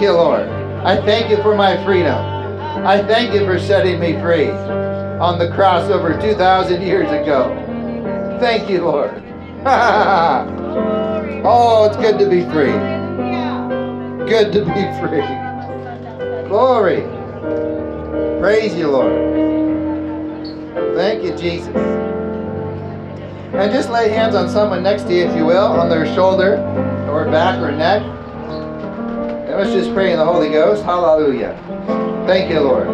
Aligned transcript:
You, 0.00 0.12
Lord. 0.12 0.48
I 0.82 0.96
thank 1.04 1.28
you 1.30 1.36
for 1.42 1.54
my 1.54 1.76
freedom. 1.84 2.16
I 2.86 3.02
thank 3.06 3.34
you 3.34 3.44
for 3.44 3.58
setting 3.58 4.00
me 4.00 4.18
free 4.22 4.48
on 4.48 5.38
the 5.38 5.50
cross 5.50 5.90
over 5.90 6.18
2,000 6.18 6.80
years 6.80 7.10
ago. 7.10 7.54
Thank 8.40 8.70
you, 8.70 8.82
Lord. 8.82 9.10
oh, 11.44 11.84
it's 11.84 11.98
good 11.98 12.18
to 12.18 12.30
be 12.30 12.44
free. 12.44 12.72
Good 14.26 14.54
to 14.54 14.64
be 14.64 14.86
free. 14.98 15.20
Glory. 16.48 17.02
Praise 18.40 18.74
you, 18.74 18.88
Lord. 18.88 19.12
Thank 20.96 21.24
you, 21.24 21.36
Jesus. 21.36 21.76
And 23.52 23.70
just 23.70 23.90
lay 23.90 24.08
hands 24.08 24.34
on 24.34 24.48
someone 24.48 24.82
next 24.82 25.02
to 25.02 25.14
you, 25.14 25.26
if 25.26 25.36
you 25.36 25.44
will, 25.44 25.66
on 25.66 25.90
their 25.90 26.06
shoulder 26.14 26.56
or 27.10 27.26
back 27.26 27.60
or 27.60 27.70
neck. 27.70 28.00
Let's 29.60 29.74
just 29.74 29.92
pray 29.92 30.10
in 30.10 30.18
the 30.18 30.24
Holy 30.24 30.48
Ghost. 30.48 30.82
Hallelujah. 30.84 31.54
Thank 32.26 32.50
you, 32.50 32.60
Lord. 32.60 32.88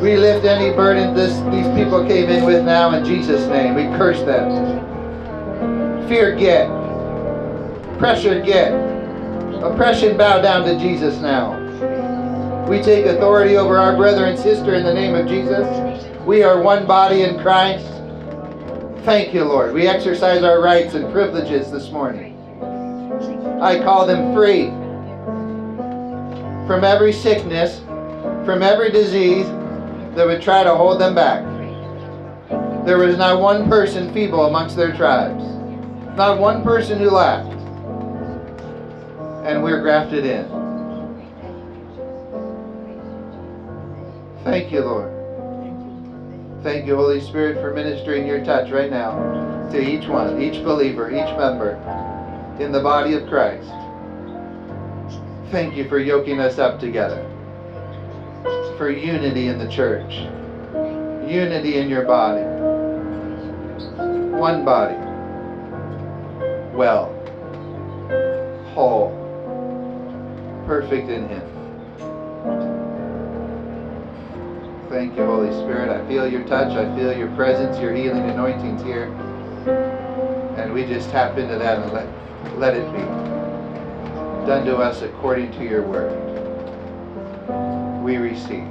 We 0.00 0.16
lift 0.16 0.46
any 0.46 0.74
burden 0.74 1.14
this, 1.14 1.34
these 1.52 1.68
people 1.76 2.06
came 2.06 2.30
in 2.30 2.46
with 2.46 2.64
now 2.64 2.94
in 2.94 3.04
Jesus' 3.04 3.46
name. 3.48 3.74
We 3.74 3.82
curse 3.98 4.20
them. 4.20 6.08
Fear 6.08 6.36
get. 6.36 6.68
Pressure 7.98 8.40
get. 8.40 8.72
Oppression 9.62 10.16
bow 10.16 10.40
down 10.40 10.64
to 10.64 10.78
Jesus 10.78 11.18
now. 11.18 11.52
We 12.66 12.80
take 12.80 13.04
authority 13.04 13.58
over 13.58 13.76
our 13.76 13.94
brother 13.94 14.24
and 14.24 14.38
sister 14.38 14.72
in 14.72 14.84
the 14.84 14.94
name 14.94 15.14
of 15.14 15.28
Jesus. 15.28 15.66
We 16.24 16.42
are 16.44 16.62
one 16.62 16.86
body 16.86 17.24
in 17.24 17.38
Christ. 17.40 17.84
Thank 19.04 19.34
you, 19.34 19.44
Lord. 19.44 19.74
We 19.74 19.86
exercise 19.86 20.42
our 20.42 20.62
rights 20.62 20.94
and 20.94 21.12
privileges 21.12 21.70
this 21.70 21.90
morning. 21.90 22.38
I 23.60 23.80
call 23.80 24.06
them 24.06 24.32
free 24.32 24.72
from 26.66 26.84
every 26.84 27.12
sickness, 27.12 27.80
from 28.44 28.62
every 28.62 28.90
disease 28.90 29.46
that 30.14 30.26
would 30.26 30.42
try 30.42 30.62
to 30.64 30.74
hold 30.74 31.00
them 31.00 31.14
back. 31.14 31.44
There 32.86 32.98
was 32.98 33.16
not 33.16 33.40
one 33.40 33.68
person 33.68 34.12
feeble 34.12 34.46
amongst 34.46 34.76
their 34.76 34.94
tribes, 34.96 35.44
not 36.16 36.38
one 36.38 36.62
person 36.62 36.98
who 36.98 37.10
lacked. 37.10 37.48
And 39.46 39.62
we're 39.62 39.80
grafted 39.80 40.24
in. 40.24 40.44
Thank 44.44 44.72
you, 44.72 44.80
Lord. 44.80 45.20
Thank 46.62 46.86
you, 46.86 46.96
Holy 46.96 47.20
Spirit, 47.20 47.60
for 47.60 47.72
ministering 47.72 48.26
your 48.26 48.44
touch 48.44 48.70
right 48.70 48.90
now 48.90 49.68
to 49.70 49.80
each 49.80 50.08
one, 50.08 50.42
each 50.42 50.62
believer, 50.64 51.10
each 51.10 51.36
member 51.36 51.74
in 52.60 52.72
the 52.72 52.80
body 52.80 53.14
of 53.14 53.26
Christ. 53.28 53.70
Thank 55.50 55.76
you 55.76 55.88
for 55.88 55.98
yoking 55.98 56.38
us 56.38 56.60
up 56.60 56.78
together, 56.78 57.26
for 58.78 58.88
unity 58.88 59.48
in 59.48 59.58
the 59.58 59.68
church, 59.68 60.14
unity 61.28 61.78
in 61.78 61.88
your 61.88 62.04
body, 62.04 62.44
one 64.38 64.64
body, 64.64 64.94
well, 66.72 67.12
whole, 68.74 69.10
perfect 70.66 71.08
in 71.08 71.28
Him. 71.28 71.42
Thank 74.88 75.16
you, 75.16 75.24
Holy 75.24 75.50
Spirit. 75.64 75.90
I 75.90 76.06
feel 76.06 76.30
your 76.30 76.44
touch. 76.44 76.76
I 76.76 76.96
feel 76.96 77.12
your 77.12 77.34
presence, 77.34 77.76
your 77.80 77.92
healing 77.92 78.30
anointings 78.30 78.82
here. 78.82 79.06
And 80.56 80.72
we 80.72 80.84
just 80.84 81.10
tap 81.10 81.38
into 81.38 81.58
that 81.58 81.80
and 81.80 81.92
let, 81.92 82.58
let 82.58 82.76
it 82.76 82.92
be 82.92 83.19
done 84.46 84.64
to 84.66 84.76
us 84.76 85.02
according 85.02 85.52
to 85.52 85.64
your 85.64 85.82
word. 85.82 86.10
We 88.02 88.16
receive. 88.16 88.66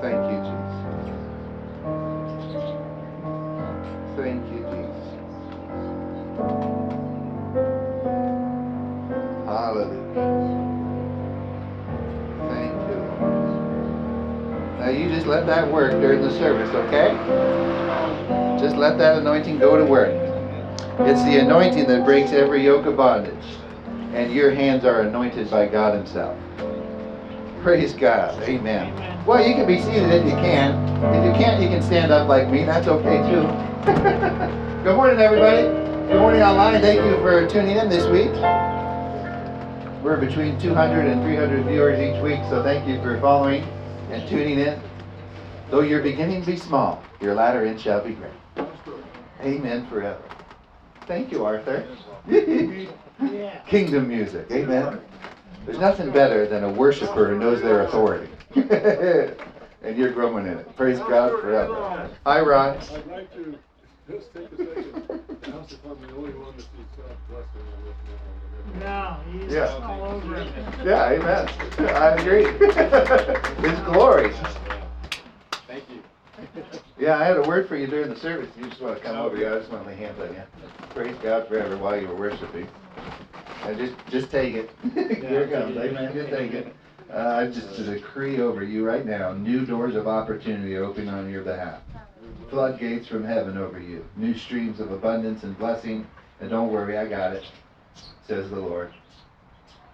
Thank 0.00 0.20
you, 0.30 0.38
Jesus. 0.44 0.80
Thank 4.16 4.44
you, 4.52 4.60
Jesus. 4.70 5.06
Hallelujah. 9.46 10.10
Thank 12.50 12.74
you. 12.88 12.98
Now 14.78 14.90
you 14.90 15.08
just 15.08 15.26
let 15.26 15.46
that 15.46 15.70
work 15.72 15.92
during 15.92 16.22
the 16.22 16.30
service, 16.30 16.70
okay? 16.70 17.16
Just 18.60 18.76
let 18.76 18.98
that 18.98 19.18
anointing 19.18 19.58
go 19.58 19.78
to 19.78 19.84
work. 19.84 20.19
It's 21.06 21.22
the 21.24 21.38
anointing 21.40 21.86
that 21.86 22.04
breaks 22.04 22.30
every 22.30 22.62
yoke 22.62 22.84
of 22.84 22.98
bondage. 22.98 23.34
And 24.12 24.32
your 24.32 24.50
hands 24.50 24.84
are 24.84 25.00
anointed 25.00 25.50
by 25.50 25.66
God 25.66 25.94
Himself. 25.94 26.38
Praise 27.62 27.94
God. 27.94 28.40
Amen. 28.42 29.24
Well, 29.24 29.46
you 29.46 29.54
can 29.54 29.66
be 29.66 29.80
seated 29.80 30.10
if 30.10 30.24
you 30.24 30.32
can. 30.32 30.74
If 31.14 31.24
you 31.24 31.32
can't, 31.42 31.62
you 31.62 31.68
can 31.68 31.82
stand 31.82 32.12
up 32.12 32.28
like 32.28 32.50
me. 32.50 32.64
That's 32.64 32.86
okay 32.86 33.16
too. 33.30 33.42
Good 34.84 34.94
morning, 34.94 35.18
everybody. 35.20 35.62
Good 36.06 36.20
morning 36.20 36.42
online. 36.42 36.82
Thank 36.82 37.02
you 37.02 37.16
for 37.16 37.46
tuning 37.48 37.76
in 37.76 37.88
this 37.88 38.06
week. 38.06 38.32
We're 40.02 40.18
between 40.18 40.60
200 40.60 41.06
and 41.06 41.22
300 41.22 41.64
viewers 41.64 41.98
each 41.98 42.22
week, 42.22 42.40
so 42.50 42.62
thank 42.62 42.86
you 42.86 43.00
for 43.02 43.18
following 43.20 43.62
and 44.10 44.28
tuning 44.28 44.58
in. 44.58 44.80
Though 45.70 45.80
your 45.80 46.02
beginning 46.02 46.44
be 46.44 46.56
small, 46.56 47.02
your 47.20 47.34
latter 47.34 47.64
end 47.64 47.80
shall 47.80 48.04
be 48.04 48.12
great. 48.12 48.68
Amen 49.42 49.86
forever. 49.88 50.22
Thank 51.10 51.32
you, 51.32 51.44
Arthur. 51.44 51.84
Kingdom 53.66 54.06
music. 54.06 54.46
Amen. 54.52 55.00
There's 55.66 55.80
nothing 55.80 56.12
better 56.12 56.46
than 56.46 56.62
a 56.62 56.70
worshiper 56.70 57.30
who 57.30 57.36
knows 57.36 57.60
their 57.60 57.82
authority. 57.82 58.30
and 59.82 59.96
you're 59.98 60.12
growing 60.12 60.46
in 60.46 60.58
it. 60.58 60.76
Praise 60.76 61.00
God 61.00 61.40
forever. 61.40 62.08
Hi, 62.24 62.40
Ron. 62.40 62.76
I'd 62.76 63.06
like 63.08 63.34
to 63.34 63.58
just 64.08 64.32
take 64.32 64.52
a 64.52 64.56
second, 64.56 65.20
ask 65.52 65.72
if 65.72 65.84
I'm 65.84 66.00
the 66.00 66.14
only 66.14 66.30
one 66.30 66.54
that 66.56 66.62
sees 66.62 66.86
God 66.96 67.16
blessing 67.28 67.66
with 67.84 68.80
now. 68.80 69.18
No, 69.26 69.40
he's 69.40 69.52
Yeah. 69.52 69.66
all 69.82 70.12
over 70.12 70.36
it. 70.36 70.52
Yeah, 70.84 71.10
amen. 71.10 71.48
I 71.96 72.10
agree. 72.10 72.44
His 73.68 73.80
glory. 73.80 74.32
Thank 75.66 75.82
you. 75.90 76.04
Yeah, 77.00 77.18
I 77.18 77.24
had 77.24 77.36
a 77.36 77.42
word 77.42 77.66
for 77.66 77.74
you 77.74 77.88
during 77.88 78.10
the 78.10 78.16
service. 78.20 78.48
You 78.56 78.68
just 78.68 78.80
want 78.80 78.96
to 78.96 79.02
come 79.02 79.16
over 79.16 79.36
here. 79.36 79.52
I 79.52 79.58
just 79.58 79.72
want 79.72 79.82
to 79.84 79.90
lay 79.90 79.96
hands 79.96 80.20
on 80.20 80.34
you. 80.34 80.42
Praise 80.94 81.16
God 81.22 81.46
forever 81.48 81.76
while 81.78 82.00
you 82.00 82.08
were 82.08 82.16
worshiping. 82.16 82.68
And 83.64 83.78
just, 83.78 83.94
just 84.08 84.30
take 84.30 84.54
it. 84.54 84.70
Here 84.92 85.42
it 85.42 85.52
comes. 85.52 85.76
Amen. 85.76 86.12
Just 86.12 86.30
take 86.30 86.52
it. 86.52 86.74
Uh, 87.12 87.28
I 87.28 87.46
just 87.46 87.76
decree 87.76 88.40
over 88.40 88.62
you 88.62 88.84
right 88.84 89.04
now 89.04 89.32
new 89.32 89.66
doors 89.66 89.96
of 89.96 90.06
opportunity 90.06 90.76
open 90.78 91.08
on 91.08 91.30
your 91.30 91.42
behalf. 91.42 91.80
Floodgates 92.48 93.06
from 93.08 93.24
heaven 93.24 93.56
over 93.58 93.80
you. 93.80 94.04
New 94.16 94.36
streams 94.36 94.80
of 94.80 94.90
abundance 94.92 95.42
and 95.42 95.56
blessing. 95.58 96.06
And 96.40 96.50
don't 96.50 96.72
worry, 96.72 96.96
I 96.96 97.06
got 97.06 97.32
it, 97.34 97.44
says 98.26 98.50
the 98.50 98.56
Lord. 98.56 98.92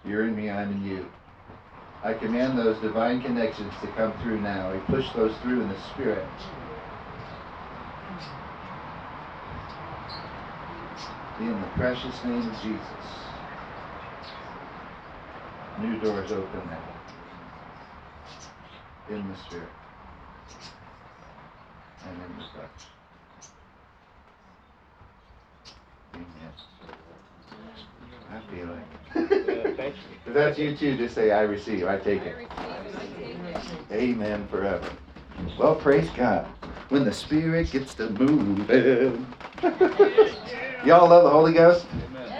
You're 0.05 0.29
in 0.29 0.37
me, 0.37 0.49
I'm 0.51 0.71
in 0.73 0.85
you. 0.85 1.11
I 2.03 2.15
command 2.15 2.57
those 2.57 2.79
divine 2.79 3.21
connections 3.21 3.73
to 3.81 3.89
come 3.89 4.13
through 4.19 4.41
now. 4.41 4.71
I 4.71 4.77
push 4.79 5.11
those 5.13 5.37
through 5.39 5.63
in 5.63 5.69
the 5.69 5.79
Spirit. 5.81 6.29
In 11.39 11.61
the 11.61 11.67
precious 11.77 12.25
name 12.25 12.49
of 12.49 12.61
Jesus. 12.63 13.27
New 15.79 16.01
doors 16.01 16.33
open 16.33 16.63
now. 16.71 16.79
In 19.15 19.29
the 19.29 19.37
Spirit. 19.37 19.69
And 22.09 22.17
in 22.23 22.39
the 22.39 22.45
touch. 22.59 22.87
Amen. 26.15 26.53
I 28.33 28.41
feel 28.51 28.71
it. 28.73 29.77
thank 29.77 29.95
If 30.25 30.33
that's 30.33 30.59
you 30.59 30.75
too, 30.75 30.97
just 30.97 31.15
say, 31.15 31.33
I 31.33 31.43
receive. 31.43 31.87
I 31.87 31.99
take 31.99 32.23
it. 32.23 32.49
Amen 33.93 34.49
forever. 34.49 34.91
Well, 35.59 35.75
praise 35.75 36.09
God. 36.17 36.47
When 36.89 37.05
the 37.05 37.13
Spirit 37.13 37.71
gets 37.73 37.93
to 37.95 38.09
moving. 38.09 39.35
Y'all 40.85 41.09
love 41.09 41.25
the 41.25 41.31
Holy 41.31 41.53
Ghost? 41.53 41.87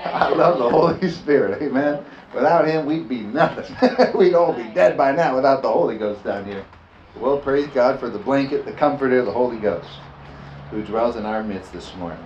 I 0.05 0.29
love 0.29 0.59
the 0.59 0.71
Holy 0.71 1.11
Spirit. 1.11 1.63
Amen. 1.63 2.05
Without 2.35 2.67
Him, 2.67 2.87
we'd 2.87 3.09
be 3.09 3.21
nothing. 3.21 3.75
we'd 4.19 4.35
all 4.35 4.53
be 4.53 4.65
dead 4.75 4.97
by 4.97 5.13
now 5.13 5.35
without 5.35 5.63
the 5.63 5.73
Holy 5.73 5.99
Ghost 5.99 6.23
down 6.25 6.45
here. 6.45 6.65
Well, 7.19 7.39
praise 7.39 7.67
God 7.69 7.99
for 7.99 8.11
the 8.11 8.19
blanket, 8.19 8.65
the 8.67 8.73
comforter, 8.73 9.25
the 9.25 9.33
Holy 9.33 9.57
Ghost, 9.57 9.89
who 10.71 10.85
dwells 10.85 11.17
in 11.17 11.25
our 11.25 11.43
midst 11.43 11.73
this 11.73 11.95
morning. 11.97 12.25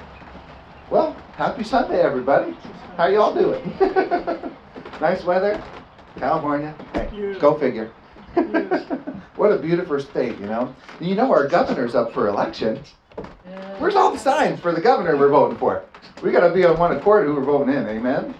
Well, 0.90 1.16
happy 1.36 1.62
Sunday, 1.62 2.00
everybody. 2.00 2.56
How 2.96 3.06
y'all 3.06 3.32
doing? 3.32 3.72
nice 5.00 5.22
weather? 5.24 5.62
California? 6.18 6.74
Hey, 6.92 7.36
go 7.38 7.56
figure. 7.56 7.92
what 9.36 9.52
a 9.52 9.58
beautiful 9.58 10.00
state, 10.00 10.38
you 10.38 10.46
know. 10.46 10.74
You 11.00 11.14
know 11.14 11.32
our 11.32 11.46
governor's 11.46 11.94
up 11.94 12.12
for 12.12 12.26
election. 12.26 12.82
Where's 13.78 13.94
all 13.94 14.10
the 14.12 14.18
signs 14.18 14.60
for 14.60 14.72
the 14.72 14.80
governor 14.80 15.16
we're 15.16 15.28
voting 15.28 15.56
for? 15.58 15.84
We 16.22 16.32
got 16.32 16.46
to 16.46 16.52
be 16.52 16.64
on 16.64 16.78
one 16.78 16.96
accord 16.96 17.26
who 17.26 17.34
we're 17.34 17.44
voting 17.44 17.74
in, 17.74 17.86
amen? 17.88 18.34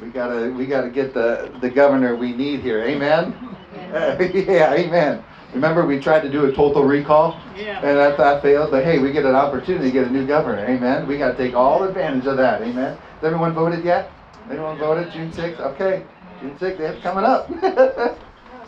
We 0.00 0.08
gotta 0.08 0.52
we 0.52 0.66
gotta 0.66 0.90
get 0.90 1.14
the 1.14 1.52
the 1.60 1.70
governor 1.70 2.16
we 2.16 2.32
need 2.32 2.60
here. 2.60 2.82
Amen. 2.82 3.34
yeah, 3.94 4.74
amen. 4.74 5.22
Remember 5.54 5.86
we 5.86 6.00
tried 6.00 6.20
to 6.22 6.28
do 6.28 6.46
a 6.46 6.52
total 6.52 6.82
recall, 6.82 7.40
Yeah. 7.56 7.76
and 7.78 7.96
that, 7.96 8.16
that 8.18 8.42
failed. 8.42 8.72
But 8.72 8.84
hey, 8.84 8.98
we 8.98 9.12
get 9.12 9.24
an 9.24 9.36
opportunity 9.36 9.84
to 9.86 9.92
get 9.92 10.08
a 10.08 10.10
new 10.10 10.26
governor. 10.26 10.66
Amen. 10.66 11.06
We 11.06 11.16
got 11.16 11.30
to 11.30 11.36
take 11.36 11.54
all 11.54 11.84
advantage 11.84 12.26
of 12.26 12.36
that. 12.38 12.60
Amen. 12.62 12.96
Has 12.96 13.22
everyone 13.24 13.54
voted 13.54 13.84
yet? 13.84 14.10
Anyone 14.50 14.78
voted? 14.78 15.12
June 15.12 15.32
sixth. 15.32 15.60
Okay, 15.60 16.04
June 16.40 16.58
sixth. 16.58 16.80
It's 16.80 17.00
coming 17.02 17.24
up. 17.24 17.48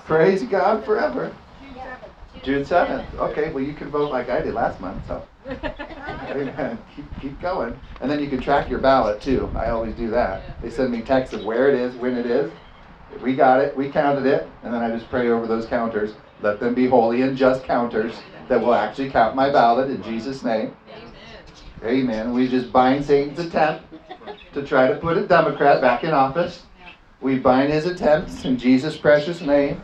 Praise 0.06 0.44
God 0.44 0.84
forever. 0.84 1.34
June 2.44 2.64
seventh. 2.64 3.12
Okay, 3.16 3.52
well 3.52 3.64
you 3.64 3.74
can 3.74 3.90
vote 3.90 4.12
like 4.12 4.30
I 4.30 4.40
did 4.40 4.54
last 4.54 4.80
month. 4.80 5.02
So. 5.08 5.26
Amen. 5.48 6.78
Keep, 6.94 7.18
keep 7.20 7.40
going. 7.40 7.80
And 8.00 8.10
then 8.10 8.20
you 8.20 8.28
can 8.28 8.40
track 8.40 8.68
your 8.68 8.80
ballot 8.80 9.20
too. 9.20 9.52
I 9.54 9.70
always 9.70 9.94
do 9.94 10.10
that. 10.10 10.60
They 10.60 10.70
send 10.70 10.90
me 10.90 11.02
texts 11.02 11.34
of 11.34 11.44
where 11.44 11.68
it 11.68 11.74
is, 11.74 11.94
when 11.96 12.16
it 12.16 12.26
is. 12.26 12.52
We 13.20 13.34
got 13.34 13.60
it, 13.60 13.76
we 13.76 13.90
counted 13.90 14.26
it, 14.26 14.50
and 14.62 14.74
then 14.74 14.82
I 14.82 14.90
just 14.90 15.08
pray 15.08 15.28
over 15.28 15.46
those 15.46 15.66
counters. 15.66 16.14
Let 16.42 16.60
them 16.60 16.74
be 16.74 16.86
holy 16.86 17.22
and 17.22 17.36
just 17.36 17.64
counters 17.64 18.14
that 18.48 18.60
will 18.60 18.74
actually 18.74 19.10
count 19.10 19.34
my 19.34 19.50
ballot 19.50 19.90
in 19.90 20.02
Jesus' 20.02 20.42
name. 20.42 20.76
Amen. 21.82 22.00
Amen. 22.00 22.32
We 22.32 22.48
just 22.48 22.72
bind 22.72 23.04
Satan's 23.04 23.38
attempt 23.38 23.94
to 24.52 24.66
try 24.66 24.88
to 24.88 24.96
put 24.96 25.16
a 25.16 25.26
Democrat 25.26 25.80
back 25.80 26.04
in 26.04 26.10
office. 26.10 26.64
We 27.20 27.38
bind 27.38 27.72
his 27.72 27.86
attempts 27.86 28.44
in 28.44 28.58
Jesus' 28.58 28.96
precious 28.96 29.40
name. 29.40 29.82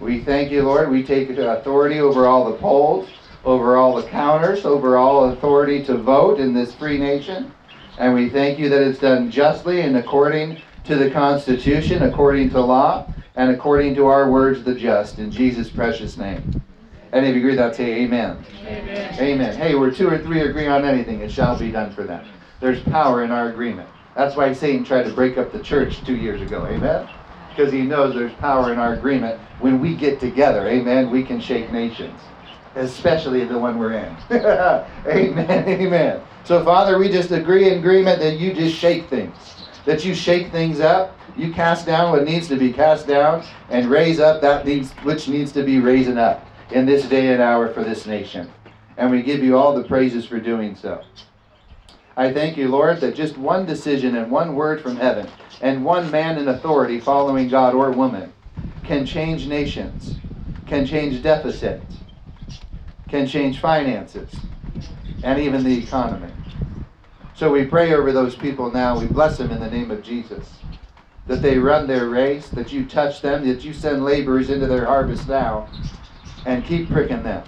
We 0.00 0.20
thank 0.20 0.50
you, 0.50 0.62
Lord. 0.62 0.90
We 0.90 1.02
take 1.02 1.28
authority 1.30 1.98
over 1.98 2.26
all 2.26 2.50
the 2.50 2.56
polls 2.56 3.08
over 3.44 3.76
all 3.76 3.94
the 3.94 4.08
counters, 4.08 4.64
over 4.64 4.96
all 4.96 5.30
authority 5.30 5.84
to 5.84 5.96
vote 5.96 6.40
in 6.40 6.52
this 6.54 6.74
free 6.74 6.98
nation. 6.98 7.52
And 7.98 8.14
we 8.14 8.28
thank 8.28 8.58
you 8.58 8.68
that 8.68 8.82
it's 8.82 8.98
done 8.98 9.30
justly 9.30 9.80
and 9.80 9.96
according 9.96 10.60
to 10.84 10.96
the 10.96 11.10
Constitution, 11.10 12.02
according 12.02 12.50
to 12.50 12.60
law, 12.60 13.12
and 13.36 13.50
according 13.50 13.94
to 13.96 14.06
our 14.06 14.30
words, 14.30 14.64
the 14.64 14.74
just, 14.74 15.18
in 15.18 15.30
Jesus' 15.30 15.68
precious 15.68 16.16
name. 16.16 16.62
And 17.12 17.24
if 17.24 17.34
you 17.34 17.40
agree, 17.40 17.54
that 17.56 17.74
say 17.74 18.02
amen. 18.02 18.44
Amen. 18.64 19.18
Amen. 19.18 19.56
Hey, 19.56 19.74
where 19.74 19.90
two 19.90 20.08
or 20.08 20.18
three 20.18 20.40
agree 20.40 20.66
on 20.66 20.84
anything, 20.84 21.20
it 21.20 21.30
shall 21.30 21.58
be 21.58 21.70
done 21.70 21.92
for 21.92 22.04
them. 22.04 22.26
There's 22.60 22.82
power 22.82 23.24
in 23.24 23.30
our 23.30 23.48
agreement. 23.48 23.88
That's 24.14 24.36
why 24.36 24.52
Satan 24.52 24.84
tried 24.84 25.04
to 25.04 25.12
break 25.12 25.38
up 25.38 25.52
the 25.52 25.60
church 25.60 26.04
two 26.04 26.16
years 26.16 26.42
ago. 26.42 26.66
Amen. 26.66 27.08
Because 27.50 27.72
he 27.72 27.82
knows 27.82 28.14
there's 28.14 28.34
power 28.34 28.72
in 28.72 28.78
our 28.78 28.94
agreement. 28.94 29.40
When 29.60 29.80
we 29.80 29.96
get 29.96 30.20
together, 30.20 30.68
amen, 30.68 31.10
we 31.10 31.22
can 31.24 31.40
shake 31.40 31.72
nations 31.72 32.20
especially 32.78 33.44
the 33.44 33.58
one 33.58 33.78
we're 33.78 33.92
in. 33.92 34.16
amen, 35.06 35.68
amen. 35.68 36.20
So, 36.44 36.64
Father, 36.64 36.98
we 36.98 37.08
just 37.08 37.30
agree 37.30 37.70
in 37.70 37.78
agreement 37.78 38.20
that 38.20 38.38
you 38.38 38.54
just 38.54 38.74
shake 38.76 39.08
things, 39.08 39.34
that 39.84 40.04
you 40.04 40.14
shake 40.14 40.50
things 40.50 40.80
up, 40.80 41.16
you 41.36 41.52
cast 41.52 41.86
down 41.86 42.10
what 42.10 42.24
needs 42.24 42.48
to 42.48 42.56
be 42.56 42.72
cast 42.72 43.06
down, 43.06 43.44
and 43.70 43.86
raise 43.86 44.20
up 44.20 44.40
that 44.40 44.66
needs 44.66 44.92
which 45.02 45.28
needs 45.28 45.52
to 45.52 45.62
be 45.62 45.78
raising 45.78 46.18
up 46.18 46.46
in 46.70 46.86
this 46.86 47.04
day 47.04 47.32
and 47.32 47.42
hour 47.42 47.72
for 47.72 47.84
this 47.84 48.06
nation. 48.06 48.50
And 48.96 49.10
we 49.10 49.22
give 49.22 49.42
you 49.42 49.56
all 49.56 49.74
the 49.74 49.86
praises 49.86 50.26
for 50.26 50.40
doing 50.40 50.74
so. 50.74 51.04
I 52.16 52.32
thank 52.32 52.56
you, 52.56 52.68
Lord, 52.68 53.00
that 53.00 53.14
just 53.14 53.38
one 53.38 53.64
decision 53.64 54.16
and 54.16 54.30
one 54.30 54.56
word 54.56 54.80
from 54.80 54.96
heaven, 54.96 55.28
and 55.60 55.84
one 55.84 56.10
man 56.10 56.38
in 56.38 56.48
authority 56.48 56.98
following 56.98 57.48
God 57.48 57.74
or 57.74 57.92
woman, 57.92 58.32
can 58.82 59.06
change 59.06 59.46
nations, 59.46 60.16
can 60.66 60.84
change 60.84 61.22
deficits, 61.22 61.98
can 63.08 63.26
change 63.26 63.60
finances 63.60 64.34
and 65.22 65.40
even 65.40 65.64
the 65.64 65.78
economy. 65.78 66.32
So 67.34 67.52
we 67.52 67.64
pray 67.64 67.94
over 67.94 68.12
those 68.12 68.36
people 68.36 68.70
now. 68.70 68.98
We 68.98 69.06
bless 69.06 69.38
them 69.38 69.50
in 69.50 69.60
the 69.60 69.70
name 69.70 69.90
of 69.90 70.02
Jesus. 70.02 70.58
That 71.26 71.42
they 71.42 71.58
run 71.58 71.86
their 71.86 72.08
race, 72.08 72.48
that 72.50 72.72
you 72.72 72.86
touch 72.86 73.20
them, 73.20 73.46
that 73.46 73.64
you 73.64 73.72
send 73.72 74.04
laborers 74.04 74.50
into 74.50 74.66
their 74.66 74.86
harvest 74.86 75.28
now, 75.28 75.68
and 76.46 76.64
keep 76.64 76.88
pricking 76.88 77.22
them. 77.22 77.44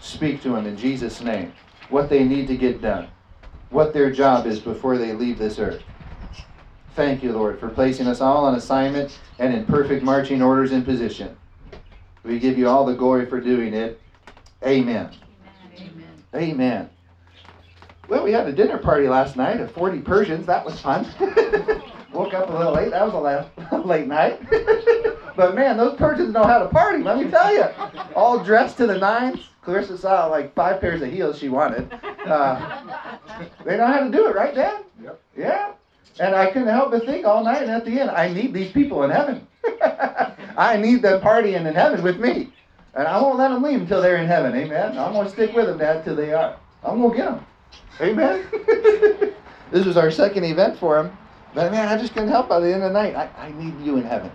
Speak 0.00 0.42
to 0.42 0.50
them 0.50 0.66
in 0.66 0.76
Jesus' 0.76 1.22
name 1.22 1.52
what 1.88 2.08
they 2.08 2.24
need 2.24 2.48
to 2.48 2.56
get 2.56 2.80
done, 2.80 3.08
what 3.68 3.92
their 3.92 4.10
job 4.10 4.46
is 4.46 4.58
before 4.58 4.96
they 4.96 5.12
leave 5.12 5.38
this 5.38 5.58
earth. 5.58 5.82
Thank 6.94 7.22
you, 7.22 7.32
Lord, 7.32 7.58
for 7.60 7.68
placing 7.68 8.06
us 8.06 8.20
all 8.20 8.46
on 8.46 8.54
assignment 8.54 9.18
and 9.38 9.54
in 9.54 9.66
perfect 9.66 10.02
marching 10.02 10.42
orders 10.42 10.72
in 10.72 10.84
position. 10.84 11.36
We 12.24 12.38
give 12.38 12.56
you 12.56 12.68
all 12.68 12.84
the 12.84 12.94
glory 12.94 13.26
for 13.26 13.40
doing 13.40 13.74
it. 13.74 14.00
Amen. 14.64 15.10
Amen. 15.76 16.24
Amen. 16.34 16.90
Well, 18.08 18.24
we 18.24 18.32
had 18.32 18.46
a 18.46 18.52
dinner 18.52 18.78
party 18.78 19.08
last 19.08 19.36
night 19.36 19.60
of 19.60 19.72
40 19.72 20.00
Persians. 20.00 20.46
That 20.46 20.64
was 20.64 20.80
fun. 20.80 21.06
Woke 22.12 22.34
up 22.34 22.48
a 22.50 22.52
little 22.52 22.74
late. 22.74 22.90
That 22.90 23.04
was 23.04 23.14
a 23.14 23.18
late, 23.18 23.86
late 23.86 24.06
night. 24.06 24.40
but 25.36 25.54
man, 25.54 25.76
those 25.76 25.96
Persians 25.96 26.32
know 26.32 26.44
how 26.44 26.58
to 26.58 26.68
party, 26.68 27.02
let 27.02 27.18
me 27.18 27.30
tell 27.30 27.52
you. 27.52 27.64
All 28.14 28.38
dressed 28.38 28.76
to 28.78 28.86
the 28.86 28.98
nines. 28.98 29.48
Clarissa 29.62 29.96
saw 29.96 30.26
like 30.26 30.54
five 30.54 30.80
pairs 30.80 31.02
of 31.02 31.10
heels 31.10 31.38
she 31.38 31.48
wanted. 31.48 31.92
Uh, 32.26 33.16
they 33.64 33.76
know 33.76 33.86
how 33.86 34.00
to 34.00 34.10
do 34.10 34.26
it, 34.26 34.34
right, 34.34 34.54
Dad? 34.54 34.84
Yep. 35.02 35.20
Yeah. 35.36 35.72
And 36.20 36.34
I 36.34 36.46
couldn't 36.46 36.68
help 36.68 36.90
but 36.90 37.06
think 37.06 37.24
all 37.26 37.42
night 37.42 37.62
and 37.62 37.70
at 37.70 37.84
the 37.84 37.98
end, 38.00 38.10
I 38.10 38.32
need 38.32 38.52
these 38.52 38.70
people 38.72 39.02
in 39.04 39.10
heaven. 39.10 39.46
I 40.56 40.76
need 40.76 41.02
them 41.02 41.20
partying 41.20 41.66
in 41.66 41.74
heaven 41.74 42.02
with 42.02 42.18
me. 42.18 42.52
And 42.94 43.08
I 43.08 43.20
won't 43.20 43.38
let 43.38 43.48
them 43.48 43.62
leave 43.62 43.80
until 43.80 44.02
they're 44.02 44.18
in 44.18 44.26
heaven. 44.26 44.54
Amen. 44.54 44.98
I'm 44.98 45.12
going 45.12 45.24
to 45.24 45.32
stick 45.32 45.54
with 45.54 45.66
them, 45.66 45.78
Dad, 45.78 46.04
till 46.04 46.14
they 46.14 46.32
are. 46.32 46.56
I'm 46.84 47.00
going 47.00 47.10
to 47.12 47.16
get 47.16 47.24
them. 47.26 47.46
Amen. 48.00 48.44
this 49.70 49.86
was 49.86 49.96
our 49.96 50.10
second 50.10 50.44
event 50.44 50.78
for 50.78 51.02
them. 51.02 51.16
But 51.54 51.70
man, 51.70 51.88
I 51.88 51.96
just 51.96 52.12
couldn't 52.12 52.28
help 52.28 52.48
by 52.48 52.60
the 52.60 52.72
end 52.72 52.82
of 52.82 52.92
the 52.92 53.02
night. 53.02 53.14
I, 53.14 53.46
I 53.46 53.52
need 53.52 53.80
you 53.80 53.96
in 53.96 54.04
heaven. 54.04 54.30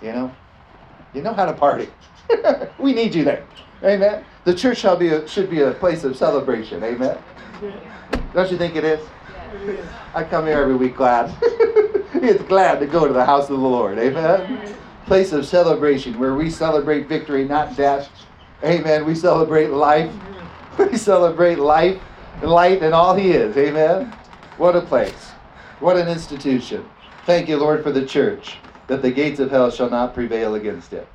You 0.00 0.12
know? 0.12 0.34
You 1.14 1.22
know 1.22 1.32
how 1.32 1.46
to 1.46 1.52
party. 1.52 1.88
we 2.78 2.92
need 2.92 3.14
you 3.14 3.24
there. 3.24 3.44
Amen. 3.84 4.24
The 4.44 4.54
church 4.54 4.78
shall 4.78 4.96
be 4.96 5.08
a, 5.08 5.26
should 5.26 5.50
be 5.50 5.62
a 5.62 5.72
place 5.72 6.04
of 6.04 6.16
celebration. 6.16 6.82
Amen. 6.82 7.18
Don't 8.34 8.50
you 8.50 8.56
think 8.56 8.76
it 8.76 8.84
is? 8.84 9.00
I 10.14 10.24
come 10.24 10.46
here 10.46 10.58
every 10.58 10.76
week 10.76 10.96
glad. 10.96 11.34
it's 11.42 12.42
glad 12.44 12.80
to 12.80 12.86
go 12.86 13.06
to 13.06 13.12
the 13.12 13.24
house 13.24 13.44
of 13.44 13.60
the 13.60 13.68
Lord. 13.68 13.98
Amen. 13.98 14.74
Place 15.06 15.32
of 15.32 15.46
celebration 15.46 16.18
where 16.18 16.34
we 16.34 16.50
celebrate 16.50 17.08
victory, 17.08 17.44
not 17.44 17.76
death. 17.76 18.10
Amen. 18.64 19.04
We 19.04 19.14
celebrate 19.14 19.68
life. 19.68 20.12
We 20.78 20.96
celebrate 20.96 21.58
life 21.58 22.00
and 22.40 22.50
light 22.50 22.82
and 22.82 22.94
all 22.94 23.14
He 23.14 23.32
is. 23.32 23.54
Amen. 23.58 24.10
What 24.56 24.74
a 24.74 24.80
place. 24.80 25.32
What 25.80 25.98
an 25.98 26.08
institution. 26.08 26.88
Thank 27.26 27.46
you, 27.50 27.58
Lord, 27.58 27.82
for 27.82 27.92
the 27.92 28.06
church, 28.06 28.56
that 28.86 29.02
the 29.02 29.10
gates 29.10 29.38
of 29.38 29.50
hell 29.50 29.70
shall 29.70 29.90
not 29.90 30.14
prevail 30.14 30.54
against 30.54 30.94
it. 30.94 31.06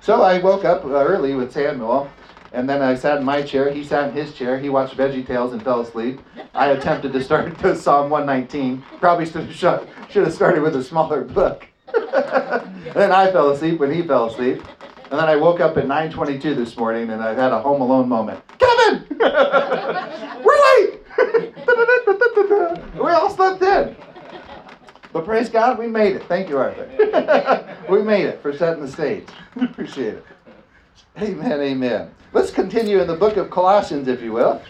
So 0.00 0.22
I 0.22 0.40
woke 0.40 0.64
up 0.64 0.84
early 0.84 1.34
with 1.36 1.52
Samuel, 1.52 2.10
and 2.56 2.66
then 2.66 2.80
I 2.80 2.94
sat 2.94 3.18
in 3.18 3.24
my 3.24 3.42
chair. 3.42 3.70
He 3.70 3.84
sat 3.84 4.08
in 4.08 4.14
his 4.14 4.32
chair. 4.32 4.58
He 4.58 4.70
watched 4.70 4.96
Veggie 4.96 5.26
Tales 5.26 5.52
and 5.52 5.62
fell 5.62 5.82
asleep. 5.82 6.20
I 6.54 6.68
attempted 6.68 7.12
to 7.12 7.22
start 7.22 7.56
to 7.60 7.76
Psalm 7.76 8.08
119. 8.08 8.82
Probably 8.98 9.26
should 9.26 9.44
have, 9.44 10.32
started 10.32 10.62
with 10.62 10.74
a 10.74 10.82
smaller 10.82 11.22
book. 11.22 11.68
then 11.92 13.12
I 13.12 13.30
fell 13.30 13.50
asleep 13.50 13.78
when 13.78 13.92
he 13.92 14.02
fell 14.02 14.30
asleep. 14.30 14.62
And 15.10 15.20
then 15.20 15.28
I 15.28 15.36
woke 15.36 15.60
up 15.60 15.76
at 15.76 15.84
9:22 15.84 16.56
this 16.56 16.76
morning, 16.78 17.10
and 17.10 17.22
I 17.22 17.34
had 17.34 17.52
a 17.52 17.60
Home 17.60 17.82
Alone 17.82 18.08
moment. 18.08 18.42
Kevin, 18.58 19.06
we're 20.42 20.60
late. 20.66 21.00
we 22.94 23.10
all 23.12 23.30
slept 23.30 23.62
in. 23.62 23.94
But 25.12 25.24
praise 25.26 25.50
God, 25.50 25.78
we 25.78 25.86
made 25.86 26.16
it. 26.16 26.24
Thank 26.24 26.48
you, 26.48 26.58
Arthur. 26.58 27.76
we 27.88 28.02
made 28.02 28.24
it 28.24 28.40
for 28.40 28.52
setting 28.56 28.84
the 28.84 28.90
stage. 28.90 29.28
Appreciate 29.60 30.14
it. 30.14 30.26
Amen, 31.18 31.60
amen. 31.60 32.10
Let's 32.32 32.50
continue 32.50 33.00
in 33.00 33.06
the 33.06 33.16
book 33.16 33.36
of 33.36 33.50
Colossians, 33.50 34.08
if 34.08 34.20
you 34.20 34.32
will. 34.32 34.60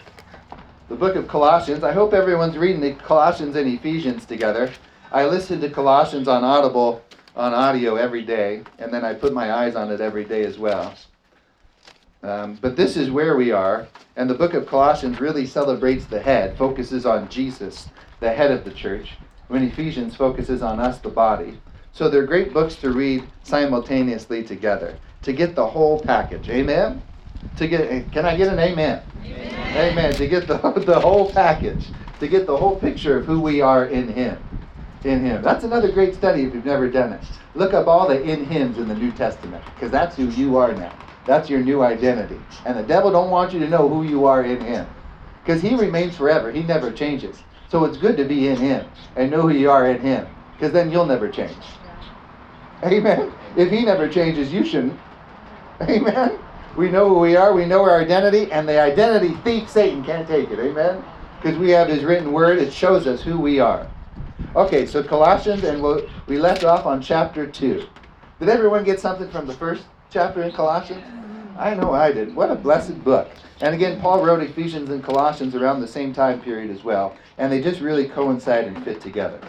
The 0.89 0.95
book 0.95 1.15
of 1.15 1.27
Colossians. 1.27 1.83
I 1.83 1.91
hope 1.91 2.13
everyone's 2.13 2.55
reading 2.55 2.81
the 2.81 2.93
Colossians 2.93 3.55
and 3.55 3.67
Ephesians 3.67 4.25
together. 4.25 4.71
I 5.11 5.25
listen 5.25 5.59
to 5.61 5.69
Colossians 5.69 6.27
on 6.27 6.43
Audible 6.43 7.01
on 7.35 7.53
audio 7.53 7.95
every 7.95 8.23
day, 8.23 8.63
and 8.77 8.93
then 8.93 9.03
I 9.03 9.13
put 9.13 9.33
my 9.33 9.53
eyes 9.53 9.75
on 9.75 9.91
it 9.91 10.01
every 10.01 10.23
day 10.23 10.45
as 10.45 10.57
well. 10.57 10.93
Um, 12.23 12.57
but 12.61 12.75
this 12.75 12.95
is 12.95 13.11
where 13.11 13.35
we 13.35 13.51
are, 13.51 13.87
and 14.15 14.29
the 14.29 14.35
book 14.35 14.53
of 14.53 14.67
Colossians 14.67 15.19
really 15.19 15.45
celebrates 15.45 16.05
the 16.05 16.21
head, 16.21 16.57
focuses 16.57 17.05
on 17.05 17.27
Jesus, 17.27 17.89
the 18.19 18.31
head 18.31 18.51
of 18.51 18.65
the 18.65 18.71
church, 18.71 19.17
when 19.47 19.63
Ephesians 19.63 20.15
focuses 20.15 20.61
on 20.61 20.79
us, 20.79 20.99
the 20.99 21.09
body. 21.09 21.59
So 21.91 22.07
they're 22.07 22.25
great 22.25 22.53
books 22.53 22.75
to 22.77 22.91
read 22.91 23.23
simultaneously 23.43 24.43
together 24.43 24.97
to 25.23 25.33
get 25.33 25.55
the 25.55 25.67
whole 25.67 25.99
package. 25.99 26.49
Amen. 26.49 27.01
To 27.57 27.67
get, 27.67 28.11
can 28.11 28.25
I 28.25 28.35
get 28.37 28.47
an 28.49 28.59
amen? 28.59 29.03
Amen. 29.23 29.77
amen. 29.77 30.13
To 30.15 30.27
get 30.27 30.47
the 30.47 30.57
the 30.85 30.99
whole 30.99 31.31
package, 31.33 31.91
to 32.19 32.27
get 32.27 32.45
the 32.45 32.57
whole 32.57 32.79
picture 32.79 33.17
of 33.17 33.25
who 33.25 33.41
we 33.41 33.61
are 33.61 33.85
in 33.85 34.09
Him 34.09 34.43
in 35.03 35.23
him. 35.23 35.41
That's 35.41 35.63
another 35.63 35.91
great 35.91 36.15
study 36.15 36.43
if 36.43 36.53
you've 36.53 36.65
never 36.65 36.89
done 36.89 37.13
it. 37.13 37.23
Look 37.53 37.73
up 37.73 37.87
all 37.87 38.07
the 38.09 38.21
in 38.21 38.43
hims 38.43 38.77
in 38.77 38.87
the 38.87 38.95
New 38.95 39.11
Testament 39.11 39.63
because 39.75 39.91
that's 39.91 40.15
who 40.17 40.27
you 40.27 40.57
are 40.57 40.73
now. 40.73 40.95
That's 41.25 41.49
your 41.49 41.61
new 41.61 41.83
identity. 41.83 42.41
And 42.65 42.77
the 42.77 42.83
devil 42.83 43.11
don't 43.11 43.29
want 43.29 43.53
you 43.53 43.59
to 43.59 43.69
know 43.69 43.87
who 43.87 44.03
you 44.03 44.25
are 44.25 44.43
in 44.43 44.59
him 44.59 44.87
because 45.43 45.61
he 45.61 45.75
remains 45.75 46.17
forever. 46.17 46.51
He 46.51 46.63
never 46.63 46.91
changes. 46.91 47.43
So 47.69 47.85
it's 47.85 47.97
good 47.97 48.17
to 48.17 48.25
be 48.25 48.47
in 48.47 48.57
Him 48.57 48.87
and 49.15 49.31
know 49.31 49.41
who 49.41 49.49
you 49.49 49.69
are 49.69 49.89
in 49.89 49.99
Him, 50.01 50.27
because 50.55 50.71
then 50.71 50.91
you'll 50.91 51.05
never 51.05 51.29
change. 51.29 51.79
Amen. 52.83 53.33
If 53.55 53.69
He 53.71 53.83
never 53.83 54.07
changes, 54.07 54.53
you 54.53 54.63
shouldn't. 54.65 54.99
Amen. 55.81 56.39
We 56.77 56.91
know 56.91 57.09
who 57.09 57.19
we 57.19 57.35
are, 57.35 57.53
we 57.53 57.65
know 57.65 57.81
our 57.81 57.99
identity, 57.99 58.51
and 58.51 58.69
the 58.69 58.79
identity 58.79 59.33
thief, 59.43 59.67
Satan, 59.67 60.03
can't 60.03 60.27
take 60.27 60.51
it. 60.51 60.59
Amen. 60.59 61.03
Because 61.41 61.57
we 61.57 61.71
have 61.71 61.89
His 61.89 62.03
written 62.03 62.31
word, 62.31 62.59
it 62.59 62.71
shows 62.71 63.07
us 63.07 63.23
who 63.23 63.39
we 63.39 63.59
are. 63.59 63.89
Okay, 64.55 64.85
so 64.85 65.03
Colossians, 65.03 65.63
and 65.63 65.81
we'll, 65.81 66.07
we 66.27 66.37
left 66.37 66.63
off 66.63 66.85
on 66.85 67.01
chapter 67.01 67.47
2. 67.47 67.87
Did 68.39 68.49
everyone 68.49 68.83
get 68.83 68.99
something 68.99 69.29
from 69.31 69.47
the 69.47 69.53
first 69.55 69.85
chapter 70.11 70.43
in 70.43 70.51
Colossians? 70.51 71.03
I 71.57 71.73
know 71.73 71.93
I 71.93 72.11
did. 72.11 72.35
What 72.35 72.51
a 72.51 72.55
blessed 72.55 73.03
book. 73.03 73.27
And 73.61 73.73
again, 73.73 73.99
Paul 73.99 74.23
wrote 74.23 74.41
Ephesians 74.41 74.91
and 74.91 75.03
Colossians 75.03 75.55
around 75.55 75.81
the 75.81 75.87
same 75.87 76.13
time 76.13 76.39
period 76.41 76.69
as 76.69 76.83
well. 76.83 77.15
And 77.39 77.51
they 77.51 77.59
just 77.59 77.81
really 77.81 78.07
coincide 78.07 78.65
and 78.65 78.83
fit 78.83 79.01
together. 79.01 79.39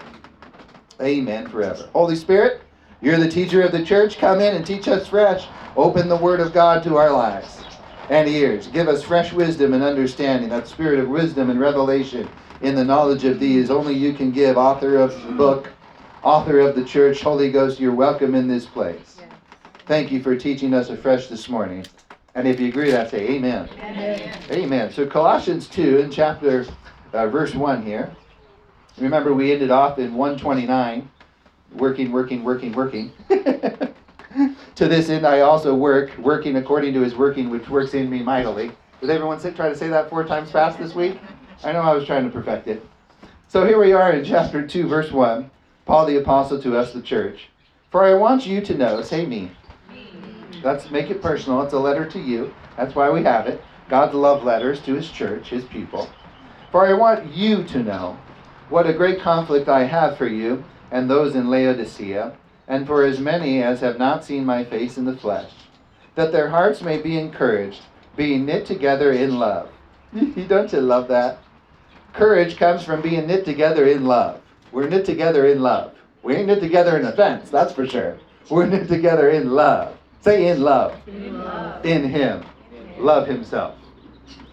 Amen 1.03 1.47
forever. 1.49 1.91
Holy 1.93 2.17
Spirit, 2.17 2.63
you're 3.01 3.19
the 3.19 3.29
teacher 3.29 3.63
of 3.63 3.73
the 3.73 3.85
church. 3.85 4.19
Come 4.19 4.41
in 4.41 4.57
and 4.57 4.67
teach 4.67 4.89
us 4.89 5.09
fresh. 5.09 5.47
Open 5.77 6.09
the 6.09 6.17
Word 6.17 6.41
of 6.41 6.53
God 6.53 6.83
to 6.83 6.97
our 6.97 7.13
lives 7.13 7.63
and 8.11 8.29
ears. 8.29 8.67
Give 8.67 8.89
us 8.89 9.03
fresh 9.03 9.33
wisdom 9.33 9.75
and 9.75 9.83
understanding, 9.85 10.49
that 10.51 10.67
spirit 10.67 10.99
of 10.99 11.09
wisdom 11.09 11.51
and 11.51 11.61
revelation 11.61 12.29
in 12.63 12.75
the 12.75 12.85
knowledge 12.85 13.25
of 13.25 13.39
these 13.39 13.71
only 13.71 13.95
you 13.95 14.15
can 14.15 14.33
give. 14.33 14.57
Author 14.57 14.97
of 14.97 15.23
the 15.23 15.33
book, 15.33 15.73
author 16.23 16.59
of 16.59 16.75
the 16.75 16.85
church, 16.85 17.21
Holy 17.21 17.53
Ghost, 17.53 17.79
you're 17.79 17.95
welcome 17.95 18.35
in 18.35 18.49
this 18.49 18.67
place. 18.67 19.21
Thank 19.87 20.11
you 20.11 20.23
for 20.23 20.37
teaching 20.37 20.75
us 20.75 20.91
afresh 20.91 21.29
this 21.29 21.49
morning. 21.49 21.87
And 22.35 22.49
if 22.49 22.59
you 22.61 22.69
agree, 22.69 22.95
I 22.95 23.07
say 23.07 23.29
amen. 23.31 23.69
Amen. 23.81 24.33
Amen. 24.51 24.93
So 24.93 25.07
Colossians 25.07 25.69
2 25.69 25.99
in 25.99 26.11
chapter 26.11 26.67
uh, 27.13 27.29
verse 27.29 27.55
1 27.55 27.85
here. 27.85 28.17
Remember 28.99 29.33
we 29.33 29.53
ended 29.53 29.71
off 29.71 29.99
in 29.99 30.15
129 30.15 31.09
working, 31.75 32.13
working, 32.13 32.45
working, 32.45 32.73
working. 32.73 33.13
to 33.29 34.89
this 34.89 35.09
end 35.09 35.27
I 35.27 35.41
also 35.41 35.75
work, 35.75 36.17
working 36.19 36.57
according 36.57 36.95
to 36.95 37.01
his 37.01 37.15
working 37.15 37.51
which 37.51 37.69
works 37.69 37.95
in 37.95 38.09
me 38.09 38.23
mightily. 38.23 38.71
Did 39.01 39.11
everyone 39.11 39.39
say, 39.41 39.53
try 39.53 39.69
to 39.69 39.77
say 39.77 39.89
that 39.89 40.11
four 40.11 40.25
times 40.25 40.51
fast 40.51 40.79
this 40.79 40.95
week? 40.95 41.19
I 41.63 41.73
know 41.73 41.81
I 41.81 41.95
was 41.95 42.07
trying 42.07 42.25
to 42.25 42.31
perfect 42.31 42.69
it. 42.69 42.85
So 43.49 43.65
here 43.65 43.79
we 43.81 43.93
are 43.93 44.13
in 44.13 44.25
chapter 44.25 44.67
2, 44.67 44.89
verse 44.89 45.11
1. 45.11 45.51
Paul 45.87 46.07
the 46.07 46.19
Apostle 46.19 46.61
to 46.63 46.77
us, 46.77 46.93
the 46.93 47.01
church. 47.01 47.49
For 47.91 48.05
I 48.05 48.15
want 48.15 48.47
you 48.47 48.61
to 48.61 48.75
know, 48.75 49.01
say 49.03 49.25
me. 49.25 49.51
Let's 50.63 50.91
make 50.91 51.11
it 51.11 51.23
personal. 51.23 51.63
It's 51.63 51.73
a 51.73 51.79
letter 51.79 52.05
to 52.07 52.19
you. 52.19 52.55
That's 52.77 52.95
why 52.95 53.11
we 53.11 53.23
have 53.23 53.47
it. 53.47 53.63
God's 53.89 54.15
love 54.15 54.45
letters 54.45 54.81
to 54.83 54.95
his 54.95 55.11
church, 55.11 55.49
his 55.49 55.65
people. 55.65 56.11
For 56.71 56.87
I 56.87 56.93
want 56.93 57.33
you 57.33 57.65
to 57.65 57.83
know 57.83 58.19
what 58.69 58.87
a 58.87 58.93
great 58.93 59.21
conflict 59.21 59.69
I 59.69 59.85
have 59.85 60.19
for 60.19 60.27
you 60.27 60.63
and 60.91 61.09
those 61.09 61.35
in 61.35 61.51
Laodicea, 61.51 62.33
and 62.67 62.87
for 62.87 63.05
as 63.05 63.19
many 63.19 63.63
as 63.63 63.81
have 63.81 63.99
not 63.99 64.25
seen 64.25 64.45
my 64.45 64.65
face 64.65 64.99
in 64.99 65.05
the 65.05 65.17
flesh, 65.17 65.51
that 66.15 66.33
their 66.33 66.49
hearts 66.49 66.83
may 66.83 66.99
be 66.99 67.19
encouraged, 67.19 67.83
being 68.17 68.45
knit 68.45 68.67
together 68.67 69.13
in 69.13 69.39
love. 69.39 69.71
Don't 70.49 70.73
you 70.73 70.81
love 70.81 71.09
that? 71.09 71.39
Courage 72.13 72.57
comes 72.57 72.83
from 72.85 73.01
being 73.01 73.27
knit 73.27 73.45
together 73.45 73.87
in 73.87 74.05
love. 74.05 74.41
We're 74.73 74.89
knit 74.89 75.05
together 75.05 75.47
in 75.47 75.61
love. 75.61 75.95
We 76.23 76.35
ain't 76.35 76.49
knit 76.49 76.61
together 76.61 76.99
in 76.99 77.07
offense, 77.07 77.49
that's 77.51 77.73
for 77.73 77.87
sure. 77.87 78.19
We're 78.51 78.67
knit 78.67 78.89
together 78.89 79.31
in 79.31 79.53
love. 79.53 79.97
Say 80.21 80.49
in 80.49 80.63
love. 80.63 80.97
In, 81.07 81.39
love. 81.39 81.87
in 81.87 82.09
Him. 82.09 82.45
Love 82.99 83.27
Himself. 83.27 83.77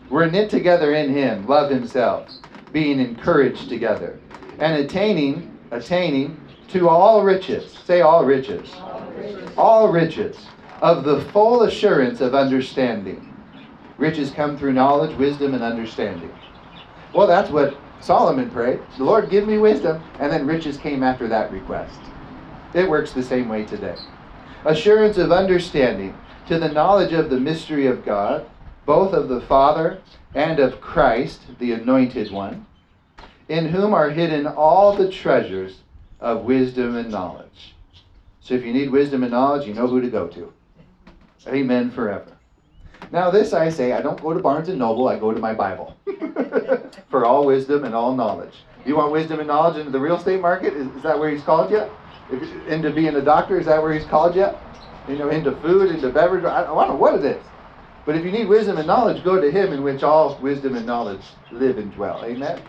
We're 0.10 0.30
knit 0.30 0.50
together 0.50 0.94
in 0.94 1.10
Him. 1.10 1.48
Love 1.48 1.72
Himself. 1.72 2.30
Being 2.72 3.00
encouraged 3.00 3.70
together. 3.70 4.20
And 4.60 4.84
attaining, 4.86 5.55
attaining 5.72 6.40
to 6.70 6.90
all 6.90 7.24
riches. 7.24 7.72
Say 7.86 8.02
all 8.02 8.26
riches. 8.26 8.72
All 8.74 9.12
riches. 9.18 9.50
All 9.58 9.92
riches 9.92 10.38
of 10.82 11.04
the 11.04 11.22
full 11.32 11.64
assurance 11.64 12.22
of 12.22 12.36
understanding. 12.36 13.34
Riches 13.98 14.32
come 14.32 14.58
through 14.58 14.74
knowledge, 14.74 15.16
wisdom, 15.18 15.54
and 15.54 15.64
understanding. 15.64 16.34
Well, 17.14 17.28
that's 17.28 17.50
what 17.50 17.78
Solomon 18.02 18.50
prayed. 18.50 18.80
The 18.98 19.04
Lord, 19.04 19.30
give 19.30 19.48
me 19.48 19.58
wisdom. 19.58 20.04
And 20.20 20.32
then 20.32 20.46
riches 20.46 20.78
came 20.78 21.02
after 21.02 21.28
that 21.30 21.52
request. 21.52 22.00
It 22.74 22.90
works 22.90 23.14
the 23.14 23.24
same 23.24 23.48
way 23.48 23.64
today 23.64 23.96
assurance 24.66 25.18
of 25.18 25.32
understanding 25.32 26.16
to 26.48 26.60
the 26.60 26.70
knowledge 26.70 27.14
of 27.14 27.30
the 27.30 27.40
mystery 27.40 27.86
of 27.88 28.04
God, 28.04 28.50
both 28.86 29.14
of 29.14 29.30
the 29.30 29.42
Father 29.42 30.02
and 30.34 30.60
of 30.60 30.82
Christ, 30.82 31.42
the 31.60 31.72
Anointed 31.72 32.32
One, 32.32 32.66
in 33.48 33.66
whom 33.66 33.94
are 33.94 34.10
hidden 34.10 34.48
all 34.48 34.96
the 34.96 35.12
treasures 35.12 35.82
of 36.20 36.44
wisdom 36.46 36.96
and 36.96 37.12
knowledge. 37.12 37.76
So 38.40 38.54
if 38.54 38.64
you 38.64 38.74
need 38.74 38.92
wisdom 38.92 39.24
and 39.24 39.32
knowledge, 39.32 39.68
you 39.68 39.74
know 39.74 39.88
who 39.88 40.02
to 40.02 40.10
go 40.10 40.28
to. 40.28 40.54
Amen 41.48 41.92
forever. 41.92 42.32
Now, 43.12 43.30
this 43.30 43.54
I 43.54 43.70
say, 43.70 43.92
I 43.92 44.02
don't 44.02 44.22
go 44.22 44.34
to 44.34 44.40
Barnes 44.40 44.70
and 44.70 44.80
Noble, 44.80 45.08
I 45.08 45.20
go 45.20 45.32
to 45.32 45.40
my 45.40 45.54
Bible 45.54 45.96
for 47.10 47.26
all 47.26 47.46
wisdom 47.46 47.84
and 47.84 47.94
all 47.94 48.16
knowledge. 48.16 48.54
You 48.86 48.96
want 48.96 49.12
wisdom 49.12 49.40
and 49.40 49.48
knowledge 49.48 49.78
into 49.78 49.92
the 49.92 50.00
real 50.00 50.18
estate 50.18 50.42
market? 50.42 50.74
Is, 50.74 50.88
is 50.96 51.04
that 51.04 51.20
where 51.20 51.30
he's 51.30 51.44
called 51.44 51.72
yet? 51.72 51.92
If, 52.30 52.68
into 52.68 52.92
being 52.92 53.16
a 53.16 53.22
doctor, 53.22 53.60
is 53.60 53.66
that 53.68 53.82
where 53.82 53.94
he's 53.94 54.06
called 54.06 54.36
yet? 54.36 54.60
You 55.08 55.18
know, 55.18 55.30
into 55.30 55.52
food, 55.58 55.92
into 55.92 56.10
beverage. 56.10 56.46
I, 56.46 56.62
I 56.62 56.66
don't 56.66 56.90
know 56.90 56.96
what 56.96 57.16
it 57.16 57.26
is. 57.26 57.44
But 58.06 58.16
if 58.16 58.24
you 58.24 58.32
need 58.32 58.48
wisdom 58.48 58.78
and 58.78 58.88
knowledge, 58.88 59.24
go 59.24 59.42
to 59.42 59.52
him 59.52 59.74
in 59.74 59.84
which 59.84 60.04
all 60.04 60.38
wisdom 60.40 60.76
and 60.76 60.86
knowledge 60.86 61.24
live 61.52 61.78
and 61.78 61.92
dwell. 61.92 62.24
Amen. 62.24 62.62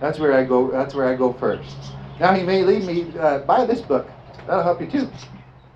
That's 0.00 0.18
where 0.18 0.32
I 0.32 0.44
go. 0.44 0.70
That's 0.70 0.94
where 0.94 1.06
I 1.06 1.14
go 1.14 1.32
first. 1.32 1.76
Now 2.20 2.34
he 2.34 2.42
may 2.42 2.62
lead 2.62 2.84
me. 2.84 3.18
Uh, 3.18 3.38
buy 3.40 3.64
this 3.66 3.80
book. 3.80 4.08
That'll 4.46 4.62
help 4.62 4.80
you 4.80 4.86
too. 4.86 5.08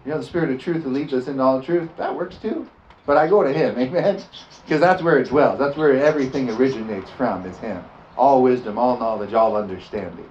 You 0.04 0.12
know, 0.12 0.18
the 0.18 0.24
Spirit 0.24 0.50
of 0.50 0.60
Truth 0.60 0.84
that 0.84 0.90
leads 0.90 1.12
us 1.12 1.28
into 1.28 1.42
all 1.42 1.62
truth. 1.62 1.90
That 1.96 2.14
works 2.14 2.36
too. 2.36 2.68
But 3.06 3.16
I 3.16 3.26
go 3.26 3.42
to 3.42 3.52
Him. 3.52 3.78
Amen. 3.78 4.22
Because 4.64 4.80
that's 4.80 5.02
where 5.02 5.18
it 5.18 5.28
dwells. 5.28 5.58
That's 5.58 5.76
where 5.76 5.92
everything 6.02 6.50
originates 6.50 7.10
from. 7.10 7.46
Is 7.46 7.56
Him. 7.58 7.82
All 8.16 8.42
wisdom, 8.42 8.78
all 8.78 8.98
knowledge, 8.98 9.32
all 9.32 9.56
understanding. 9.56 10.28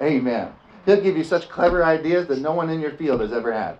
Amen. 0.00 0.52
He'll 0.84 1.00
give 1.00 1.16
you 1.16 1.24
such 1.24 1.48
clever 1.48 1.84
ideas 1.84 2.26
that 2.28 2.40
no 2.40 2.52
one 2.52 2.68
in 2.70 2.80
your 2.80 2.92
field 2.92 3.20
has 3.20 3.32
ever 3.32 3.52
had. 3.52 3.78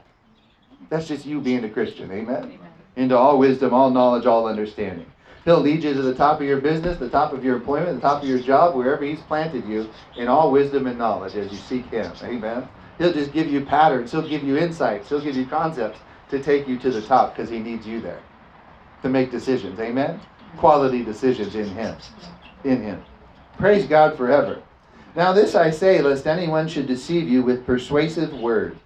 That's 0.89 1.09
just 1.09 1.27
you 1.27 1.41
being 1.41 1.65
a 1.65 1.69
Christian. 1.69 2.11
Amen? 2.11 2.45
Amen. 2.45 2.59
Into 2.97 3.17
all 3.17 3.39
wisdom, 3.39 3.75
all 3.75 3.91
knowledge, 3.91 4.27
all 4.27 4.47
understanding. 4.47 5.07
He'll 5.45 5.61
lead 5.61 5.83
you 5.83 5.93
to 5.93 6.03
the 6.03 6.15
top 6.15 6.41
of 6.41 6.47
your 6.47 6.61
business, 6.61 6.99
the 6.99 7.09
top 7.09 7.33
of 7.33 7.45
your 7.45 7.57
employment, 7.57 7.97
the 7.97 8.01
top 8.01 8.23
of 8.23 8.29
your 8.29 8.39
job, 8.39 8.77
wherever 8.77 9.05
He's 9.05 9.21
planted 9.21 9.67
you, 9.67 9.91
in 10.17 10.29
all 10.29 10.53
wisdom 10.53 10.87
and 10.87 10.99
knowledge 10.99 11.35
as 11.35 11.51
you 11.51 11.59
seek 11.59 11.87
Him. 11.87 12.13
Amen. 12.23 12.69
He'll 12.99 13.13
just 13.13 13.33
give 13.33 13.49
you 13.49 13.65
patterns. 13.65 14.13
He'll 14.13 14.29
give 14.29 14.45
you 14.45 14.57
insights. 14.57 15.09
He'll 15.09 15.21
give 15.21 15.37
you 15.37 15.47
concepts 15.47 15.99
to 16.31 16.43
take 16.43 16.69
you 16.69 16.79
to 16.79 16.91
the 16.91 17.03
top 17.03 17.35
because 17.35 17.51
He 17.51 17.59
needs 17.59 17.87
you 17.87 18.01
there 18.01 18.23
to 19.03 19.09
make 19.09 19.31
decisions. 19.31 19.81
Amen. 19.81 20.21
Quality 20.57 21.05
decisions 21.05 21.55
in 21.57 21.69
Him. 21.69 21.97
In 22.65 22.83
Him. 22.83 23.03
Praise 23.59 23.87
God 23.87 24.17
forever. 24.17 24.63
Now, 25.15 25.33
this 25.33 25.55
I 25.55 25.71
say, 25.71 26.01
lest 26.01 26.27
anyone 26.27 26.69
should 26.69 26.87
deceive 26.87 27.29
you 27.29 27.43
with 27.43 27.67
persuasive 27.67 28.33
words. 28.33 28.79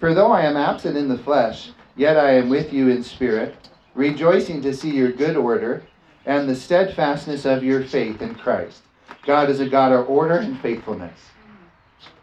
For 0.00 0.14
though 0.14 0.32
I 0.32 0.42
am 0.42 0.56
absent 0.56 0.96
in 0.96 1.08
the 1.08 1.18
flesh, 1.18 1.70
yet 1.94 2.16
I 2.16 2.32
am 2.32 2.48
with 2.48 2.72
you 2.72 2.88
in 2.88 3.02
spirit, 3.02 3.68
rejoicing 3.94 4.62
to 4.62 4.74
see 4.74 4.90
your 4.90 5.12
good 5.12 5.36
order 5.36 5.82
and 6.24 6.48
the 6.48 6.54
steadfastness 6.54 7.44
of 7.44 7.64
your 7.64 7.82
faith 7.82 8.22
in 8.22 8.34
Christ. 8.34 8.82
God 9.24 9.50
is 9.50 9.60
a 9.60 9.68
God 9.68 9.92
of 9.92 10.08
order 10.08 10.36
and 10.36 10.58
faithfulness. 10.60 11.18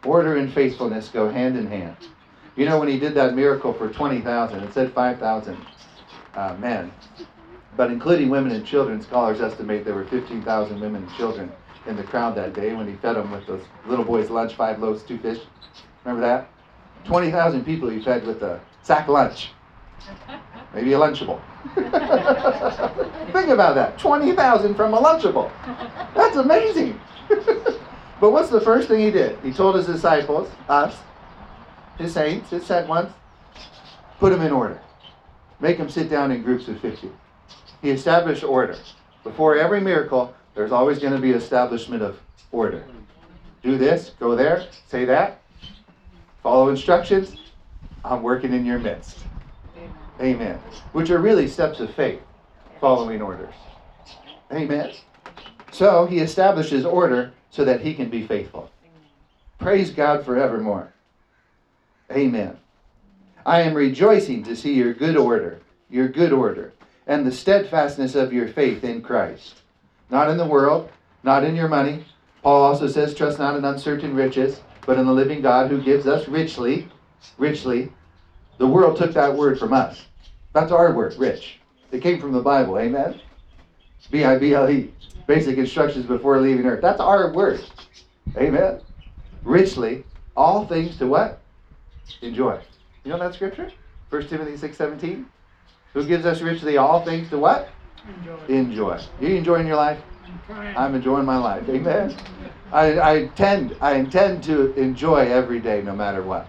Order 0.04 0.36
and 0.36 0.52
faithfulness 0.52 1.08
go 1.08 1.28
hand 1.28 1.56
in 1.56 1.66
hand. 1.66 1.96
You 2.56 2.66
know, 2.66 2.78
when 2.78 2.88
he 2.88 2.98
did 2.98 3.14
that 3.14 3.34
miracle 3.34 3.72
for 3.72 3.88
20,000, 3.88 4.60
it 4.60 4.74
said 4.74 4.92
5,000 4.92 5.56
uh, 6.34 6.56
men, 6.58 6.92
but 7.76 7.90
including 7.90 8.28
women 8.28 8.52
and 8.52 8.66
children, 8.66 9.00
scholars 9.00 9.40
estimate 9.40 9.84
there 9.84 9.94
were 9.94 10.04
15,000 10.04 10.80
women 10.80 11.04
and 11.04 11.16
children 11.16 11.50
in 11.86 11.96
the 11.96 12.02
crowd 12.02 12.34
that 12.34 12.52
day 12.52 12.74
when 12.74 12.86
he 12.86 12.94
fed 12.96 13.16
them 13.16 13.30
with 13.30 13.46
those 13.46 13.62
little 13.86 14.04
boys' 14.04 14.30
lunch, 14.30 14.54
five 14.54 14.78
loaves, 14.78 15.02
two 15.02 15.18
fish. 15.18 15.40
Remember 16.04 16.26
that? 16.26 16.48
20,000 17.04 17.64
people 17.64 17.88
he 17.88 18.02
fed 18.02 18.26
with 18.26 18.42
a 18.42 18.60
sack 18.82 19.08
lunch. 19.08 19.52
Maybe 20.74 20.92
a 20.92 20.98
Lunchable. 20.98 21.40
Think 21.74 23.48
about 23.48 23.74
that. 23.74 23.98
20,000 23.98 24.74
from 24.74 24.94
a 24.94 25.00
Lunchable. 25.00 25.50
That's 26.14 26.36
amazing. 26.36 26.98
but 28.20 28.30
what's 28.30 28.50
the 28.50 28.60
first 28.60 28.88
thing 28.88 29.00
he 29.00 29.10
did? 29.10 29.38
He 29.40 29.52
told 29.52 29.74
his 29.74 29.86
disciples, 29.86 30.48
us, 30.68 30.96
his 31.98 32.14
saints, 32.14 32.50
his 32.50 32.64
sent 32.64 32.88
ones, 32.88 33.12
put 34.18 34.30
them 34.30 34.42
in 34.42 34.52
order. 34.52 34.80
Make 35.60 35.78
them 35.78 35.90
sit 35.90 36.08
down 36.08 36.30
in 36.30 36.42
groups 36.42 36.68
of 36.68 36.80
50. 36.80 37.10
He 37.82 37.90
established 37.90 38.44
order. 38.44 38.76
Before 39.24 39.56
every 39.56 39.80
miracle, 39.80 40.34
there's 40.54 40.72
always 40.72 40.98
going 40.98 41.12
to 41.12 41.18
be 41.18 41.30
establishment 41.30 42.02
of 42.02 42.18
order. 42.52 42.84
Do 43.62 43.76
this, 43.76 44.12
go 44.18 44.34
there, 44.34 44.66
say 44.88 45.04
that, 45.04 45.42
follow 46.42 46.68
instructions. 46.68 47.36
I'm 48.04 48.22
working 48.22 48.54
in 48.54 48.64
your 48.64 48.78
midst. 48.78 49.18
Amen. 50.20 50.58
Which 50.92 51.10
are 51.10 51.18
really 51.18 51.48
steps 51.48 51.80
of 51.80 51.94
faith, 51.94 52.20
following 52.80 53.22
orders. 53.22 53.54
Amen. 54.52 54.92
So 55.72 56.06
he 56.06 56.18
establishes 56.18 56.84
order 56.84 57.32
so 57.50 57.64
that 57.64 57.80
he 57.80 57.94
can 57.94 58.10
be 58.10 58.26
faithful. 58.26 58.70
Praise 59.58 59.90
God 59.90 60.24
forevermore. 60.24 60.92
Amen. 62.10 62.56
I 63.46 63.62
am 63.62 63.74
rejoicing 63.74 64.42
to 64.44 64.56
see 64.56 64.74
your 64.74 64.92
good 64.92 65.16
order, 65.16 65.60
your 65.88 66.08
good 66.08 66.32
order, 66.32 66.72
and 67.06 67.26
the 67.26 67.32
steadfastness 67.32 68.14
of 68.14 68.32
your 68.32 68.48
faith 68.48 68.84
in 68.84 69.00
Christ. 69.00 69.62
Not 70.10 70.28
in 70.28 70.36
the 70.36 70.46
world, 70.46 70.90
not 71.22 71.44
in 71.44 71.56
your 71.56 71.68
money. 71.68 72.04
Paul 72.42 72.62
also 72.62 72.88
says, 72.88 73.14
trust 73.14 73.38
not 73.38 73.56
in 73.56 73.64
uncertain 73.64 74.14
riches, 74.14 74.60
but 74.86 74.98
in 74.98 75.06
the 75.06 75.12
living 75.12 75.40
God 75.40 75.70
who 75.70 75.80
gives 75.80 76.06
us 76.06 76.28
richly, 76.28 76.88
richly. 77.38 77.92
The 78.58 78.66
world 78.66 78.96
took 78.96 79.12
that 79.14 79.34
word 79.34 79.58
from 79.58 79.72
us. 79.72 80.06
That's 80.52 80.72
our 80.72 80.92
word, 80.92 81.14
rich. 81.16 81.58
It 81.92 82.02
came 82.02 82.20
from 82.20 82.32
the 82.32 82.40
Bible, 82.40 82.78
amen? 82.78 83.20
B 84.10 84.24
I 84.24 84.38
B 84.38 84.54
L 84.54 84.68
E. 84.68 84.92
Basic 85.26 85.58
instructions 85.58 86.06
before 86.06 86.40
leaving 86.40 86.66
earth. 86.66 86.82
That's 86.82 87.00
our 87.00 87.32
word. 87.32 87.60
Amen. 88.36 88.80
Richly, 89.44 90.04
all 90.36 90.66
things 90.66 90.96
to 90.98 91.06
what? 91.06 91.40
Enjoy. 92.22 92.60
You 93.04 93.10
know 93.12 93.18
that 93.18 93.34
scripture? 93.34 93.70
1 94.10 94.26
Timothy 94.28 94.56
6 94.56 94.76
17? 94.76 95.26
Who 95.94 96.04
gives 96.04 96.26
us 96.26 96.40
richly 96.40 96.76
all 96.76 97.04
things 97.04 97.30
to 97.30 97.38
what? 97.38 97.68
Enjoy. 98.18 98.38
Enjoy. 98.48 99.00
You 99.20 99.36
enjoying 99.36 99.66
your 99.66 99.76
life? 99.76 100.00
I'm. 100.48 100.76
I'm 100.76 100.94
enjoying 100.94 101.26
my 101.26 101.36
life. 101.36 101.68
Amen. 101.68 102.16
I, 102.72 102.98
I 102.98 103.14
intend 103.16 103.76
I 103.80 103.94
intend 103.94 104.44
to 104.44 104.72
enjoy 104.74 105.26
every 105.26 105.60
day 105.60 105.82
no 105.82 105.94
matter 105.94 106.22
what. 106.22 106.48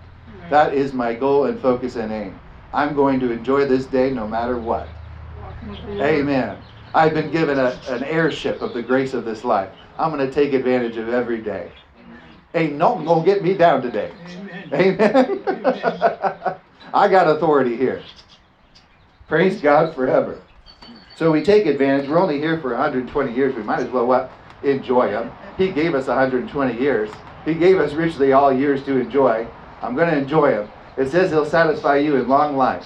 That 0.50 0.74
is 0.74 0.94
my 0.94 1.14
goal 1.14 1.46
and 1.46 1.60
focus 1.60 1.96
and 1.96 2.12
aim. 2.12 2.40
I'm 2.74 2.96
going 2.96 3.20
to 3.20 3.32
enjoy 3.32 3.66
this 3.66 3.86
day 3.86 4.12
no 4.12 4.28
matter 4.28 4.58
what. 4.58 4.88
Walking 5.42 5.70
with 5.70 5.82
the 5.82 5.88
Lord. 5.88 6.02
Amen. 6.02 6.58
I've 6.94 7.14
been 7.14 7.32
given 7.32 7.60
a, 7.60 7.80
an 7.88 8.04
heirship 8.04 8.62
of 8.62 8.74
the 8.74 8.82
grace 8.82 9.14
of 9.14 9.26
this 9.26 9.44
life. 9.44 9.70
I'm 9.98 10.12
going 10.12 10.26
to 10.26 10.34
take 10.34 10.54
advantage 10.54 10.98
of 10.98 11.10
every 11.10 11.42
day. 11.42 11.72
Ain't 12.54 12.74
nothing 12.74 13.06
going 13.06 13.24
to 13.24 13.26
get 13.26 13.44
me 13.44 13.54
down 13.54 13.82
today. 13.82 14.12
Amen. 14.74 15.02
Amen. 15.02 15.44
I 16.94 17.08
got 17.08 17.30
authority 17.30 17.78
here. 17.78 18.04
Praise 19.28 19.62
God 19.62 19.96
forever. 19.96 20.42
So 21.16 21.32
we 21.32 21.42
take 21.44 21.66
advantage. 21.66 22.10
We're 22.10 22.20
only 22.20 22.40
here 22.40 22.60
for 22.60 22.72
120 22.72 23.34
years. 23.34 23.56
We 23.56 23.64
might 23.64 23.80
as 23.80 23.90
well 23.90 24.06
what? 24.06 24.32
Enjoy 24.64 25.10
them. 25.10 25.32
He 25.58 25.72
gave 25.72 25.96
us 25.96 26.08
120 26.08 26.80
years. 26.80 27.10
He 27.46 27.54
gave 27.54 27.80
us 27.80 27.94
richly 27.94 28.34
all 28.34 28.52
years 28.52 28.84
to 28.86 28.98
enjoy. 28.98 29.48
I'm 29.82 29.96
going 29.96 30.10
to 30.10 30.18
enjoy 30.18 30.52
them. 30.52 30.70
It 30.98 31.10
says 31.10 31.32
He'll 31.32 31.46
satisfy 31.46 31.98
you 31.98 32.16
in 32.16 32.28
long 32.28 32.58
life. 32.58 32.86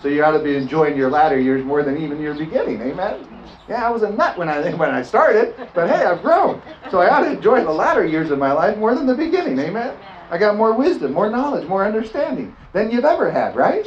So 0.00 0.08
you 0.08 0.22
ought 0.22 0.32
to 0.32 0.38
be 0.38 0.56
enjoying 0.56 0.96
your 0.96 1.10
latter 1.10 1.38
years 1.38 1.64
more 1.64 1.82
than 1.82 1.96
even 1.96 2.20
your 2.20 2.34
beginning. 2.34 2.80
Amen. 2.80 3.26
Yeah, 3.68 3.86
I 3.86 3.90
was 3.90 4.02
a 4.02 4.10
nut 4.10 4.38
when 4.38 4.48
I 4.48 4.70
when 4.74 4.90
I 4.90 5.02
started, 5.02 5.70
but 5.74 5.88
hey, 5.88 6.04
I've 6.04 6.22
grown. 6.22 6.62
So 6.90 7.00
I 7.00 7.08
ought 7.10 7.20
to 7.20 7.30
enjoy 7.32 7.64
the 7.64 7.72
latter 7.72 8.04
years 8.04 8.30
of 8.30 8.38
my 8.38 8.52
life 8.52 8.76
more 8.78 8.94
than 8.94 9.06
the 9.06 9.14
beginning. 9.14 9.58
Amen. 9.58 9.96
I 10.30 10.38
got 10.38 10.56
more 10.56 10.72
wisdom, 10.72 11.12
more 11.12 11.30
knowledge, 11.30 11.68
more 11.68 11.84
understanding 11.84 12.56
than 12.72 12.90
you've 12.90 13.04
ever 13.04 13.30
had, 13.30 13.56
right? 13.56 13.86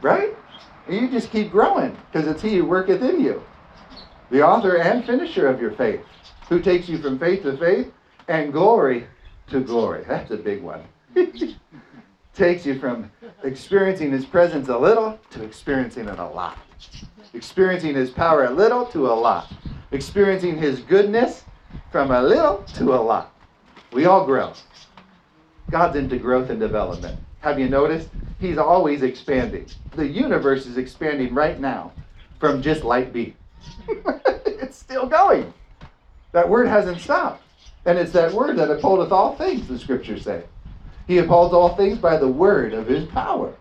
Right? 0.00 0.34
And 0.86 1.00
you 1.00 1.08
just 1.08 1.30
keep 1.30 1.50
growing 1.50 1.96
because 2.10 2.26
it's 2.26 2.42
He 2.42 2.56
who 2.56 2.64
worketh 2.64 3.02
in 3.02 3.20
you, 3.20 3.42
the 4.30 4.42
author 4.42 4.76
and 4.76 5.04
finisher 5.04 5.46
of 5.46 5.60
your 5.60 5.72
faith, 5.72 6.00
who 6.48 6.60
takes 6.60 6.88
you 6.88 6.98
from 6.98 7.18
faith 7.18 7.42
to 7.42 7.56
faith 7.56 7.92
and 8.28 8.52
glory 8.52 9.06
to 9.48 9.60
glory. 9.60 10.04
That's 10.06 10.30
a 10.30 10.36
big 10.36 10.62
one. 10.62 10.82
takes 12.36 12.66
you 12.66 12.78
from 12.78 13.10
experiencing 13.42 14.12
His 14.12 14.24
presence 14.24 14.68
a 14.68 14.78
little 14.78 15.18
to 15.30 15.42
experiencing 15.42 16.08
it 16.08 16.18
a 16.18 16.26
lot. 16.26 16.58
Experiencing 17.34 17.94
His 17.94 18.10
power 18.10 18.44
a 18.44 18.50
little 18.50 18.86
to 18.86 19.06
a 19.06 19.14
lot. 19.14 19.52
Experiencing 19.92 20.58
His 20.58 20.80
goodness 20.80 21.44
from 21.90 22.10
a 22.10 22.22
little 22.22 22.64
to 22.74 22.94
a 22.94 23.00
lot. 23.00 23.32
We 23.92 24.04
all 24.04 24.24
grow. 24.24 24.52
God's 25.70 25.96
into 25.96 26.18
growth 26.18 26.50
and 26.50 26.60
development. 26.60 27.18
Have 27.40 27.58
you 27.58 27.68
noticed? 27.68 28.08
He's 28.38 28.58
always 28.58 29.02
expanding. 29.02 29.66
The 29.94 30.06
universe 30.06 30.66
is 30.66 30.76
expanding 30.76 31.32
right 31.32 31.58
now 31.58 31.92
from 32.38 32.60
just 32.60 32.84
light 32.84 33.12
beat. 33.12 33.36
it's 34.46 34.76
still 34.76 35.06
going. 35.06 35.52
That 36.32 36.48
word 36.48 36.68
hasn't 36.68 37.00
stopped. 37.00 37.42
And 37.86 37.98
it's 37.98 38.12
that 38.12 38.32
word 38.32 38.58
that 38.58 38.68
upholdeth 38.68 39.12
all 39.12 39.36
things, 39.36 39.68
the 39.68 39.78
scriptures 39.78 40.24
say. 40.24 40.42
He 41.06 41.18
upholds 41.18 41.54
all 41.54 41.76
things 41.76 41.98
by 41.98 42.16
the 42.16 42.28
word 42.28 42.74
of 42.74 42.86
his 42.86 43.06
power. 43.06 43.54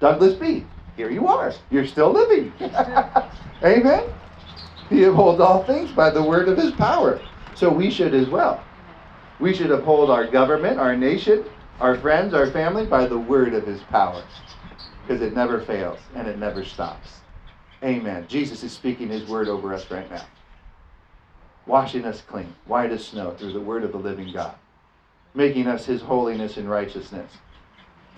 Douglas 0.00 0.34
B., 0.34 0.66
here 0.96 1.10
you 1.10 1.28
are. 1.28 1.52
You're 1.70 1.86
still 1.86 2.12
living. 2.12 2.54
Amen? 3.64 4.10
He 4.88 5.04
upholds 5.04 5.40
all 5.40 5.64
things 5.64 5.92
by 5.92 6.10
the 6.10 6.22
word 6.22 6.48
of 6.48 6.58
his 6.58 6.72
power. 6.72 7.22
So 7.54 7.70
we 7.70 7.90
should 7.90 8.14
as 8.14 8.28
well. 8.28 8.66
We 9.38 9.54
should 9.54 9.70
uphold 9.70 10.10
our 10.10 10.26
government, 10.26 10.78
our 10.78 10.96
nation, 10.96 11.46
our 11.80 11.96
friends, 11.96 12.34
our 12.34 12.50
family 12.50 12.86
by 12.86 13.06
the 13.06 13.18
word 13.18 13.54
of 13.54 13.66
his 13.66 13.82
power. 13.82 14.24
Because 15.02 15.22
it 15.22 15.34
never 15.34 15.60
fails 15.60 16.00
and 16.14 16.28
it 16.28 16.38
never 16.38 16.64
stops. 16.64 17.22
Amen. 17.84 18.26
Jesus 18.28 18.62
is 18.62 18.72
speaking 18.72 19.08
his 19.08 19.26
word 19.28 19.48
over 19.48 19.74
us 19.74 19.90
right 19.90 20.10
now. 20.10 20.26
Washing 21.66 22.04
us 22.04 22.22
clean, 22.22 22.54
white 22.66 22.92
as 22.92 23.06
snow, 23.06 23.32
through 23.32 23.52
the 23.52 23.60
word 23.60 23.84
of 23.84 23.92
the 23.92 23.98
living 23.98 24.32
God. 24.32 24.54
Making 25.34 25.66
us 25.66 25.86
his 25.86 26.02
holiness 26.02 26.56
and 26.56 26.68
righteousness 26.68 27.30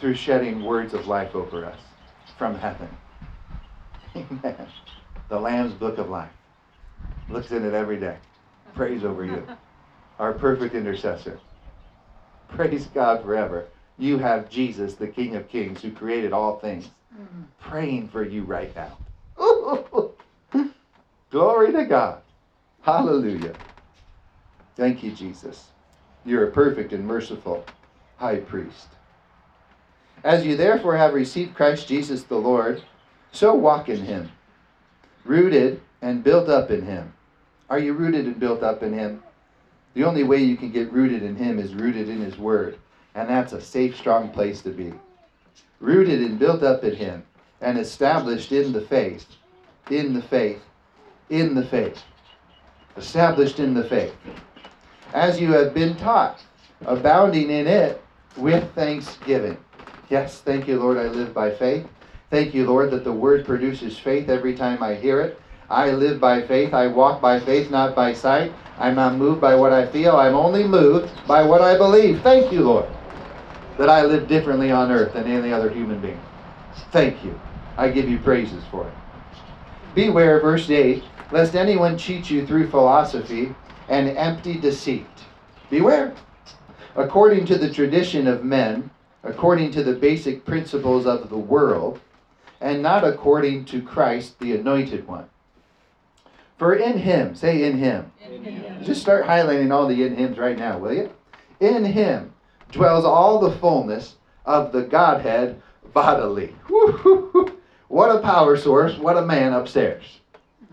through 0.01 0.15
shedding 0.15 0.65
words 0.65 0.95
of 0.95 1.07
life 1.07 1.35
over 1.35 1.65
us 1.65 1.79
from 2.37 2.57
heaven. 2.57 2.89
Amen. 4.17 4.67
The 5.29 5.39
Lamb's 5.39 5.75
book 5.75 5.99
of 5.99 6.11
life. 6.11 6.31
Looks 7.29 7.53
in 7.53 7.65
it 7.65 7.75
every 7.75 7.99
day. 7.99 8.17
Prays 8.75 9.05
over 9.05 9.25
you. 9.25 9.47
Our 10.19 10.33
perfect 10.33 10.75
intercessor. 10.75 11.41
Praise 12.49 12.87
God 12.87 13.23
forever. 13.23 13.67
You 13.99 14.19
have 14.19 14.51
Jesus, 14.51 14.95
the 14.95 15.07
King 15.07 15.37
of 15.37 15.49
Kings, 15.49 15.81
who 15.81 15.91
created 15.91 16.33
all 16.33 16.59
things, 16.59 16.91
mm-hmm. 17.15 17.43
praying 17.61 18.09
for 18.09 18.25
you 18.25 18.43
right 18.43 18.75
now. 18.75 18.97
Glory 21.31 21.73
to 21.73 21.85
God. 21.85 22.21
Hallelujah. 22.83 23.55
Thank 24.77 25.03
you, 25.03 25.13
Jesus. 25.13 25.69
You're 26.25 26.49
a 26.49 26.53
perfect 26.53 26.93
and 26.93 27.07
merciful 27.07 27.65
high 28.17 28.37
priest. 28.37 28.89
As 30.23 30.47
you 30.47 30.57
therefore 30.57 30.97
have 30.97 31.13
received 31.13 31.55
Christ 31.55 31.87
Jesus 31.87 32.23
the 32.23 32.37
Lord, 32.37 32.83
so 33.33 33.55
walk 33.55 33.89
in 33.89 34.05
him, 34.05 34.31
rooted 35.25 35.81
and 36.01 36.25
built 36.25 36.49
up 36.49 36.71
in 36.71 36.83
him. 36.83 37.13
Are 37.69 37.79
you 37.79 37.93
rooted 37.93 38.27
and 38.27 38.39
built 38.39 38.63
up 38.63 38.83
in 38.83 38.93
him? 38.93 39.23
The 39.95 40.05
only 40.05 40.23
way 40.23 40.39
you 40.39 40.57
can 40.57 40.71
get 40.71 40.93
rooted 40.93 41.23
in 41.23 41.37
him 41.37 41.59
is 41.59 41.75
rooted 41.75 42.09
in 42.09 42.21
his 42.21 42.39
word, 42.39 42.79
and 43.15 43.29
that's 43.29 43.53
a 43.53 43.61
safe, 43.61 43.97
strong 43.97 44.31
place 44.31 44.63
to 44.63 44.71
be. 44.71 44.93
Rooted 45.81 46.21
and 46.21 46.39
built 46.39 46.63
up 46.63 46.85
in 46.85 46.97
him, 46.97 47.25
and 47.61 47.79
established 47.79 48.53
in 48.53 48.73
the 48.73 48.81
faith, 48.81 49.27
in 49.91 50.15
the 50.15 50.23
faith, 50.23 50.63
in 51.31 51.55
the 51.55 51.67
faith. 51.67 52.03
Established 52.97 53.61
in 53.61 53.75
the 53.75 53.85
faith. 53.85 54.15
As 55.15 55.41
you 55.41 55.53
have 55.53 55.73
been 55.73 55.97
taught, 55.97 56.43
abounding 56.85 57.49
in 57.49 57.69
it 57.69 58.05
with 58.37 58.75
thanksgiving. 58.75 59.59
Yes, 60.09 60.41
thank 60.41 60.67
you, 60.67 60.81
Lord, 60.81 60.99
I 60.99 61.07
live 61.07 61.33
by 61.33 61.53
faith. 61.53 61.87
Thank 62.31 62.53
you, 62.53 62.67
Lord, 62.67 62.91
that 62.91 63.05
the 63.05 63.13
word 63.13 63.47
produces 63.47 63.97
faith 63.97 64.29
every 64.29 64.57
time 64.57 64.83
I 64.83 64.97
hear 64.97 65.21
it. 65.21 65.41
I 65.71 65.93
live 65.93 66.21
by 66.21 66.43
faith. 66.43 66.75
I 66.75 66.89
walk 66.89 67.23
by 67.23 67.39
faith, 67.39 67.71
not 67.71 67.95
by 67.95 68.13
sight. 68.13 68.57
I'm 68.77 68.97
not 68.97 69.15
moved 69.15 69.41
by 69.41 69.55
what 69.55 69.73
I 69.73 69.87
feel. 69.87 70.17
I'm 70.17 70.35
only 70.35 70.65
moved 70.65 71.25
by 71.29 71.45
what 71.45 71.61
I 71.63 71.79
believe. 71.79 72.21
Thank 72.21 72.51
you, 72.51 72.63
Lord, 72.63 72.93
that 73.79 73.89
I 73.89 74.05
live 74.05 74.27
differently 74.27 74.73
on 74.73 74.91
earth 74.91 75.13
than 75.13 75.29
any 75.29 75.53
other 75.53 75.71
human 75.71 76.01
being. 76.01 76.25
Thank 76.91 77.23
you. 77.23 77.41
I 77.77 77.91
give 77.91 78.09
you 78.09 78.19
praises 78.19 78.65
for 78.67 78.89
it. 78.89 78.99
Beware, 79.95 80.41
verse 80.41 80.69
8, 80.69 81.05
lest 81.31 81.55
anyone 81.55 81.97
cheat 81.99 82.31
you 82.31 82.45
through 82.45 82.69
philosophy 82.69 83.55
and 83.89 84.09
empty 84.09 84.59
deceit. 84.59 85.07
Beware. 85.71 86.15
According 86.97 87.47
to 87.47 87.59
the 87.59 87.71
tradition 87.71 88.27
of 88.27 88.45
men, 88.45 88.91
according 89.23 89.71
to 89.73 89.83
the 89.83 89.95
basic 89.95 90.45
principles 90.45 91.07
of 91.07 91.29
the 91.29 91.39
world, 91.39 92.01
and 92.61 92.83
not 92.83 93.05
according 93.05 93.65
to 93.67 93.83
Christ, 93.83 94.39
the 94.39 94.55
anointed 94.55 95.07
one. 95.07 95.27
For 96.57 96.75
in 96.75 96.99
him, 96.99 97.35
say 97.35 97.65
in 97.65 97.79
him. 97.79 98.11
In 98.25 98.45
him. 98.45 98.85
Just 98.85 99.01
start 99.01 99.27
highlighting 99.27 99.73
all 99.73 99.89
the 99.89 100.05
in 100.05 100.17
hims 100.17 100.39
right 100.39 100.57
now, 100.57 100.79
will 100.79 100.95
you? 100.95 101.11
In 101.61 101.85
him 101.85 102.33
dwells 102.71 103.05
all 103.05 103.39
the 103.39 103.57
fullness 103.59 104.17
of 104.47 104.73
the 104.73 104.83
Godhead 104.83 105.61
bodily. 105.93 106.55
Woo-hoo-hoo. 106.69 107.59
What 107.89 108.15
a 108.15 108.21
power 108.21 108.57
source. 108.57 108.97
What 108.99 109.17
a 109.17 109.23
man 109.23 109.53
upstairs. 109.53 110.21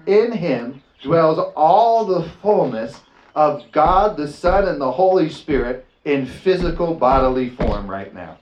In 0.05 0.31
him 0.31 0.81
dwells 1.01 1.39
all 1.55 2.05
the 2.05 2.29
fullness 2.41 3.01
of 3.35 3.63
God, 3.71 4.17
the 4.17 4.27
Son, 4.27 4.67
and 4.67 4.79
the 4.79 4.91
Holy 4.91 5.29
Spirit 5.29 5.85
in 6.05 6.25
physical 6.25 6.93
bodily 6.93 7.49
form 7.49 7.89
right 7.89 8.13
now. 8.13 8.37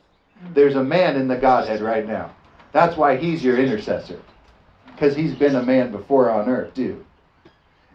There's 0.54 0.76
a 0.76 0.84
man 0.84 1.16
in 1.16 1.28
the 1.28 1.36
Godhead 1.36 1.82
right 1.82 2.08
now. 2.08 2.34
That's 2.72 2.96
why 2.96 3.18
he's 3.18 3.44
your 3.44 3.58
intercessor. 3.58 4.20
Because 4.88 5.16
he's 5.16 5.36
been 5.36 5.56
a 5.56 5.64
man 5.64 5.92
before 5.92 6.30
on 6.30 6.50
earth, 6.50 6.74
too. 6.74 7.06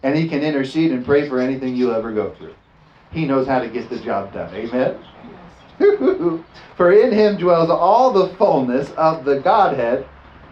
And 0.02 0.16
he 0.16 0.28
can 0.28 0.42
intercede 0.42 0.92
and 0.92 1.04
pray 1.04 1.28
for 1.28 1.40
anything 1.40 1.76
you'll 1.76 1.94
ever 1.94 2.12
go 2.12 2.34
through. 2.34 2.54
he 3.10 3.24
knows 3.24 3.46
how 3.46 3.60
to 3.60 3.68
get 3.68 3.88
the 3.88 3.98
job 4.00 4.32
done. 4.32 4.52
Amen? 4.54 4.98
For 6.76 6.92
in 6.92 7.12
him 7.12 7.36
dwells 7.36 7.70
all 7.70 8.12
the 8.12 8.34
fullness 8.34 8.90
of 8.92 9.24
the 9.24 9.40
Godhead 9.40 10.06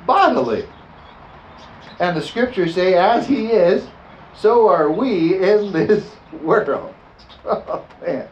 bodily. 0.07 0.65
And 2.01 2.17
the 2.17 2.23
scriptures 2.23 2.75
say, 2.75 2.95
as 2.95 3.27
he 3.27 3.47
is, 3.49 3.87
so 4.35 4.69
are 4.69 4.91
we 4.91 5.35
in 5.37 5.73
this 5.73 6.11
world. 6.43 6.95
Oh, 7.45 7.85
man. 8.01 8.29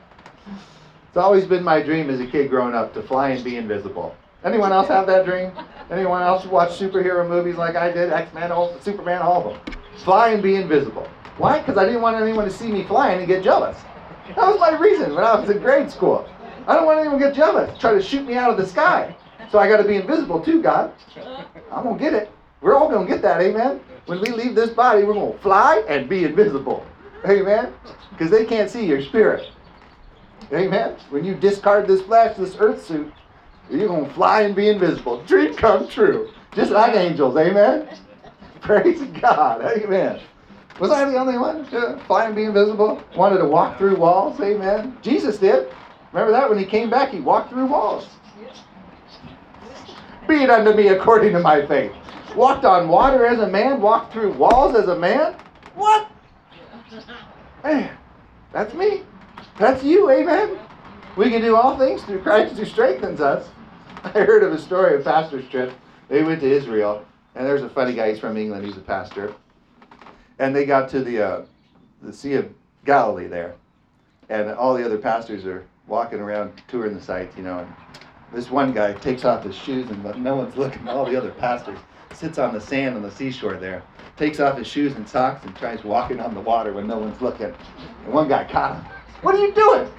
It's 1.08 1.16
always 1.16 1.44
been 1.44 1.64
my 1.64 1.82
dream 1.82 2.10
as 2.10 2.20
a 2.20 2.26
kid 2.26 2.48
growing 2.48 2.74
up 2.74 2.94
to 2.94 3.02
fly 3.02 3.30
and 3.30 3.42
be 3.42 3.56
invisible. 3.56 4.14
Anyone 4.44 4.70
else 4.72 4.86
have 4.86 5.08
that 5.08 5.26
dream? 5.26 5.50
Anyone 5.90 6.22
else 6.22 6.46
watch 6.46 6.70
superhero 6.78 7.28
movies 7.28 7.56
like 7.56 7.74
I 7.74 7.90
did? 7.90 8.12
X-Men, 8.12 8.52
Superman, 8.80 9.20
all 9.20 9.48
of 9.50 9.64
them. 9.66 9.74
Fly 10.04 10.28
and 10.28 10.40
be 10.40 10.54
invisible. 10.54 11.08
Why? 11.38 11.58
Because 11.58 11.76
I 11.76 11.84
didn't 11.86 12.02
want 12.02 12.22
anyone 12.22 12.44
to 12.44 12.52
see 12.52 12.70
me 12.70 12.84
flying 12.84 13.18
and 13.18 13.26
get 13.26 13.42
jealous. 13.42 13.76
That 14.28 14.46
was 14.46 14.60
my 14.60 14.78
reason 14.78 15.12
when 15.12 15.24
I 15.24 15.34
was 15.40 15.50
in 15.50 15.58
grade 15.58 15.90
school. 15.90 16.28
I 16.68 16.76
don't 16.76 16.86
want 16.86 17.00
anyone 17.00 17.18
to 17.18 17.26
get 17.26 17.34
jealous, 17.34 17.76
try 17.78 17.92
to 17.94 18.00
shoot 18.02 18.24
me 18.24 18.34
out 18.34 18.50
of 18.50 18.56
the 18.56 18.66
sky. 18.66 19.16
So 19.50 19.58
I 19.58 19.68
got 19.68 19.78
to 19.78 19.84
be 19.84 19.96
invisible 19.96 20.40
too, 20.40 20.62
God. 20.62 20.92
I'm 21.72 21.82
going 21.82 21.98
to 21.98 22.00
get 22.00 22.14
it. 22.14 22.30
We're 22.60 22.76
all 22.76 22.88
going 22.88 23.08
to 23.08 23.12
get 23.12 23.22
that, 23.22 23.40
amen? 23.40 23.80
When 24.10 24.20
we 24.22 24.30
leave 24.30 24.56
this 24.56 24.70
body, 24.70 25.04
we're 25.04 25.14
going 25.14 25.32
to 25.34 25.38
fly 25.38 25.84
and 25.88 26.08
be 26.08 26.24
invisible. 26.24 26.84
Amen? 27.28 27.72
Because 28.10 28.28
they 28.28 28.44
can't 28.44 28.68
see 28.68 28.84
your 28.84 29.00
spirit. 29.02 29.52
Amen? 30.52 30.96
When 31.10 31.24
you 31.24 31.36
discard 31.36 31.86
this 31.86 32.02
flesh, 32.02 32.36
this 32.36 32.56
earth 32.58 32.84
suit, 32.84 33.12
you're 33.70 33.86
going 33.86 34.06
to 34.06 34.12
fly 34.14 34.42
and 34.42 34.56
be 34.56 34.68
invisible. 34.68 35.22
Dream 35.26 35.54
come 35.54 35.86
true. 35.86 36.32
Just 36.56 36.72
like 36.72 36.96
angels. 36.96 37.36
Amen? 37.36 37.88
Praise 38.60 39.00
God. 39.20 39.62
Amen. 39.62 40.20
Was 40.80 40.90
I 40.90 41.08
the 41.08 41.16
only 41.16 41.38
one 41.38 41.64
to 41.66 42.02
fly 42.08 42.26
and 42.26 42.34
be 42.34 42.42
invisible? 42.42 43.00
Wanted 43.14 43.38
to 43.38 43.46
walk 43.46 43.78
through 43.78 43.94
walls? 43.94 44.40
Amen. 44.40 44.98
Jesus 45.02 45.38
did. 45.38 45.72
Remember 46.12 46.32
that 46.32 46.48
when 46.48 46.58
he 46.58 46.64
came 46.64 46.90
back, 46.90 47.10
he 47.10 47.20
walked 47.20 47.50
through 47.50 47.66
walls. 47.66 48.08
Be 50.26 50.42
it 50.42 50.50
unto 50.50 50.72
me 50.72 50.88
according 50.88 51.32
to 51.34 51.38
my 51.38 51.64
faith. 51.64 51.92
Walked 52.36 52.64
on 52.64 52.88
water 52.88 53.26
as 53.26 53.40
a 53.40 53.48
man, 53.48 53.80
walked 53.80 54.12
through 54.12 54.32
walls 54.32 54.74
as 54.76 54.88
a 54.88 54.96
man. 54.96 55.34
What? 55.74 56.10
Man, 57.64 57.96
that's 58.52 58.72
me. 58.74 59.02
That's 59.58 59.82
you, 59.82 60.10
amen. 60.10 60.58
We 61.16 61.30
can 61.30 61.42
do 61.42 61.56
all 61.56 61.76
things 61.76 62.02
through 62.02 62.22
Christ 62.22 62.56
who 62.56 62.64
strengthens 62.64 63.20
us. 63.20 63.48
I 64.02 64.10
heard 64.10 64.42
of 64.42 64.52
a 64.52 64.58
story 64.58 64.94
of 64.96 65.04
pastor's 65.04 65.48
trip. 65.48 65.72
They 66.08 66.22
went 66.22 66.40
to 66.40 66.50
Israel, 66.50 67.04
and 67.34 67.46
there's 67.46 67.62
a 67.62 67.68
funny 67.68 67.94
guy. 67.94 68.10
He's 68.10 68.18
from 68.18 68.36
England. 68.36 68.64
He's 68.64 68.76
a 68.76 68.80
pastor, 68.80 69.34
and 70.38 70.54
they 70.54 70.64
got 70.64 70.88
to 70.90 71.02
the 71.02 71.22
uh, 71.22 71.42
the 72.02 72.12
Sea 72.12 72.34
of 72.34 72.48
Galilee 72.84 73.26
there, 73.26 73.54
and 74.28 74.50
all 74.50 74.74
the 74.74 74.84
other 74.84 74.98
pastors 74.98 75.44
are 75.44 75.66
walking 75.86 76.20
around 76.20 76.52
touring 76.68 76.94
the 76.94 77.02
sites, 77.02 77.36
you 77.36 77.42
know. 77.42 77.58
And 77.58 77.74
this 78.32 78.50
one 78.50 78.72
guy 78.72 78.92
takes 78.94 79.24
off 79.24 79.44
his 79.44 79.54
shoes, 79.54 79.90
and 79.90 80.02
no 80.24 80.36
one's 80.36 80.56
looking. 80.56 80.88
All 80.88 81.04
the 81.04 81.16
other 81.16 81.32
pastors 81.32 81.78
sits 82.12 82.38
on 82.38 82.54
the 82.54 82.60
sand 82.60 82.96
on 82.96 83.02
the 83.02 83.10
seashore 83.10 83.56
there, 83.56 83.82
takes 84.16 84.40
off 84.40 84.58
his 84.58 84.66
shoes 84.66 84.94
and 84.94 85.08
socks, 85.08 85.44
and 85.44 85.56
tries 85.56 85.84
walking 85.84 86.20
on 86.20 86.34
the 86.34 86.40
water 86.40 86.72
when 86.72 86.86
no 86.86 86.98
one's 86.98 87.20
looking. 87.20 87.54
And 88.04 88.12
one 88.12 88.28
guy 88.28 88.44
caught 88.44 88.76
him. 88.76 88.84
What 89.22 89.34
are 89.34 89.38
you 89.38 89.52
doing? 89.52 89.90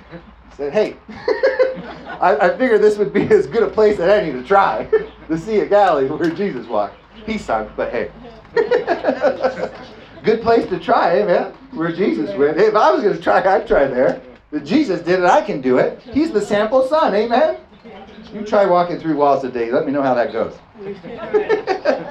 He 0.49 0.55
said, 0.55 0.73
Hey, 0.73 0.97
I, 2.19 2.37
I 2.41 2.57
figured 2.57 2.81
this 2.81 2.97
would 2.97 3.13
be 3.13 3.23
as 3.27 3.47
good 3.47 3.63
a 3.63 3.69
place 3.69 3.99
as 3.99 4.09
any 4.09 4.31
to 4.31 4.43
try. 4.43 4.87
the 5.29 5.37
Sea 5.37 5.61
of 5.61 5.69
Galilee 5.69 6.07
where 6.07 6.29
Jesus 6.29 6.67
walked. 6.67 6.95
He 7.25 7.37
sunk, 7.37 7.71
but 7.75 7.91
hey. 7.91 8.11
good 10.23 10.41
place 10.41 10.67
to 10.69 10.79
try, 10.79 11.17
eh, 11.17 11.23
amen. 11.23 11.53
Where 11.71 11.91
Jesus 11.91 12.35
went. 12.35 12.57
Hey, 12.57 12.65
if 12.65 12.75
I 12.75 12.91
was 12.91 13.03
going 13.03 13.15
to 13.15 13.21
try, 13.21 13.41
I'd 13.43 13.67
try 13.67 13.85
there. 13.85 14.21
If 14.51 14.65
Jesus 14.65 15.01
did 15.01 15.19
it, 15.19 15.25
I 15.25 15.41
can 15.41 15.61
do 15.61 15.77
it. 15.77 16.01
He's 16.01 16.31
the 16.31 16.41
sample 16.41 16.85
son, 16.87 17.15
amen. 17.15 17.57
You 18.33 18.45
try 18.45 18.65
walking 18.65 18.99
through 18.99 19.17
walls 19.17 19.41
today. 19.41 19.71
Let 19.71 19.85
me 19.85 19.91
know 19.91 20.01
how 20.01 20.13
that 20.13 20.31
goes. 20.31 20.57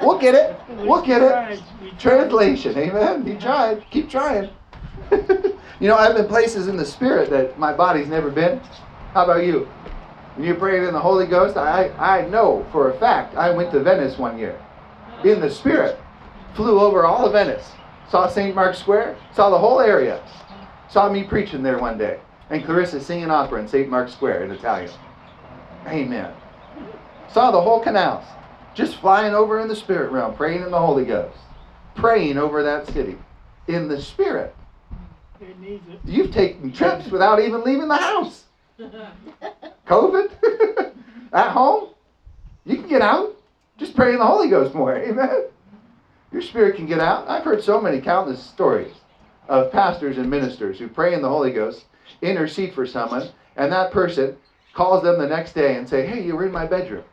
we'll 0.03 0.19
get 0.19 0.35
it. 0.35 0.55
We'll 0.85 1.05
get 1.05 1.21
it. 1.21 1.61
Translation, 1.97 2.77
amen. 2.77 3.25
He 3.25 3.35
tried. 3.35 3.83
Keep 3.89 4.09
trying. 4.09 4.49
you 5.11 5.87
know, 5.87 5.95
I've 5.95 6.15
been 6.15 6.27
places 6.27 6.67
in 6.67 6.77
the 6.77 6.85
spirit 6.85 7.29
that 7.29 7.57
my 7.57 7.73
body's 7.73 8.07
never 8.07 8.29
been. 8.29 8.59
How 9.13 9.25
about 9.25 9.45
you? 9.45 9.67
When 10.35 10.47
you 10.47 10.55
prayed 10.55 10.83
in 10.83 10.93
the 10.93 10.99
Holy 10.99 11.27
Ghost, 11.27 11.57
I, 11.57 11.89
I 11.97 12.27
know 12.27 12.65
for 12.71 12.91
a 12.91 12.99
fact 12.99 13.35
I 13.35 13.49
went 13.51 13.71
to 13.71 13.79
Venice 13.81 14.17
one 14.17 14.37
year. 14.37 14.59
In 15.23 15.39
the 15.39 15.49
spirit. 15.49 15.99
Flew 16.55 16.79
over 16.79 17.05
all 17.05 17.25
of 17.25 17.33
Venice. 17.33 17.71
Saw 18.09 18.27
St. 18.27 18.53
Mark's 18.55 18.79
Square. 18.79 19.17
Saw 19.33 19.49
the 19.49 19.57
whole 19.57 19.79
area. 19.79 20.23
Saw 20.89 21.11
me 21.11 21.23
preaching 21.23 21.63
there 21.63 21.79
one 21.79 21.97
day. 21.97 22.19
And 22.49 22.63
Clarissa 22.65 22.99
singing 22.99 23.31
opera 23.31 23.61
in 23.61 23.67
St. 23.67 23.89
Mark's 23.89 24.13
Square 24.13 24.43
in 24.43 24.51
Italian. 24.51 24.91
Amen. 25.87 26.33
Saw 27.31 27.51
the 27.51 27.61
whole 27.61 27.79
canals. 27.79 28.25
Just 28.73 28.97
flying 28.97 29.33
over 29.33 29.59
in 29.59 29.67
the 29.67 29.75
spirit 29.75 30.11
realm, 30.11 30.35
praying 30.35 30.63
in 30.63 30.71
the 30.71 30.79
Holy 30.79 31.05
Ghost. 31.05 31.37
Praying 31.95 32.37
over 32.37 32.63
that 32.63 32.87
city. 32.87 33.17
In 33.67 33.87
the 33.87 34.01
spirit. 34.01 34.55
It 35.41 35.59
needs 35.59 35.83
it. 35.89 35.99
You've 36.05 36.31
taken 36.31 36.71
trips 36.71 37.09
without 37.09 37.41
even 37.41 37.63
leaving 37.63 37.87
the 37.87 37.97
house. 37.97 38.45
COVID? 39.87 40.31
At 41.33 41.51
home? 41.51 41.89
You 42.65 42.77
can 42.77 42.87
get 42.87 43.01
out. 43.01 43.35
Just 43.77 43.95
pray 43.95 44.13
in 44.13 44.19
the 44.19 44.25
Holy 44.25 44.49
Ghost 44.49 44.75
more. 44.75 44.95
Amen. 44.97 45.45
Your 46.31 46.41
spirit 46.41 46.75
can 46.75 46.85
get 46.85 46.99
out. 46.99 47.27
I've 47.27 47.43
heard 47.43 47.63
so 47.63 47.81
many 47.81 47.99
countless 47.99 48.41
stories 48.41 48.93
of 49.49 49.71
pastors 49.71 50.17
and 50.17 50.29
ministers 50.29 50.79
who 50.79 50.87
pray 50.87 51.13
in 51.13 51.21
the 51.21 51.29
Holy 51.29 51.51
Ghost, 51.51 51.85
intercede 52.21 52.73
for 52.73 52.85
someone, 52.85 53.29
and 53.57 53.71
that 53.71 53.91
person 53.91 54.37
calls 54.73 55.03
them 55.03 55.19
the 55.19 55.27
next 55.27 55.53
day 55.53 55.75
and 55.75 55.87
say, 55.87 56.05
"Hey, 56.05 56.21
you 56.23 56.35
were 56.35 56.45
in 56.45 56.51
my 56.51 56.65
bedroom, 56.65 57.03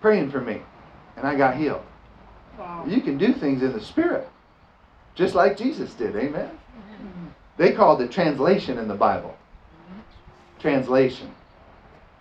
praying 0.00 0.30
for 0.30 0.40
me, 0.40 0.60
and 1.16 1.26
I 1.26 1.34
got 1.34 1.56
healed." 1.56 1.82
Wow. 2.58 2.84
You 2.86 3.00
can 3.00 3.18
do 3.18 3.32
things 3.32 3.62
in 3.62 3.72
the 3.72 3.80
spirit, 3.80 4.28
just 5.14 5.34
like 5.34 5.56
Jesus 5.56 5.92
did. 5.94 6.14
Amen. 6.16 6.50
They 7.56 7.72
called 7.72 8.00
it 8.00 8.10
translation 8.10 8.78
in 8.78 8.88
the 8.88 8.94
Bible. 8.94 9.36
Translation. 10.60 11.30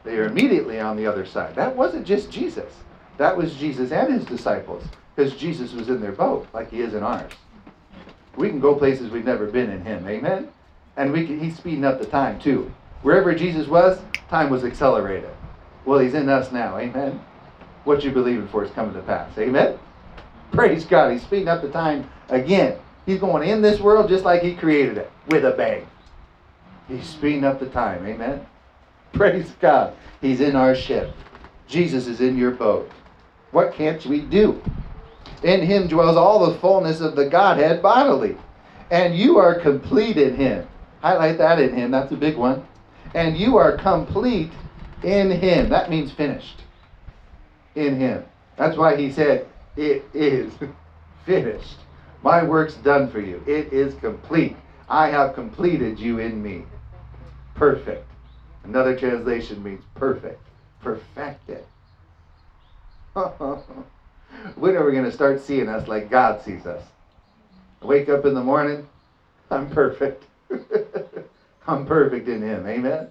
They 0.03 0.17
are 0.17 0.25
immediately 0.25 0.79
on 0.79 0.97
the 0.97 1.07
other 1.07 1.25
side. 1.25 1.55
That 1.55 1.75
wasn't 1.75 2.05
just 2.05 2.29
Jesus. 2.29 2.73
That 3.17 3.37
was 3.37 3.55
Jesus 3.55 3.91
and 3.91 4.11
his 4.11 4.25
disciples, 4.25 4.83
because 5.15 5.35
Jesus 5.35 5.71
was 5.73 5.87
in 5.87 6.01
their 6.01 6.11
boat, 6.11 6.47
like 6.51 6.69
he 6.71 6.81
is 6.81 6.93
in 6.93 7.03
ours. 7.03 7.31
We 8.35 8.49
can 8.49 8.59
go 8.59 8.75
places 8.75 9.11
we've 9.11 9.23
never 9.23 9.45
been 9.45 9.69
in 9.69 9.85
him. 9.85 10.07
Amen. 10.07 10.49
And 10.95 11.11
we 11.11 11.25
can, 11.25 11.39
he's 11.39 11.57
speeding 11.57 11.85
up 11.85 11.99
the 11.99 12.05
time 12.05 12.39
too. 12.39 12.71
Wherever 13.01 13.33
Jesus 13.33 13.67
was, 13.67 13.99
time 14.29 14.49
was 14.49 14.63
accelerated. 14.63 15.29
Well, 15.85 15.99
he's 15.99 16.13
in 16.13 16.29
us 16.29 16.51
now. 16.51 16.77
Amen. 16.77 17.19
What 17.83 18.03
you 18.03 18.11
believing 18.11 18.47
for 18.47 18.63
is 18.63 18.71
coming 18.71 18.93
to 18.93 19.01
pass. 19.01 19.37
Amen. 19.37 19.77
Praise 20.51 20.85
God. 20.85 21.11
He's 21.11 21.23
speeding 21.23 21.47
up 21.47 21.61
the 21.61 21.69
time 21.69 22.09
again. 22.29 22.77
He's 23.05 23.19
going 23.19 23.47
in 23.47 23.61
this 23.61 23.79
world 23.79 24.07
just 24.07 24.23
like 24.23 24.41
he 24.41 24.55
created 24.55 24.97
it 24.97 25.11
with 25.27 25.43
a 25.43 25.51
bang. 25.51 25.85
He's 26.87 27.05
speeding 27.05 27.43
up 27.43 27.59
the 27.59 27.65
time. 27.67 28.05
Amen. 28.05 28.45
Praise 29.11 29.51
God. 29.59 29.95
He's 30.21 30.41
in 30.41 30.55
our 30.55 30.75
ship. 30.75 31.13
Jesus 31.67 32.07
is 32.07 32.21
in 32.21 32.37
your 32.37 32.51
boat. 32.51 32.89
What 33.51 33.73
can't 33.73 34.05
we 34.05 34.21
do? 34.21 34.61
In 35.43 35.61
him 35.61 35.87
dwells 35.87 36.15
all 36.15 36.45
the 36.45 36.57
fullness 36.59 37.01
of 37.01 37.15
the 37.15 37.29
Godhead 37.29 37.81
bodily. 37.81 38.37
And 38.91 39.15
you 39.17 39.37
are 39.37 39.59
complete 39.59 40.17
in 40.17 40.35
him. 40.35 40.67
Highlight 41.03 41.37
that 41.39 41.59
in 41.59 41.75
him. 41.75 41.91
That's 41.91 42.13
a 42.13 42.15
big 42.15 42.37
one. 42.37 42.65
And 43.13 43.37
you 43.37 43.57
are 43.57 43.75
complete 43.75 44.53
in 45.03 45.31
him. 45.31 45.67
That 45.67 45.89
means 45.89 46.13
finished. 46.13 46.61
In 47.75 47.99
him. 47.99 48.23
That's 48.55 48.77
why 48.77 48.95
he 48.95 49.11
said, 49.11 49.45
It 49.75 50.05
is 50.13 50.53
finished. 51.25 51.75
My 52.23 52.41
work's 52.41 52.75
done 52.75 53.11
for 53.11 53.19
you. 53.19 53.43
It 53.45 53.73
is 53.73 53.95
complete. 53.95 54.55
I 54.87 55.09
have 55.09 55.35
completed 55.35 55.99
you 55.99 56.19
in 56.19 56.41
me. 56.41 56.63
Perfect. 57.53 58.09
Another 58.63 58.97
translation 58.97 59.61
means 59.61 59.83
perfect. 59.95 60.39
Perfected. 60.81 61.65
when 63.13 64.77
are 64.77 64.85
we 64.85 64.93
going 64.93 65.03
to 65.03 65.11
start 65.11 65.41
seeing 65.41 65.67
us 65.67 65.85
like 65.89 66.09
God 66.09 66.41
sees 66.41 66.65
us? 66.65 66.81
I 67.81 67.87
wake 67.87 68.07
up 68.07 68.23
in 68.23 68.33
the 68.33 68.43
morning, 68.43 68.87
I'm 69.51 69.69
perfect. 69.69 70.23
I'm 71.67 71.85
perfect 71.85 72.27
in 72.27 72.41
Him. 72.41 72.67
Amen? 72.67 73.09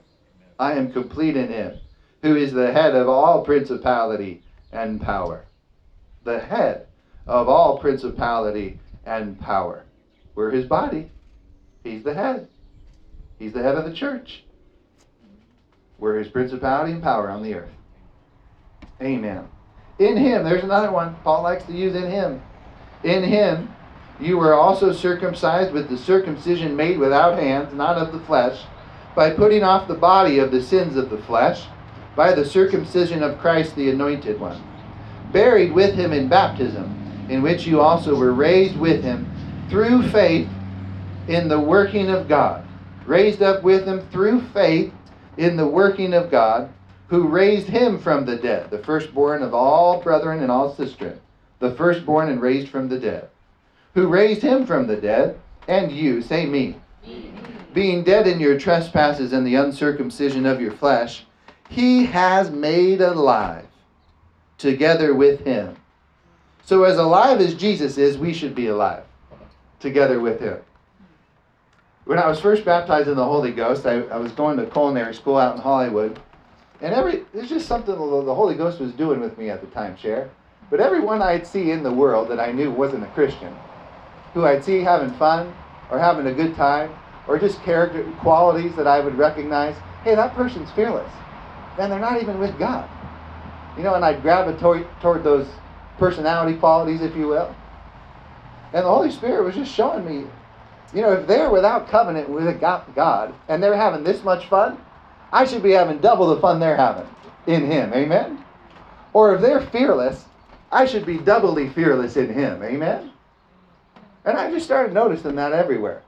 I 0.58 0.74
am 0.74 0.92
complete 0.92 1.36
in 1.36 1.48
Him, 1.48 1.78
who 2.22 2.36
is 2.36 2.52
the 2.52 2.72
head 2.72 2.94
of 2.94 3.08
all 3.08 3.44
principality 3.44 4.42
and 4.70 5.00
power. 5.00 5.44
The 6.24 6.38
head 6.38 6.86
of 7.26 7.48
all 7.48 7.78
principality 7.78 8.78
and 9.04 9.38
power. 9.40 9.84
We're 10.34 10.50
His 10.50 10.66
body. 10.66 11.10
He's 11.82 12.04
the 12.04 12.14
head. 12.14 12.48
He's 13.38 13.52
the 13.52 13.62
head 13.62 13.76
of 13.76 13.84
the 13.84 13.94
church. 13.94 14.44
We're 15.98 16.18
His 16.18 16.28
principality 16.28 16.92
and 16.92 17.02
power 17.02 17.30
on 17.30 17.42
the 17.42 17.54
earth. 17.54 17.70
Amen. 19.00 19.48
In 19.98 20.16
Him, 20.16 20.44
there's 20.44 20.64
another 20.64 20.90
one 20.90 21.16
Paul 21.22 21.42
likes 21.42 21.64
to 21.64 21.72
use 21.72 21.94
in 21.94 22.10
Him. 22.10 22.42
In 23.02 23.22
Him, 23.22 23.71
You 24.22 24.38
were 24.38 24.54
also 24.54 24.92
circumcised 24.92 25.72
with 25.72 25.88
the 25.88 25.98
circumcision 25.98 26.76
made 26.76 26.96
without 26.96 27.40
hands, 27.40 27.74
not 27.74 27.98
of 27.98 28.12
the 28.12 28.20
flesh, 28.20 28.62
by 29.16 29.30
putting 29.30 29.64
off 29.64 29.88
the 29.88 29.94
body 29.94 30.38
of 30.38 30.52
the 30.52 30.62
sins 30.62 30.94
of 30.94 31.10
the 31.10 31.18
flesh, 31.18 31.66
by 32.14 32.32
the 32.32 32.44
circumcision 32.44 33.24
of 33.24 33.40
Christ 33.40 33.74
the 33.74 33.90
Anointed 33.90 34.38
One, 34.38 34.62
buried 35.32 35.72
with 35.72 35.96
him 35.96 36.12
in 36.12 36.28
baptism, 36.28 37.26
in 37.28 37.42
which 37.42 37.66
you 37.66 37.80
also 37.80 38.14
were 38.14 38.32
raised 38.32 38.78
with 38.78 39.02
him 39.02 39.28
through 39.68 40.08
faith 40.10 40.48
in 41.26 41.48
the 41.48 41.58
working 41.58 42.08
of 42.08 42.28
God. 42.28 42.64
Raised 43.06 43.42
up 43.42 43.64
with 43.64 43.86
him 43.86 44.06
through 44.12 44.40
faith 44.52 44.92
in 45.36 45.56
the 45.56 45.66
working 45.66 46.14
of 46.14 46.30
God, 46.30 46.72
who 47.08 47.26
raised 47.26 47.66
him 47.66 47.98
from 47.98 48.24
the 48.24 48.36
dead, 48.36 48.70
the 48.70 48.78
firstborn 48.78 49.42
of 49.42 49.52
all 49.52 50.00
brethren 50.00 50.42
and 50.42 50.52
all 50.52 50.76
sisters, 50.76 51.18
the 51.58 51.74
firstborn 51.74 52.28
and 52.28 52.40
raised 52.40 52.68
from 52.68 52.88
the 52.88 53.00
dead. 53.00 53.28
Who 53.94 54.06
raised 54.06 54.42
him 54.42 54.66
from 54.66 54.86
the 54.86 54.96
dead, 54.96 55.38
and 55.68 55.92
you, 55.92 56.22
say 56.22 56.46
me, 56.46 56.76
being 57.74 58.04
dead 58.04 58.26
in 58.26 58.40
your 58.40 58.58
trespasses 58.58 59.32
and 59.32 59.46
the 59.46 59.54
uncircumcision 59.56 60.46
of 60.46 60.60
your 60.60 60.72
flesh, 60.72 61.24
he 61.68 62.04
has 62.06 62.50
made 62.50 63.00
alive 63.00 63.66
together 64.58 65.14
with 65.14 65.40
him. 65.40 65.76
So, 66.64 66.84
as 66.84 66.98
alive 66.98 67.40
as 67.40 67.54
Jesus 67.54 67.98
is, 67.98 68.16
we 68.16 68.32
should 68.32 68.54
be 68.54 68.68
alive 68.68 69.04
together 69.80 70.20
with 70.20 70.40
him. 70.40 70.58
When 72.04 72.18
I 72.18 72.26
was 72.26 72.40
first 72.40 72.64
baptized 72.64 73.08
in 73.08 73.16
the 73.16 73.24
Holy 73.24 73.52
Ghost, 73.52 73.86
I, 73.86 74.02
I 74.02 74.16
was 74.16 74.32
going 74.32 74.56
to 74.58 74.66
culinary 74.66 75.14
school 75.14 75.36
out 75.36 75.56
in 75.56 75.62
Hollywood. 75.62 76.18
And 76.80 76.92
every 76.92 77.24
there's 77.32 77.48
just 77.48 77.68
something 77.68 77.94
the 77.94 78.34
Holy 78.34 78.54
Ghost 78.54 78.80
was 78.80 78.92
doing 78.92 79.20
with 79.20 79.38
me 79.38 79.50
at 79.50 79.60
the 79.60 79.68
time, 79.68 79.96
Cher. 79.96 80.30
But 80.68 80.80
everyone 80.80 81.22
I'd 81.22 81.46
see 81.46 81.70
in 81.70 81.82
the 81.82 81.92
world 81.92 82.28
that 82.28 82.40
I 82.40 82.50
knew 82.50 82.70
wasn't 82.70 83.04
a 83.04 83.08
Christian, 83.08 83.54
who 84.34 84.44
I'd 84.44 84.64
see 84.64 84.80
having 84.80 85.12
fun 85.14 85.54
or 85.90 85.98
having 85.98 86.26
a 86.26 86.32
good 86.32 86.54
time, 86.56 86.90
or 87.28 87.38
just 87.38 87.62
character 87.62 88.02
qualities 88.20 88.74
that 88.76 88.86
I 88.86 89.00
would 89.00 89.16
recognize, 89.16 89.76
hey, 90.04 90.14
that 90.14 90.34
person's 90.34 90.70
fearless. 90.72 91.12
And 91.78 91.92
they're 91.92 92.00
not 92.00 92.20
even 92.20 92.38
with 92.38 92.58
God. 92.58 92.88
You 93.76 93.82
know, 93.82 93.94
and 93.94 94.04
I'd 94.04 94.22
gravitate 94.22 94.86
toward 95.00 95.22
those 95.22 95.46
personality 95.98 96.58
qualities, 96.58 97.02
if 97.02 97.14
you 97.14 97.28
will. 97.28 97.54
And 98.72 98.84
the 98.84 98.90
Holy 98.90 99.10
Spirit 99.10 99.44
was 99.44 99.54
just 99.54 99.72
showing 99.72 100.04
me, 100.04 100.26
you 100.94 101.02
know, 101.02 101.12
if 101.12 101.26
they're 101.26 101.50
without 101.50 101.88
covenant 101.88 102.28
with 102.28 102.60
God 102.60 103.34
and 103.48 103.62
they're 103.62 103.76
having 103.76 104.02
this 104.02 104.24
much 104.24 104.46
fun, 104.48 104.78
I 105.30 105.44
should 105.44 105.62
be 105.62 105.72
having 105.72 105.98
double 105.98 106.34
the 106.34 106.40
fun 106.40 106.58
they're 106.58 106.76
having 106.76 107.06
in 107.46 107.64
Him. 107.64 107.92
Amen? 107.92 108.44
Or 109.12 109.34
if 109.34 109.40
they're 109.40 109.60
fearless, 109.60 110.24
I 110.70 110.86
should 110.86 111.06
be 111.06 111.18
doubly 111.18 111.68
fearless 111.68 112.16
in 112.16 112.32
Him. 112.32 112.62
Amen? 112.62 113.11
And 114.24 114.38
I 114.38 114.50
just 114.50 114.66
started 114.66 114.92
noticing 114.92 115.34
that 115.36 115.52
everywhere. 115.52 116.02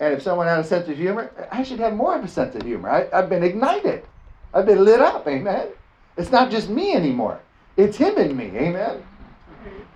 And 0.00 0.12
if 0.12 0.22
someone 0.22 0.46
had 0.46 0.58
a 0.58 0.64
sense 0.64 0.88
of 0.88 0.96
humor, 0.96 1.30
I 1.50 1.62
should 1.62 1.78
have 1.78 1.94
more 1.94 2.16
of 2.16 2.24
a 2.24 2.28
sense 2.28 2.54
of 2.54 2.62
humor. 2.62 2.90
I, 2.90 3.08
I've 3.16 3.28
been 3.28 3.44
ignited. 3.44 4.04
I've 4.52 4.66
been 4.66 4.84
lit 4.84 5.00
up. 5.00 5.26
Amen? 5.26 5.68
It's 6.16 6.30
not 6.30 6.50
just 6.50 6.68
me 6.68 6.94
anymore. 6.94 7.40
It's 7.76 7.96
Him 7.96 8.16
and 8.18 8.36
me. 8.36 8.46
Amen? 8.56 9.04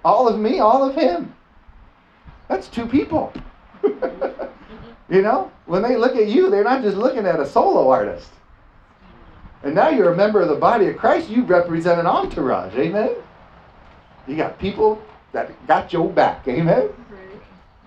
All 0.04 0.28
of 0.28 0.38
me, 0.38 0.60
all 0.60 0.88
of 0.88 0.94
Him. 0.94 1.34
That's 2.48 2.68
two 2.68 2.86
people. 2.86 3.32
you 3.82 5.22
know, 5.22 5.50
when 5.66 5.82
they 5.82 5.96
look 5.96 6.16
at 6.16 6.28
you, 6.28 6.50
they're 6.50 6.64
not 6.64 6.82
just 6.82 6.96
looking 6.96 7.26
at 7.26 7.40
a 7.40 7.46
solo 7.46 7.88
artist. 7.90 8.30
And 9.62 9.74
now 9.74 9.88
you're 9.88 10.12
a 10.12 10.16
member 10.16 10.40
of 10.40 10.48
the 10.48 10.54
body 10.54 10.86
of 10.88 10.96
Christ, 10.96 11.28
you 11.28 11.42
represent 11.42 11.98
an 11.98 12.06
entourage. 12.06 12.74
Amen? 12.76 13.10
You 14.26 14.36
got 14.36 14.58
people 14.58 15.02
that 15.32 15.50
got 15.66 15.92
your 15.92 16.08
back. 16.08 16.46
Amen? 16.46 16.88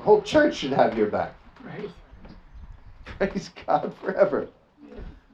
The 0.02 0.06
whole 0.06 0.24
church 0.24 0.56
should 0.56 0.72
have 0.72 0.98
your 0.98 1.06
back. 1.06 1.36
Praise 3.06 3.52
God 3.68 3.94
forever. 4.02 4.48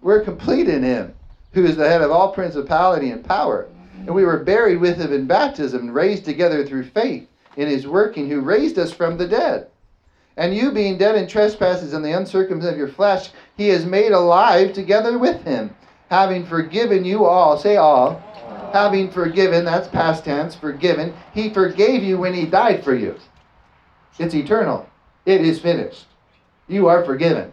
We're 0.02 0.26
complete 0.26 0.68
in 0.68 0.84
Him, 0.84 1.14
who 1.54 1.64
is 1.64 1.78
the 1.78 1.88
head 1.88 2.02
of 2.02 2.12
all 2.12 2.34
principality 2.34 3.12
and 3.12 3.24
power. 3.24 3.70
And 3.96 4.14
we 4.14 4.26
were 4.26 4.44
buried 4.44 4.82
with 4.82 4.98
Him 4.98 5.14
in 5.14 5.26
baptism 5.26 5.84
and 5.84 5.96
raised 5.96 6.26
together 6.26 6.66
through 6.66 6.84
faith 6.90 7.30
in 7.56 7.70
His 7.70 7.88
working, 7.88 8.30
who 8.30 8.42
raised 8.42 8.78
us 8.78 8.92
from 8.92 9.18
the 9.18 9.26
dead. 9.26 9.68
And 10.36 10.54
you, 10.54 10.74
being 10.74 10.98
dead 10.98 11.16
in 11.16 11.30
trespasses 11.30 11.94
and 11.94 12.04
the 12.04 12.18
uncircumcision 12.18 12.74
of 12.74 12.78
your 12.78 12.90
flesh, 12.90 13.30
He 13.56 13.70
has 13.70 13.86
made 13.86 14.12
alive 14.12 14.74
together 14.74 15.18
with 15.18 15.46
Him, 15.46 15.74
having 16.10 16.46
forgiven 16.46 17.06
you 17.06 17.24
all. 17.24 17.58
Say 17.58 17.78
all. 17.78 18.22
Having 18.74 19.12
forgiven, 19.12 19.64
that's 19.64 19.88
past 19.88 20.26
tense, 20.26 20.56
forgiven. 20.56 21.14
He 21.34 21.54
forgave 21.54 22.04
you 22.04 22.18
when 22.18 22.34
He 22.34 22.46
died 22.46 22.84
for 22.84 22.94
you. 22.94 23.16
It's 24.20 24.34
eternal. 24.34 24.90
It 25.26 25.42
is 25.42 25.60
finished. 25.60 26.06
You 26.68 26.88
are 26.88 27.06
forgiven. 27.06 27.52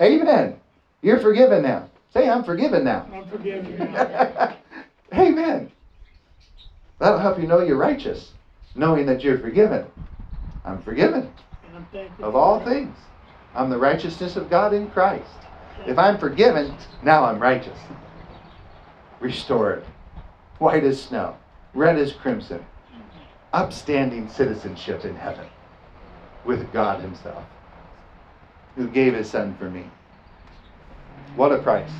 Amen. 0.00 0.56
You're 1.02 1.20
forgiven 1.20 1.62
now. 1.62 1.88
Say, 2.12 2.28
I'm 2.28 2.44
forgiven 2.44 2.84
now. 2.84 3.06
I'm 3.12 3.28
forgiven 3.28 3.78
now. 3.92 4.56
Amen. 5.14 5.70
That'll 6.98 7.18
help 7.18 7.38
you 7.40 7.46
know 7.46 7.60
you're 7.60 7.76
righteous, 7.76 8.32
knowing 8.74 9.06
that 9.06 9.22
you're 9.22 9.38
forgiven. 9.38 9.86
I'm 10.64 10.82
forgiven 10.82 11.32
And 11.66 11.86
I'm 11.94 12.24
of 12.24 12.34
all 12.34 12.64
things. 12.64 12.96
I'm 13.54 13.70
the 13.70 13.78
righteousness 13.78 14.36
of 14.36 14.50
God 14.50 14.74
in 14.74 14.90
Christ. 14.90 15.30
If 15.86 15.98
I'm 15.98 16.18
forgiven, 16.18 16.74
now 17.02 17.24
I'm 17.24 17.38
righteous. 17.40 17.78
Restored. 19.20 19.84
White 20.58 20.84
as 20.84 21.00
snow. 21.00 21.36
Red 21.74 21.96
as 21.98 22.12
crimson. 22.12 22.64
Upstanding 23.52 24.28
citizenship 24.28 25.06
in 25.06 25.16
heaven 25.16 25.46
with 26.44 26.70
God 26.70 27.00
Himself, 27.00 27.44
who 28.76 28.88
gave 28.88 29.14
His 29.14 29.30
Son 29.30 29.56
for 29.56 29.70
me. 29.70 29.84
What 31.34 31.52
a 31.52 31.58
price. 31.58 31.90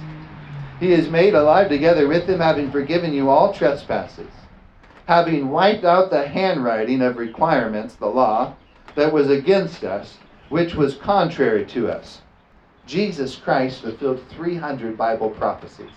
He 0.79 0.93
is 0.93 1.09
made 1.09 1.35
alive 1.35 1.71
together 1.71 2.07
with 2.07 2.29
Him, 2.29 2.41
having 2.41 2.71
forgiven 2.71 3.15
you 3.15 3.31
all 3.31 3.55
trespasses, 3.55 4.31
having 5.07 5.49
wiped 5.49 5.85
out 5.85 6.11
the 6.11 6.29
handwriting 6.29 7.01
of 7.01 7.17
requirements, 7.17 7.95
the 7.95 8.07
law, 8.07 8.55
that 8.95 9.13
was 9.13 9.31
against 9.31 9.85
us, 9.85 10.19
which 10.51 10.75
was 10.75 10.97
contrary 10.97 11.65
to 11.65 11.91
us. 11.91 12.21
Jesus 12.87 13.37
Christ 13.37 13.81
fulfilled 13.81 14.23
300 14.31 14.99
Bible 14.99 15.31
prophecies. 15.31 15.91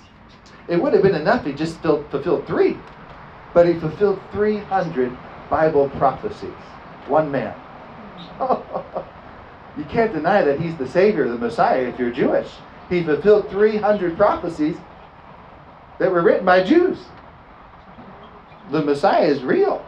It 0.69 0.81
would 0.81 0.93
have 0.93 1.03
been 1.03 1.15
enough 1.15 1.45
if 1.45 1.51
he 1.51 1.53
just 1.53 1.81
fulfilled 1.81 2.47
three, 2.47 2.77
but 3.53 3.67
he 3.67 3.73
fulfilled 3.79 4.21
300 4.31 5.17
Bible 5.51 5.89
prophecies. 5.89 6.49
One 7.07 7.29
man. 7.29 7.53
you 9.77 9.83
can't 9.89 10.13
deny 10.13 10.41
that 10.43 10.61
he's 10.61 10.75
the 10.77 10.87
Savior, 10.87 11.27
the 11.27 11.37
Messiah, 11.37 11.81
if 11.81 11.99
you're 11.99 12.09
Jewish. 12.09 12.47
He 12.89 13.03
fulfilled 13.03 13.49
300 13.49 14.15
prophecies 14.15 14.77
that 15.99 16.09
were 16.09 16.21
written 16.21 16.45
by 16.45 16.63
Jews. 16.63 16.99
The 18.71 18.81
Messiah 18.81 19.27
is 19.27 19.43
real. 19.43 19.85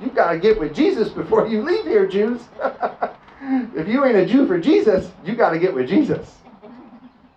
You've 0.00 0.14
got 0.14 0.30
to 0.30 0.38
get 0.38 0.58
with 0.60 0.74
Jesus 0.74 1.08
before 1.08 1.48
you 1.48 1.62
leave 1.62 1.84
here, 1.84 2.06
Jews. 2.06 2.42
if 3.74 3.88
you 3.88 4.04
ain't 4.04 4.16
a 4.16 4.24
Jew 4.24 4.46
for 4.46 4.60
Jesus, 4.60 5.10
you 5.24 5.34
got 5.34 5.50
to 5.50 5.58
get 5.58 5.74
with 5.74 5.88
Jesus. 5.88 6.36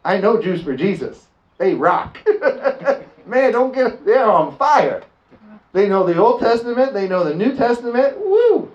I 0.06 0.20
know 0.20 0.40
Jews 0.40 0.62
for 0.62 0.76
Jesus. 0.76 1.26
They 1.58 1.74
rock. 1.74 2.20
Man, 3.26 3.52
don't 3.52 3.74
get, 3.74 4.06
they're 4.06 4.30
on 4.30 4.56
fire. 4.58 5.04
They 5.74 5.90
know 5.90 6.06
the 6.06 6.18
Old 6.18 6.40
Testament, 6.40 6.94
they 6.94 7.08
know 7.08 7.24
the 7.24 7.34
New 7.34 7.56
Testament. 7.56 8.18
Woo! 8.20 8.72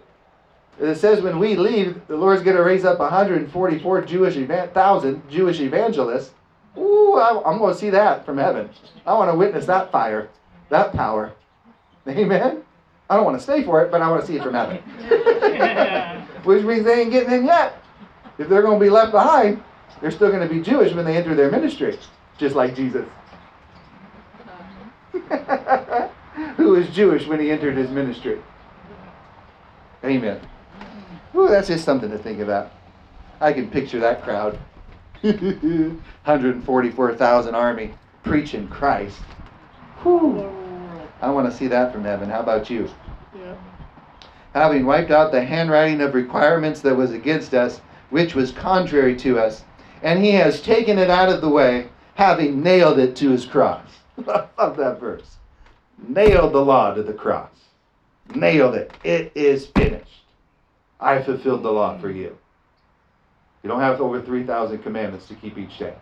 It 0.81 0.97
says 0.97 1.21
when 1.21 1.39
we 1.39 1.57
leave, 1.57 2.01
the 2.07 2.17
Lord's 2.17 2.43
going 2.43 2.57
to 2.57 2.63
raise 2.63 2.85
up 2.85 2.99
144 2.99 4.03
Jewish 4.03 4.35
thousand 4.75 5.29
Jewish 5.31 5.61
evangelists. 5.61 6.33
Ooh, 6.77 7.15
I, 7.15 7.51
am 7.51 7.59
going 7.59 7.73
to 7.73 7.79
see 7.79 7.91
that 7.91 8.25
from 8.25 8.39
heaven. 8.39 8.69
I 9.07 9.15
want 9.15 9.31
to 9.31 9.37
witness 9.37 9.67
that 9.67 9.91
fire, 9.91 10.29
that 10.69 10.93
power. 10.93 11.33
Amen. 12.09 12.63
I 13.11 13.17
don't 13.17 13.25
want 13.25 13.37
to 13.39 13.43
stay 13.43 13.65
for 13.65 13.83
it, 13.83 13.91
but 13.91 14.03
I 14.03 14.11
want 14.11 14.21
to 14.21 14.27
see 14.27 14.37
it 14.37 14.43
from 14.43 14.55
heaven. 14.55 14.79
Which 16.45 16.63
means 16.65 16.85
they 16.85 17.03
ain't 17.03 17.11
getting 17.11 17.33
in 17.33 17.47
yet. 17.47 17.83
If 18.39 18.49
they're 18.49 18.63
going 18.63 18.79
to 18.79 18.85
be 18.85 18.91
left 18.91 19.13
behind, 19.13 19.63
they're 20.01 20.11
still 20.11 20.31
going 20.31 20.47
to 20.47 20.55
be 20.55 20.61
Jewish 20.61 20.93
when 20.93 21.05
they 21.05 21.17
enter 21.17 21.35
their 21.35 21.51
ministry, 21.51 21.99
just 22.39 22.55
like 22.55 22.77
Jesus. 22.77 23.07
Who 26.57 26.71
was 26.71 26.89
Jewish 26.91 27.27
when 27.27 27.41
he 27.41 27.51
entered 27.51 27.77
his 27.77 27.91
ministry? 27.91 28.41
Amen. 30.05 30.41
Ooh, 31.35 31.49
that's 31.49 31.67
just 31.69 31.85
something 31.85 32.11
to 32.11 32.19
think 32.19 32.41
about. 32.41 32.71
I 33.41 33.53
can 33.53 33.71
picture 33.71 34.01
that 34.01 34.23
crowd. 34.23 34.59
144,000 35.23 37.55
army 37.55 37.95
preaching 38.23 38.69
Christ. 38.69 39.19
Whew. 40.03 40.51
I 41.21 41.31
want 41.31 41.51
to 41.51 41.57
see 41.57 41.67
that 41.67 41.93
from 41.93 42.05
heaven. 42.05 42.31
How 42.31 42.39
about 42.41 42.71
you? 42.71 42.89
Yeah. 43.35 43.57
Having 44.55 44.87
wiped 44.87 45.11
out 45.11 45.33
the 45.33 45.45
handwriting 45.45 46.01
of 46.01 46.15
requirements 46.15 46.81
that 46.83 46.97
was 46.97 47.11
against 47.13 47.55
us, 47.55 47.81
which 48.11 48.37
was 48.37 48.53
contrary 48.53 49.17
to 49.17 49.41
us, 49.41 49.65
and 50.03 50.23
he 50.23 50.31
has 50.33 50.63
taken 50.63 50.99
it 50.99 51.11
out 51.11 51.29
of 51.29 51.41
the 51.41 51.49
way, 51.49 51.89
having 52.15 52.63
nailed 52.63 53.01
it 53.01 53.17
to 53.17 53.31
his 53.31 53.45
cross. 53.45 53.89
I 54.29 54.47
love 54.57 54.77
that 54.77 55.01
verse. 55.01 55.38
Nailed 56.07 56.53
the 56.53 56.65
law 56.65 56.95
to 56.95 57.03
the 57.03 57.13
cross. 57.13 57.51
Nailed 58.35 58.75
it. 58.75 58.93
It 59.05 59.33
is 59.35 59.67
finished. 59.67 60.23
I 61.01 61.23
fulfilled 61.23 61.63
the 61.63 61.73
law 61.73 61.99
for 61.99 62.11
you. 62.11 62.37
You 63.63 63.69
don't 63.69 63.81
have 63.81 64.01
over 64.01 64.21
3,000 64.21 64.79
commandments 64.79 65.27
to 65.29 65.35
keep 65.35 65.59
each 65.59 65.79
day. 65.79 65.95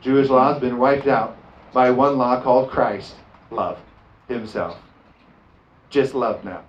Jewish 0.00 0.28
law 0.28 0.52
has 0.52 0.60
been 0.60 0.78
wiped 0.78 1.06
out 1.06 1.36
by 1.72 1.90
one 1.90 2.18
law 2.18 2.40
called 2.40 2.70
Christ, 2.70 3.14
love, 3.50 3.78
himself. 4.28 4.78
Just 5.90 6.14
love 6.14 6.44
now. 6.44 6.62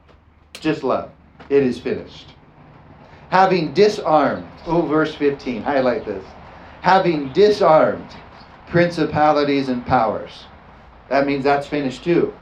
Just 0.54 0.84
love. 0.84 1.12
It 1.50 1.64
is 1.64 1.80
finished. 1.80 2.34
Having 3.30 3.74
disarmed, 3.74 4.48
oh, 4.66 4.82
verse 4.82 5.14
15, 5.16 5.62
highlight 5.62 6.06
this. 6.06 6.24
Having 6.82 7.34
disarmed 7.34 8.10
principalities 8.70 9.70
and 9.70 9.86
powers. 9.86 10.46
That 11.10 11.26
means 11.26 11.44
that's 11.44 11.68
finished 11.68 12.04
too. 12.04 12.34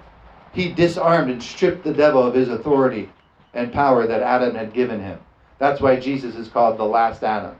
He 0.54 0.72
disarmed 0.72 1.30
and 1.30 1.44
stripped 1.44 1.84
the 1.84 1.94
devil 1.94 2.24
of 2.24 2.34
his 2.34 2.50
authority 2.50 3.10
and 3.54 3.74
power 3.74 4.08
that 4.08 4.22
Adam 4.22 4.56
had 4.56 4.74
given 4.74 5.00
him. 5.00 5.20
That's 5.60 5.82
why 5.82 5.98
Jesus 5.98 6.36
is 6.36 6.48
called 6.48 6.78
the 6.78 6.86
last 6.86 7.24
Adam. 7.24 7.56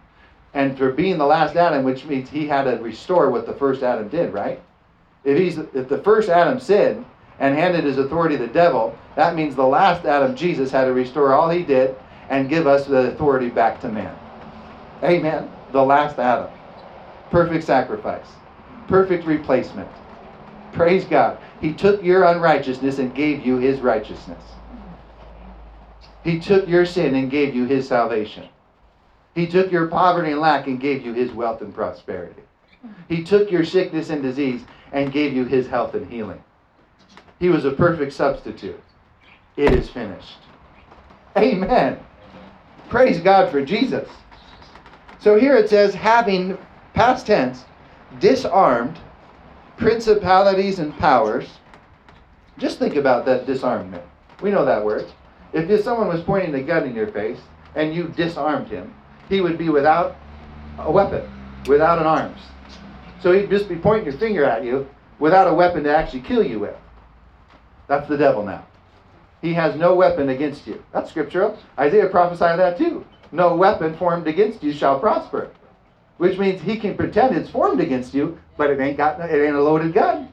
And 0.54 0.78
for 0.78 0.92
being 0.92 1.18
the 1.18 1.26
last 1.26 1.56
Adam, 1.56 1.84
which 1.84 2.06
means 2.06 2.30
he 2.30 2.48
had 2.48 2.64
to 2.64 2.78
restore 2.78 3.30
what 3.30 3.46
the 3.46 3.54
first 3.54 3.84
Adam 3.84 4.08
did, 4.08 4.34
right? 4.34 4.62
If 5.26 5.38
he's 5.38 5.58
if 5.58 5.90
the 5.90 5.98
first 5.98 6.30
Adam 6.30 6.60
sinned 6.60 7.06
and 7.40 7.56
handed 7.56 7.84
his 7.84 7.98
authority 7.98 8.38
to 8.38 8.48
the 8.48 8.54
devil, 8.54 8.98
that 9.16 9.36
means 9.36 9.56
the 9.56 9.68
last 9.68 10.06
Adam, 10.06 10.36
Jesus, 10.36 10.72
had 10.72 10.86
to 10.86 10.94
restore 10.94 11.34
all 11.34 11.50
he 11.50 11.64
did 11.64 11.96
and 12.30 12.50
give 12.50 12.68
us 12.68 12.86
the 12.86 13.12
authority 13.12 13.50
back 13.50 13.82
to 13.82 13.90
man. 13.90 14.16
Amen. 15.04 15.52
The 15.72 15.84
last 15.84 16.18
Adam. 16.20 16.50
Perfect 17.30 17.66
sacrifice. 17.66 18.28
Perfect 18.88 19.26
replacement. 19.26 19.90
Praise 20.76 21.06
God. 21.06 21.38
He 21.62 21.74
took 21.74 22.04
your 22.04 22.26
unrighteousness 22.26 23.00
and 23.00 23.16
gave 23.16 23.46
you 23.46 23.58
his 23.58 23.80
righteousness. 23.80 24.44
He 26.24 26.40
took 26.40 26.68
your 26.68 26.86
sin 26.86 27.16
and 27.16 27.32
gave 27.32 27.56
you 27.56 27.66
his 27.66 27.88
salvation. 27.88 28.50
He 29.36 29.48
took 29.48 29.72
your 29.72 29.88
poverty 29.88 30.32
and 30.32 30.42
lack 30.42 30.68
and 30.68 30.80
gave 30.80 31.06
you 31.06 31.14
his 31.14 31.32
wealth 31.32 31.62
and 31.62 31.74
prosperity. 31.74 32.42
He 33.08 33.24
took 33.24 33.52
your 33.52 33.64
sickness 33.64 34.10
and 34.10 34.22
disease 34.22 34.64
and 34.92 35.14
gave 35.14 35.34
you 35.34 35.46
his 35.46 35.68
health 35.68 35.94
and 35.94 36.12
healing. 36.12 36.44
He 37.40 37.50
was 37.50 37.64
a 37.64 37.72
perfect 37.72 38.12
substitute. 38.12 38.80
It 39.56 39.74
is 39.74 39.90
finished. 39.90 40.40
Amen. 41.38 42.00
Praise 42.90 43.20
God 43.22 43.50
for 43.50 43.64
Jesus. 43.64 44.10
So 45.20 45.40
here 45.40 45.56
it 45.56 45.70
says, 45.70 45.94
having, 45.94 46.58
past 46.94 47.28
tense, 47.28 47.64
disarmed 48.20 49.00
principalities 49.78 50.80
and 50.80 50.98
powers. 50.98 51.48
Just 52.58 52.80
think 52.80 52.96
about 52.96 53.26
that 53.26 53.46
disarmament. 53.46 54.04
We 54.42 54.52
know 54.52 54.66
that 54.66 54.84
word. 54.84 55.06
If 55.54 55.84
someone 55.84 56.08
was 56.08 56.22
pointing 56.22 56.54
a 56.56 56.62
gun 56.62 56.86
in 56.86 56.96
your 56.96 57.08
face 57.08 57.40
and 57.76 57.94
you 57.94 58.08
disarmed 58.10 58.68
him, 58.68 58.94
he 59.30 59.42
would 59.42 59.58
be 59.58 59.70
without 59.70 60.16
a 60.80 60.92
weapon, 60.92 61.30
without 61.68 62.00
an 62.00 62.06
arms. 62.06 62.40
So 63.22 63.32
he'd 63.32 63.50
just 63.50 63.70
be 63.70 63.76
pointing 63.76 64.06
your 64.06 64.20
finger 64.20 64.46
at 64.46 64.64
you 64.64 64.88
without 65.20 65.48
a 65.48 65.54
weapon 65.54 65.84
to 65.84 65.96
actually 65.96 66.22
kill 66.22 66.44
you 66.44 66.60
with. 66.60 66.76
That's 67.88 68.08
the 68.08 68.18
devil 68.18 68.44
now. 68.44 68.66
He 69.42 69.54
has 69.54 69.76
no 69.76 69.96
weapon 69.96 70.30
against 70.30 70.68
you. 70.68 70.84
That's 70.92 71.10
scriptural. 71.10 71.58
Isaiah 71.78 72.10
prophesied 72.10 72.60
that 72.60 72.78
too. 72.78 73.06
No 73.32 73.56
weapon 73.56 73.96
formed 73.98 74.28
against 74.28 74.64
you 74.64 74.74
shall 74.74 75.00
prosper. 75.00 75.52
Which 76.18 76.38
means 76.38 76.62
he 76.62 76.78
can 76.78 76.96
pretend 76.96 77.36
it's 77.36 77.50
formed 77.50 77.82
against 77.82 78.14
you, 78.14 78.38
but 78.58 78.70
it 78.70 78.80
ain't 78.80 78.98
got 78.98 79.20
it 79.20 79.46
ain't 79.46 79.56
a 79.56 79.62
loaded 79.62 79.94
gun. 79.94 80.32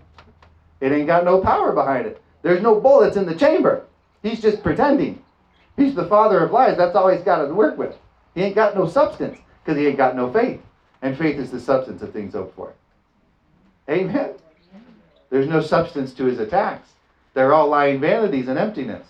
It 0.81 0.93
ain't 0.93 1.07
got 1.07 1.25
no 1.25 1.41
power 1.41 1.73
behind 1.73 2.07
it. 2.07 2.23
There's 2.43 2.63
no 2.63 2.81
bullets 2.81 3.17
in 3.17 3.27
the 3.27 3.35
chamber. 3.35 3.85
He's 4.23 4.41
just 4.41 4.63
pretending. 4.63 5.23
He's 5.77 5.95
the 5.95 6.07
father 6.07 6.41
of 6.41 6.53
lies. 6.53 6.77
That's 6.77 6.95
all 6.95 7.09
he's 7.09 7.25
got 7.25 7.45
to 7.45 7.55
work 7.55 7.79
with. 7.79 7.97
He 8.35 8.43
ain't 8.43 8.55
got 8.55 8.77
no 8.77 8.89
substance 8.89 9.39
because 9.65 9.79
he 9.79 9.87
ain't 9.87 9.97
got 9.97 10.17
no 10.17 10.33
faith. 10.33 10.61
And 11.03 11.17
faith 11.17 11.39
is 11.39 11.51
the 11.51 11.61
substance 11.61 12.03
of 12.03 12.13
things 12.13 12.35
hoped 12.35 12.55
for. 12.55 12.75
Amen. 13.89 14.35
There's 15.31 15.49
no 15.49 15.61
substance 15.61 16.13
to 16.15 16.25
his 16.25 16.39
attacks. 16.39 16.91
They're 17.35 17.53
all 17.53 17.69
lying 17.69 18.01
vanities 18.01 18.49
and 18.49 18.59
emptiness. 18.59 19.07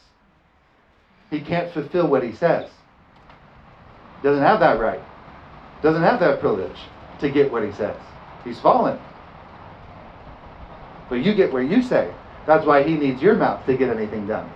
He 1.30 1.40
can't 1.40 1.72
fulfill 1.72 2.06
what 2.06 2.22
he 2.22 2.32
says. 2.32 2.70
He 4.20 4.28
doesn't 4.28 4.44
have 4.44 4.60
that 4.60 4.78
right. 4.78 5.00
Doesn't 5.82 6.02
have 6.02 6.20
that 6.20 6.40
privilege 6.40 6.78
to 7.20 7.30
get 7.30 7.50
what 7.50 7.64
he 7.64 7.72
says. 7.72 7.96
He's 8.44 8.60
fallen. 8.60 8.98
But 11.08 11.16
you 11.16 11.34
get 11.34 11.52
where 11.52 11.62
you 11.62 11.82
say. 11.82 12.12
That's 12.46 12.66
why 12.66 12.82
he 12.82 12.94
needs 12.94 13.20
your 13.20 13.34
mouth 13.34 13.64
to 13.66 13.76
get 13.76 13.94
anything 13.94 14.26
done. 14.26 14.50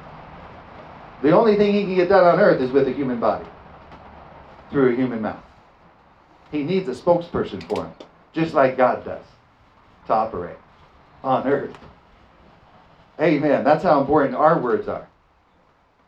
The 1.23 1.33
only 1.33 1.57
thing 1.57 1.75
he 1.75 1.85
can 1.85 1.95
get 1.95 2.09
done 2.09 2.25
on 2.25 2.41
earth 2.41 2.61
is 2.61 2.71
with 2.71 2.89
a 2.89 2.93
human 2.93 3.21
body, 3.21 3.47
through 4.71 4.93
a 4.93 4.97
human 4.97 5.23
mouth. 5.23 5.43
He 6.51 6.63
needs 6.63 6.89
a 6.89 6.93
spokesperson 6.93 7.67
for 7.69 7.85
him, 7.85 7.93
just 8.33 8.55
like 8.55 8.77
God 8.77 9.05
does, 9.05 9.25
to 10.07 10.13
operate 10.13 10.59
on 11.23 11.47
earth. 11.47 11.77
Amen. 13.21 13.65
That's 13.65 13.83
how 13.83 14.01
important 14.01 14.35
our 14.35 14.61
words 14.61 14.89
are. 14.89 15.09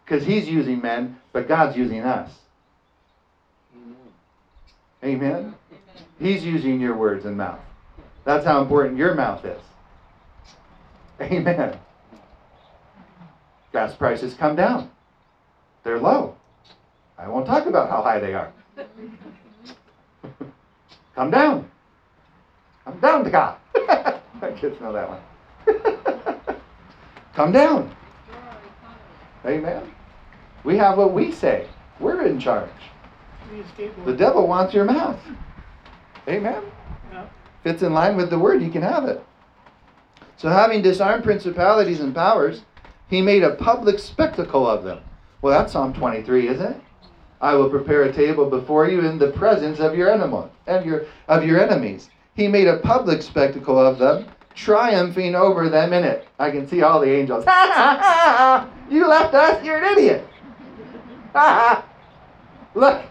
Because 0.04 0.24
he's 0.24 0.48
using 0.48 0.80
men, 0.80 1.18
but 1.32 1.48
God's 1.48 1.76
using 1.76 2.00
us. 2.00 2.30
Amen. 5.04 5.54
He's 6.18 6.44
using 6.44 6.80
your 6.80 6.96
words 6.96 7.24
and 7.24 7.36
mouth. 7.36 7.60
That's 8.24 8.44
how 8.44 8.60
important 8.60 8.98
your 8.98 9.14
mouth 9.14 9.44
is. 9.44 9.60
Amen. 11.20 11.78
Gas 13.72 13.94
prices 13.94 14.34
come 14.34 14.56
down. 14.56 14.90
They're 15.84 15.98
low. 16.00 16.36
I 17.16 17.28
won't 17.28 17.46
talk 17.46 17.66
about 17.66 17.90
how 17.90 18.02
high 18.02 18.18
they 18.18 18.34
are. 18.34 18.52
come 21.14 21.30
down. 21.30 21.70
Come 22.84 23.00
down 23.00 23.24
to 23.24 23.30
God. 23.30 23.56
I 23.74 24.52
kids 24.56 24.80
know 24.80 24.92
that 24.92 25.08
one. 25.08 25.20
come 27.34 27.52
down. 27.52 27.94
Amen. 29.44 29.92
We 30.64 30.76
have 30.76 30.98
what 30.98 31.12
we 31.12 31.32
say. 31.32 31.68
We're 32.00 32.22
in 32.22 32.38
charge. 32.38 32.70
The 34.04 34.14
devil 34.14 34.46
wants 34.46 34.74
your 34.74 34.84
mouth. 34.84 35.18
Amen. 36.28 36.62
Yeah. 37.12 37.26
Fits 37.62 37.82
in 37.82 37.92
line 37.92 38.16
with 38.16 38.30
the 38.30 38.38
word, 38.38 38.62
he 38.62 38.68
can 38.68 38.82
have 38.82 39.04
it. 39.04 39.24
So, 40.36 40.48
having 40.48 40.82
disarmed 40.82 41.24
principalities 41.24 42.00
and 42.00 42.14
powers, 42.14 42.62
he 43.08 43.22
made 43.22 43.42
a 43.42 43.56
public 43.56 43.98
spectacle 43.98 44.68
of 44.68 44.84
them. 44.84 45.00
Well, 45.42 45.58
that's 45.58 45.72
Psalm 45.72 45.92
23, 45.92 46.48
isn't 46.48 46.72
it? 46.72 46.80
I 47.40 47.54
will 47.54 47.70
prepare 47.70 48.02
a 48.02 48.12
table 48.12 48.48
before 48.50 48.88
you 48.88 49.00
in 49.00 49.18
the 49.18 49.30
presence 49.30 49.78
of 49.78 49.96
your 49.96 50.10
enemy, 50.10 50.48
of 50.66 50.84
your 50.84 51.06
of 51.28 51.44
your 51.44 51.60
enemies. 51.60 52.10
He 52.34 52.48
made 52.48 52.66
a 52.66 52.78
public 52.78 53.22
spectacle 53.22 53.78
of 53.78 53.98
them, 53.98 54.26
triumphing 54.54 55.34
over 55.34 55.68
them 55.68 55.92
in 55.92 56.04
it. 56.04 56.26
I 56.38 56.50
can 56.50 56.66
see 56.66 56.82
all 56.82 57.00
the 57.00 57.10
angels. 57.10 57.44
Ha 57.44 57.70
ha 57.72 57.98
ha! 58.00 58.36
ha. 58.36 58.70
You 58.90 59.06
left 59.06 59.34
us. 59.34 59.64
You're 59.64 59.78
an 59.78 59.92
idiot. 59.96 60.26
Ha 61.32 61.82
ha! 61.82 61.84
Look, 62.74 63.02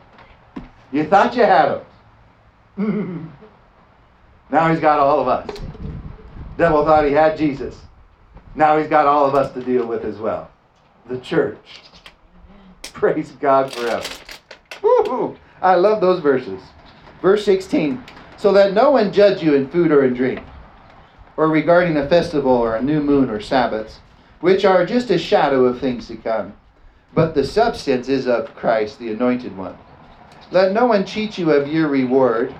you 0.92 1.06
thought 1.06 1.36
you 1.36 1.44
had 1.44 1.82
him. 2.78 3.32
now 4.50 4.70
he's 4.70 4.80
got 4.80 5.00
all 5.00 5.20
of 5.20 5.28
us. 5.28 5.50
Devil 6.58 6.86
thought 6.86 7.06
he 7.06 7.12
had 7.12 7.38
Jesus. 7.38 7.80
Now 8.56 8.78
he's 8.78 8.88
got 8.88 9.06
all 9.06 9.26
of 9.26 9.36
us 9.36 9.54
to 9.54 9.62
deal 9.62 9.86
with 9.86 10.04
as 10.04 10.18
well. 10.18 10.50
The 11.08 11.20
church. 11.20 11.82
Praise 12.94 13.32
God 13.34 13.74
forever. 13.74 14.08
Woo-hoo. 14.82 15.38
I 15.62 15.76
love 15.76 16.02
those 16.02 16.22
verses. 16.22 16.62
Verse 17.22 17.46
16. 17.46 18.04
So 18.38 18.54
that 18.54 18.74
no 18.74 18.92
one 18.92 19.12
judge 19.12 19.42
you 19.42 19.56
in 19.56 19.68
food 19.70 19.92
or 19.92 20.06
in 20.06 20.14
drink, 20.14 20.42
or 21.38 21.48
regarding 21.50 21.98
a 21.98 22.08
festival 22.08 22.52
or 22.52 22.76
a 22.76 22.82
new 22.82 23.02
moon 23.02 23.30
or 23.30 23.42
Sabbaths, 23.42 24.00
which 24.42 24.64
are 24.66 24.86
just 24.86 25.10
a 25.10 25.18
shadow 25.18 25.66
of 25.66 25.80
things 25.80 26.08
to 26.08 26.16
come. 26.18 26.54
But 27.14 27.34
the 27.34 27.44
substance 27.44 28.10
is 28.10 28.28
of 28.28 28.54
Christ, 28.56 29.00
the 29.00 29.12
anointed 29.12 29.58
one. 29.58 29.78
Let 30.50 30.72
no 30.72 30.86
one 30.86 31.06
cheat 31.06 31.38
you 31.38 31.52
of 31.52 31.68
your 31.68 31.90
reward, 31.90 32.56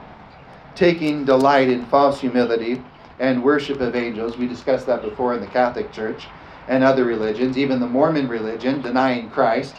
taking 0.76 1.24
delight 1.24 1.70
in 1.70 1.86
false 1.86 2.20
humility 2.20 2.84
and 3.20 3.44
worship 3.44 3.80
of 3.80 3.96
angels. 3.96 4.38
We 4.38 4.48
discussed 4.48 4.88
that 4.88 5.02
before 5.02 5.34
in 5.34 5.42
the 5.42 5.48
Catholic 5.48 5.92
Church 5.92 6.30
and 6.68 6.84
other 6.84 7.06
religions, 7.06 7.58
even 7.58 7.80
the 7.80 7.88
Mormon 7.88 8.28
religion, 8.28 8.82
denying 8.82 9.30
Christ. 9.30 9.78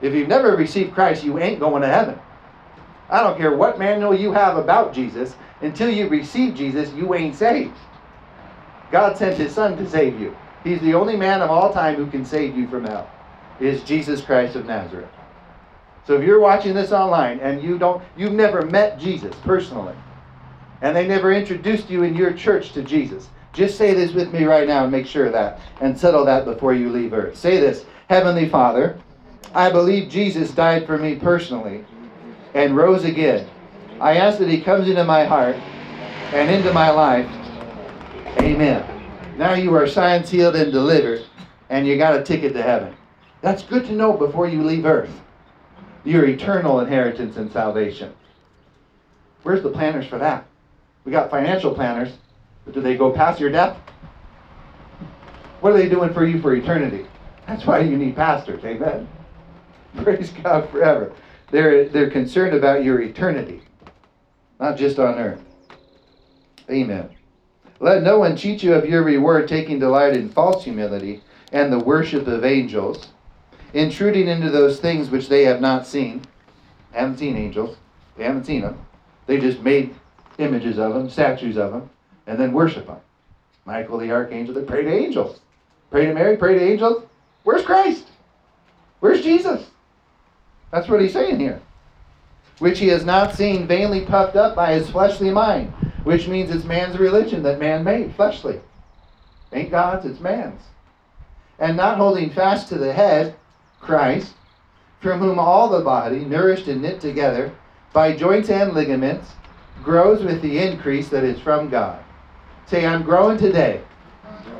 If 0.00 0.14
you've 0.14 0.28
never 0.28 0.56
received 0.56 0.94
Christ, 0.94 1.22
you 1.22 1.38
ain't 1.38 1.60
going 1.60 1.82
to 1.82 1.88
heaven. 1.88 2.18
I 3.10 3.22
don't 3.22 3.38
care 3.38 3.54
what 3.54 3.78
manual 3.78 4.14
you 4.14 4.32
have 4.32 4.56
about 4.56 4.94
Jesus, 4.94 5.36
until 5.60 5.90
you 5.90 6.08
receive 6.08 6.54
Jesus, 6.54 6.92
you 6.92 7.14
ain't 7.14 7.36
saved. 7.36 7.78
God 8.90 9.18
sent 9.18 9.36
his 9.36 9.54
son 9.54 9.76
to 9.76 9.88
save 9.88 10.18
you. 10.18 10.34
He's 10.64 10.80
the 10.80 10.94
only 10.94 11.16
man 11.16 11.42
of 11.42 11.50
all 11.50 11.72
time 11.72 11.96
who 11.96 12.06
can 12.06 12.24
save 12.24 12.56
you 12.56 12.68
from 12.68 12.84
hell. 12.84 13.10
Is 13.60 13.82
Jesus 13.84 14.22
Christ 14.22 14.56
of 14.56 14.66
Nazareth. 14.66 15.17
So 16.08 16.14
if 16.14 16.24
you're 16.24 16.40
watching 16.40 16.72
this 16.72 16.90
online 16.90 17.38
and 17.40 17.62
you 17.62 17.78
don't 17.78 18.02
you've 18.16 18.32
never 18.32 18.62
met 18.62 18.98
Jesus 18.98 19.34
personally, 19.44 19.94
and 20.80 20.96
they 20.96 21.06
never 21.06 21.34
introduced 21.34 21.90
you 21.90 22.02
in 22.02 22.16
your 22.16 22.32
church 22.32 22.72
to 22.72 22.82
Jesus, 22.82 23.28
just 23.52 23.76
say 23.76 23.92
this 23.92 24.14
with 24.14 24.32
me 24.32 24.44
right 24.44 24.66
now 24.66 24.84
and 24.84 24.90
make 24.90 25.06
sure 25.06 25.26
of 25.26 25.34
that 25.34 25.60
and 25.82 26.00
settle 26.00 26.24
that 26.24 26.46
before 26.46 26.72
you 26.72 26.88
leave 26.88 27.12
earth. 27.12 27.36
Say 27.36 27.60
this, 27.60 27.84
Heavenly 28.08 28.48
Father, 28.48 28.98
I 29.52 29.70
believe 29.70 30.08
Jesus 30.08 30.50
died 30.50 30.86
for 30.86 30.96
me 30.96 31.16
personally 31.16 31.84
and 32.54 32.74
rose 32.74 33.04
again. 33.04 33.46
I 34.00 34.16
ask 34.16 34.38
that 34.38 34.48
he 34.48 34.62
comes 34.62 34.88
into 34.88 35.04
my 35.04 35.26
heart 35.26 35.56
and 36.32 36.50
into 36.50 36.72
my 36.72 36.88
life. 36.88 37.28
Amen. 38.40 38.82
Now 39.36 39.52
you 39.52 39.74
are 39.74 39.86
signed, 39.86 40.26
sealed, 40.26 40.56
and 40.56 40.72
delivered, 40.72 41.26
and 41.68 41.86
you 41.86 41.98
got 41.98 42.18
a 42.18 42.22
ticket 42.22 42.54
to 42.54 42.62
heaven. 42.62 42.96
That's 43.42 43.62
good 43.62 43.84
to 43.84 43.92
know 43.92 44.14
before 44.14 44.48
you 44.48 44.64
leave 44.64 44.86
earth. 44.86 45.12
Your 46.04 46.24
eternal 46.24 46.80
inheritance 46.80 47.36
and 47.36 47.50
salvation. 47.52 48.12
Where's 49.42 49.62
the 49.62 49.70
planners 49.70 50.06
for 50.06 50.18
that? 50.18 50.46
We 51.04 51.12
got 51.12 51.30
financial 51.30 51.74
planners, 51.74 52.12
but 52.64 52.74
do 52.74 52.80
they 52.80 52.96
go 52.96 53.12
past 53.12 53.40
your 53.40 53.50
death? 53.50 53.76
What 55.60 55.72
are 55.72 55.78
they 55.78 55.88
doing 55.88 56.12
for 56.12 56.24
you 56.24 56.40
for 56.40 56.54
eternity? 56.54 57.06
That's 57.46 57.64
why 57.64 57.80
you 57.80 57.96
need 57.96 58.14
pastors. 58.14 58.64
Amen. 58.64 59.08
Praise 60.02 60.30
God 60.30 60.68
forever. 60.70 61.12
They're, 61.50 61.88
they're 61.88 62.10
concerned 62.10 62.54
about 62.54 62.84
your 62.84 63.00
eternity, 63.00 63.62
not 64.60 64.76
just 64.76 64.98
on 64.98 65.14
earth. 65.14 65.40
Amen. 66.70 67.08
Let 67.80 68.02
no 68.02 68.18
one 68.18 68.36
cheat 68.36 68.62
you 68.62 68.74
of 68.74 68.84
your 68.84 69.02
reward, 69.02 69.48
taking 69.48 69.78
delight 69.78 70.14
in 70.14 70.28
false 70.28 70.64
humility 70.64 71.22
and 71.52 71.72
the 71.72 71.78
worship 71.78 72.26
of 72.26 72.44
angels, 72.44 73.08
intruding 73.72 74.28
into 74.28 74.50
those 74.50 74.80
things 74.80 75.10
which 75.10 75.28
they 75.28 75.44
have 75.44 75.60
not 75.60 75.86
seen. 75.86 76.22
Haven't 76.92 77.18
seen 77.18 77.36
angels. 77.36 77.76
They 78.16 78.24
haven't 78.24 78.46
seen 78.46 78.62
them. 78.62 78.78
They 79.26 79.38
just 79.38 79.60
made 79.60 79.94
images 80.38 80.78
of 80.78 80.94
them, 80.94 81.10
statues 81.10 81.56
of 81.56 81.72
them, 81.72 81.90
and 82.26 82.38
then 82.38 82.52
worship 82.52 82.86
them. 82.86 82.98
Michael 83.64 83.98
the 83.98 84.10
archangel, 84.10 84.54
they 84.54 84.62
pray 84.62 84.82
to 84.82 84.90
angels. 84.90 85.40
Pray 85.90 86.06
to 86.06 86.14
Mary, 86.14 86.36
pray 86.36 86.54
to 86.54 86.62
angels. 86.62 87.04
Where's 87.44 87.64
Christ? 87.64 88.06
Where's 89.00 89.22
Jesus? 89.22 89.66
That's 90.70 90.88
what 90.88 91.00
he's 91.00 91.12
saying 91.12 91.38
here. 91.38 91.60
Which 92.58 92.78
he 92.78 92.88
has 92.88 93.04
not 93.04 93.34
seen, 93.34 93.66
vainly 93.66 94.04
puffed 94.04 94.36
up 94.36 94.56
by 94.56 94.74
his 94.74 94.90
fleshly 94.90 95.30
mind, 95.30 95.72
which 96.04 96.26
means 96.28 96.50
it's 96.50 96.64
man's 96.64 96.98
religion 96.98 97.42
that 97.44 97.60
man 97.60 97.84
made, 97.84 98.14
fleshly. 98.14 98.60
Ain't 99.52 99.70
God's, 99.70 100.06
it's 100.06 100.20
man's. 100.20 100.60
And 101.58 101.76
not 101.76 101.98
holding 101.98 102.30
fast 102.30 102.68
to 102.68 102.78
the 102.78 102.92
head, 102.92 103.34
Christ, 103.80 104.34
from 105.00 105.20
whom 105.20 105.38
all 105.38 105.68
the 105.68 105.84
body, 105.84 106.24
nourished 106.24 106.66
and 106.68 106.82
knit 106.82 107.00
together 107.00 107.52
by 107.92 108.16
joints 108.16 108.50
and 108.50 108.74
ligaments, 108.74 109.30
grows 109.82 110.22
with 110.22 110.42
the 110.42 110.58
increase 110.58 111.08
that 111.08 111.24
is 111.24 111.40
from 111.40 111.68
God. 111.68 112.02
Say, 112.66 112.84
I'm 112.84 113.02
growing 113.02 113.38
today 113.38 113.82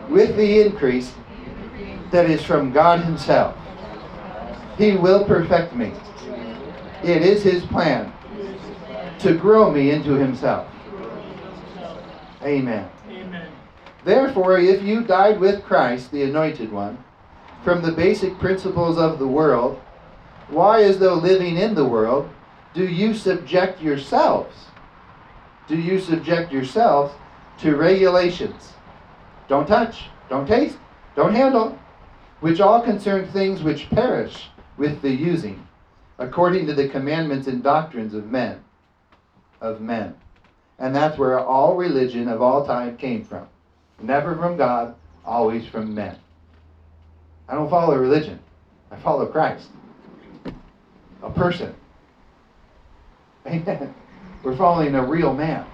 with 0.09 0.37
the 0.37 0.61
increase 0.63 1.13
that 2.11 2.31
is 2.31 2.43
from 2.43 2.73
God 2.73 3.05
Himself. 3.05 3.57
He 4.79 4.97
will 4.97 5.25
perfect 5.25 5.75
me. 5.75 5.93
It 7.03 7.23
is 7.23 7.43
His 7.43 7.65
plan 7.67 8.13
to 9.19 9.35
grow 9.35 9.71
me 9.71 9.91
into 9.91 10.15
Himself. 10.15 10.69
Amen. 12.43 12.89
Amen. 13.11 13.49
Therefore, 14.05 14.59
if 14.59 14.83
you 14.83 15.03
died 15.03 15.41
with 15.41 15.65
Christ, 15.65 16.13
the 16.13 16.23
Anointed 16.23 16.73
One, 16.73 17.03
from 17.65 17.83
the 17.83 17.93
basic 17.93 18.39
principles 18.39 18.99
of 18.99 19.19
the 19.19 19.27
world, 19.27 19.81
why, 20.49 20.83
as 20.83 20.99
though 20.99 21.15
living 21.15 21.57
in 21.57 21.75
the 21.75 21.85
world, 21.85 22.29
do 22.75 22.87
you 22.87 23.15
subject 23.15 23.83
yourselves? 23.83 24.55
Do 25.67 25.77
you 25.77 26.01
subject 26.01 26.53
yourselves 26.53 27.13
to 27.59 27.77
regulations? 27.77 28.73
Don't 29.49 29.67
touch, 29.67 30.05
don't 30.29 30.47
taste, 30.47 30.79
don't 31.17 31.35
handle, 31.35 31.79
which 32.41 32.61
all 32.61 32.81
concern 32.81 33.27
things 33.29 33.63
which 33.63 33.91
perish 33.91 34.49
with 34.77 35.03
the 35.03 35.11
using, 35.11 35.67
according 36.19 36.67
to 36.67 36.75
the 36.75 36.89
commandments 36.89 37.49
and 37.49 37.63
doctrines 37.63 38.15
of 38.15 38.31
men. 38.31 38.63
Of 39.61 39.81
men. 39.81 40.15
And 40.79 40.95
that's 40.95 41.19
where 41.19 41.41
all 41.41 41.75
religion 41.77 42.29
of 42.29 42.41
all 42.41 42.65
time 42.65 42.97
came 42.97 43.25
from. 43.25 43.49
Never 44.01 44.37
from 44.37 44.57
God, 44.57 44.95
always 45.25 45.67
from 45.67 45.95
men. 45.95 46.17
I 47.49 47.55
don't 47.55 47.71
follow 47.71 47.95
a 47.95 47.99
religion. 47.99 48.39
I 48.91 48.97
follow 48.97 49.27
Christ. 49.27 49.69
A 51.23 51.31
person. 51.31 51.75
Amen. 53.47 53.95
We're 54.43 54.57
following 54.57 54.95
a 54.95 55.05
real 55.05 55.35
man. 55.35 55.67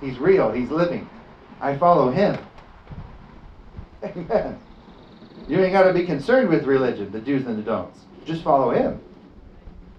He's 0.00 0.18
real. 0.18 0.52
He's 0.52 0.70
living. 0.70 1.08
I 1.60 1.76
follow 1.78 2.10
him. 2.10 2.38
Amen. 4.02 4.58
You 5.48 5.60
ain't 5.60 5.72
got 5.72 5.84
to 5.84 5.92
be 5.92 6.04
concerned 6.04 6.48
with 6.48 6.64
religion, 6.64 7.10
the 7.12 7.20
do's 7.20 7.46
and 7.46 7.58
the 7.58 7.62
don'ts. 7.62 8.00
Just 8.24 8.42
follow 8.42 8.70
him. 8.70 9.00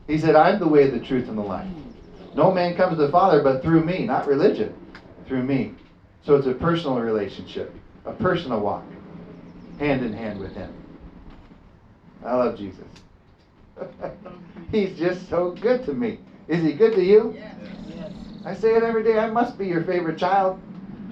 He 0.08 0.18
said, 0.18 0.36
I'm 0.36 0.60
the 0.60 0.68
way, 0.68 0.90
the 0.90 1.00
truth, 1.00 1.28
and 1.28 1.38
the 1.38 1.44
life. 1.44 1.68
No 2.36 2.52
man 2.52 2.76
comes 2.76 2.98
to 2.98 3.06
the 3.06 3.12
Father 3.12 3.42
but 3.42 3.62
through 3.62 3.84
me, 3.84 4.06
not 4.06 4.28
religion, 4.28 4.76
through 5.28 5.44
me. 5.44 5.74
So 6.26 6.36
it's 6.36 6.48
a 6.48 6.54
personal 6.54 7.00
relationship, 7.00 7.74
a 8.06 8.12
personal 8.14 8.60
walk, 8.60 8.84
hand 9.80 10.04
in 10.04 10.14
hand 10.14 10.40
with 10.40 10.54
him. 10.54 10.74
I 12.26 12.36
love 12.36 12.58
Jesus. 12.58 12.86
He's 14.72 14.98
just 14.98 15.30
so 15.30 15.52
good 15.52 15.86
to 15.86 15.94
me. 15.94 16.20
Is 16.48 16.64
he 16.64 16.74
good 16.74 16.94
to 16.96 17.04
you? 17.04 17.36
Yes. 17.38 17.56
I 18.46 18.56
say 18.56 18.76
it 18.76 18.84
every 18.84 19.04
day. 19.04 19.20
I 19.20 19.30
must 19.30 19.58
be 19.58 19.68
your 19.68 19.84
favorite 19.84 20.18
child. 20.18 20.60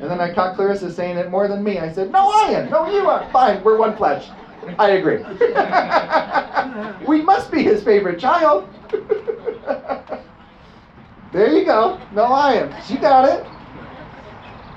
And 0.01 0.09
then 0.09 0.19
I 0.19 0.33
caught 0.33 0.55
Clarissa 0.55 0.91
saying 0.91 1.17
it 1.17 1.29
more 1.29 1.47
than 1.47 1.63
me. 1.63 1.79
I 1.79 1.91
said, 1.91 2.11
No, 2.11 2.29
I 2.29 2.51
am. 2.51 2.69
No, 2.71 2.91
you 2.91 3.07
are. 3.07 3.29
Fine, 3.31 3.63
we're 3.63 3.77
one 3.77 3.95
flesh. 3.95 4.27
I 4.79 4.91
agree. 4.91 5.17
we 7.07 7.21
must 7.21 7.51
be 7.51 7.61
his 7.63 7.83
favorite 7.83 8.19
child. 8.19 8.73
there 11.31 11.51
you 11.51 11.65
go. 11.65 12.01
No, 12.11 12.25
I 12.25 12.53
am. 12.53 12.73
You 12.87 12.97
got 12.97 13.25
it. 13.29 13.47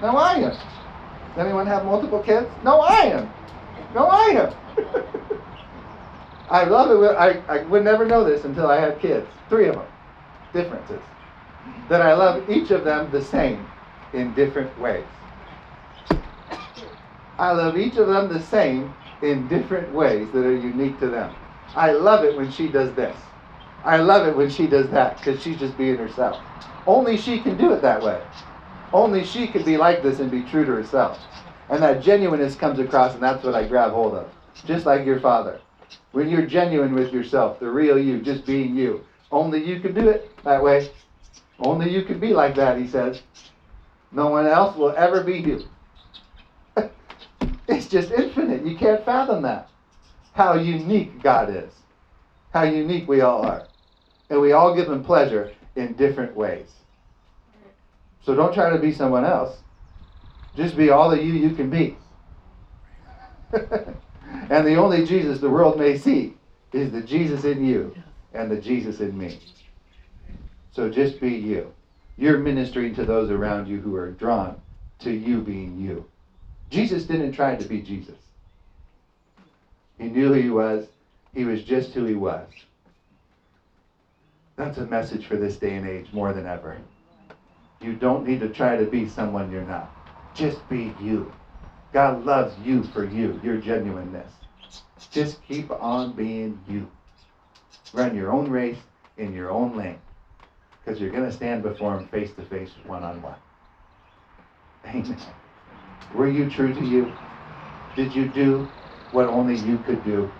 No, 0.02 0.16
I 0.16 0.34
am. 0.34 0.50
Does 0.50 1.38
anyone 1.38 1.66
have 1.66 1.84
multiple 1.84 2.22
kids? 2.22 2.50
No, 2.62 2.80
I 2.80 3.06
am. 3.06 3.32
No, 3.94 4.06
I 4.06 4.26
am. 4.34 4.54
I 6.50 6.64
love 6.64 6.90
it. 7.02 7.16
I, 7.16 7.42
I 7.52 7.62
would 7.64 7.84
never 7.84 8.06
know 8.06 8.24
this 8.24 8.44
until 8.44 8.68
I 8.68 8.80
had 8.80 9.00
kids. 9.00 9.26
Three 9.48 9.68
of 9.68 9.74
them. 9.76 9.86
Differences. 10.52 11.02
That 11.88 12.02
I 12.02 12.14
love 12.14 12.48
each 12.48 12.70
of 12.70 12.84
them 12.84 13.10
the 13.10 13.22
same 13.22 13.66
in 14.12 14.32
different 14.34 14.78
ways. 14.78 15.06
I 17.38 17.52
love 17.52 17.76
each 17.76 17.96
of 17.96 18.06
them 18.06 18.28
the 18.32 18.40
same 18.40 18.94
in 19.22 19.48
different 19.48 19.92
ways 19.92 20.30
that 20.32 20.44
are 20.44 20.56
unique 20.56 20.98
to 21.00 21.08
them. 21.08 21.34
I 21.74 21.92
love 21.92 22.24
it 22.24 22.36
when 22.36 22.50
she 22.50 22.68
does 22.68 22.94
this. 22.94 23.16
I 23.84 23.98
love 23.98 24.26
it 24.26 24.36
when 24.36 24.48
she 24.50 24.66
does 24.66 24.88
that 24.90 25.18
because 25.18 25.42
she's 25.42 25.58
just 25.58 25.76
being 25.76 25.96
herself. 25.98 26.42
Only 26.86 27.16
she 27.16 27.40
can 27.40 27.56
do 27.56 27.72
it 27.72 27.82
that 27.82 28.02
way. 28.02 28.22
Only 28.92 29.24
she 29.24 29.48
can 29.48 29.64
be 29.64 29.76
like 29.76 30.02
this 30.02 30.20
and 30.20 30.30
be 30.30 30.42
true 30.44 30.64
to 30.64 30.72
herself. 30.72 31.20
And 31.68 31.82
that 31.82 32.02
genuineness 32.02 32.54
comes 32.54 32.78
across, 32.78 33.14
and 33.14 33.22
that's 33.22 33.44
what 33.44 33.54
I 33.54 33.66
grab 33.66 33.92
hold 33.92 34.14
of. 34.14 34.30
Just 34.64 34.86
like 34.86 35.04
your 35.04 35.20
father. 35.20 35.60
When 36.12 36.28
you're 36.28 36.46
genuine 36.46 36.94
with 36.94 37.12
yourself, 37.12 37.60
the 37.60 37.70
real 37.70 37.98
you, 37.98 38.20
just 38.20 38.46
being 38.46 38.74
you. 38.76 39.04
Only 39.30 39.64
you 39.64 39.80
can 39.80 39.94
do 39.94 40.08
it 40.08 40.30
that 40.44 40.62
way. 40.62 40.88
Only 41.58 41.90
you 41.90 42.04
can 42.04 42.18
be 42.18 42.32
like 42.32 42.54
that, 42.54 42.78
he 42.78 42.86
says. 42.86 43.22
No 44.10 44.28
one 44.28 44.46
else 44.46 44.76
will 44.76 44.94
ever 44.96 45.22
be 45.22 45.38
you. 45.38 45.68
it's 47.68 47.88
just 47.88 48.10
infinite. 48.12 48.64
You 48.64 48.76
can't 48.76 49.04
fathom 49.04 49.42
that. 49.42 49.68
How 50.32 50.54
unique 50.54 51.22
God 51.22 51.54
is. 51.54 51.72
How 52.50 52.62
unique 52.62 53.08
we 53.08 53.20
all 53.20 53.44
are. 53.44 53.68
And 54.30 54.40
we 54.40 54.52
all 54.52 54.74
give 54.74 54.88
him 54.88 55.04
pleasure 55.04 55.52
in 55.74 55.94
different 55.94 56.36
ways. 56.36 56.72
So 58.22 58.34
don't 58.34 58.54
try 58.54 58.70
to 58.70 58.78
be 58.78 58.92
someone 58.92 59.24
else. 59.24 59.58
Just 60.56 60.76
be 60.76 60.90
all 60.90 61.10
the 61.10 61.22
you 61.22 61.34
you 61.34 61.50
can 61.50 61.70
be. 61.70 61.96
and 64.50 64.66
the 64.66 64.76
only 64.76 65.04
Jesus 65.04 65.40
the 65.40 65.50
world 65.50 65.78
may 65.78 65.96
see 65.98 66.34
is 66.72 66.92
the 66.92 67.02
Jesus 67.02 67.44
in 67.44 67.64
you 67.64 67.94
and 68.32 68.50
the 68.50 68.60
Jesus 68.60 69.00
in 69.00 69.16
me. 69.16 69.38
So 70.72 70.90
just 70.90 71.20
be 71.20 71.30
you. 71.30 71.72
You're 72.18 72.38
ministering 72.38 72.94
to 72.94 73.04
those 73.04 73.30
around 73.30 73.66
you 73.66 73.80
who 73.80 73.94
are 73.96 74.10
drawn 74.10 74.60
to 75.00 75.10
you 75.10 75.40
being 75.40 75.78
you. 75.78 76.04
Jesus 76.70 77.04
didn't 77.04 77.32
try 77.32 77.56
to 77.56 77.68
be 77.68 77.80
Jesus. 77.80 78.16
He 79.98 80.08
knew 80.08 80.28
who 80.28 80.34
he 80.34 80.50
was. 80.50 80.86
He 81.34 81.44
was 81.44 81.62
just 81.62 81.92
who 81.92 82.04
he 82.04 82.14
was. 82.14 82.48
That's 84.56 84.78
a 84.78 84.86
message 84.86 85.26
for 85.26 85.36
this 85.36 85.56
day 85.56 85.76
and 85.76 85.86
age 85.86 86.08
more 86.12 86.32
than 86.32 86.46
ever. 86.46 86.78
You 87.80 87.94
don't 87.94 88.26
need 88.26 88.40
to 88.40 88.48
try 88.48 88.76
to 88.76 88.84
be 88.84 89.08
someone 89.08 89.50
you're 89.50 89.62
not. 89.62 89.90
Just 90.34 90.66
be 90.68 90.94
you. 91.00 91.32
God 91.96 92.26
loves 92.26 92.54
you 92.62 92.82
for 92.82 93.06
you, 93.06 93.40
your 93.42 93.56
genuineness. 93.56 94.30
Just 95.10 95.42
keep 95.48 95.70
on 95.70 96.12
being 96.12 96.60
you. 96.68 96.86
Run 97.94 98.14
your 98.14 98.30
own 98.30 98.50
race 98.50 98.76
in 99.16 99.32
your 99.32 99.50
own 99.50 99.78
lane. 99.78 99.96
Because 100.84 101.00
you're 101.00 101.08
going 101.10 101.24
to 101.24 101.32
stand 101.32 101.62
before 101.62 101.96
Him 101.96 102.06
face 102.08 102.30
to 102.34 102.42
face, 102.42 102.68
one 102.86 103.02
on 103.02 103.22
one. 103.22 103.36
Amen. 104.84 105.16
Were 106.14 106.28
you 106.28 106.50
true 106.50 106.74
to 106.74 106.84
you? 106.84 107.10
Did 107.94 108.14
you 108.14 108.28
do 108.28 108.70
what 109.10 109.28
only 109.28 109.56
you 109.56 109.78
could 109.78 110.04
do 110.04 110.30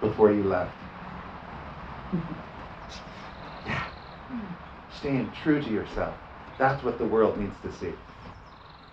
before 0.00 0.30
you 0.30 0.44
left? 0.44 0.70
yeah. 3.66 3.82
Staying 5.00 5.32
true 5.42 5.60
to 5.60 5.70
yourself. 5.70 6.14
That's 6.56 6.84
what 6.84 6.98
the 6.98 7.04
world 7.04 7.36
needs 7.36 7.56
to 7.64 7.72
see. 7.84 7.94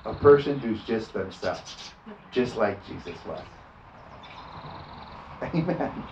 A 0.08 0.14
person 0.14 0.60
who's 0.62 0.86
just 0.86 1.14
themselves, 1.14 1.94
just 2.32 2.56
like 2.56 2.86
Jesus 2.86 3.26
was. 3.26 3.46
Amen. 5.44 6.08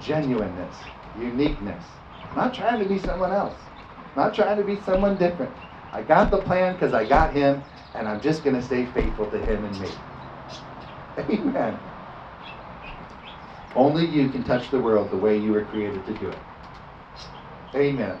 Genuineness, 0.00 0.78
uniqueness. 1.16 1.84
Not 2.36 2.54
trying 2.54 2.78
to 2.80 2.86
be 2.86 2.98
someone 3.00 3.32
else. 3.32 3.58
Not 4.16 4.34
trying 4.34 4.58
to 4.58 4.64
be 4.64 4.80
someone 4.80 5.18
different. 5.18 5.56
I 5.92 6.02
got 6.02 6.30
the 6.30 6.38
plan 6.42 6.74
because 6.74 6.94
I 6.94 7.06
got 7.06 7.34
him, 7.34 7.64
and 7.94 8.08
I'm 8.08 8.20
just 8.20 8.44
going 8.44 8.56
to 8.56 8.62
stay 8.62 8.86
faithful 8.86 9.30
to 9.32 9.38
him 9.38 9.64
and 9.64 9.80
me. 9.80 9.90
Amen. 11.18 11.80
Only 13.74 14.06
you 14.06 14.30
can 14.30 14.44
touch 14.44 14.70
the 14.70 14.80
world 14.80 15.10
the 15.10 15.18
way 15.18 15.38
you 15.38 15.52
were 15.52 15.64
created 15.64 16.06
to 16.06 16.14
do 16.14 16.30
it. 16.30 16.44
Amen. 17.74 18.20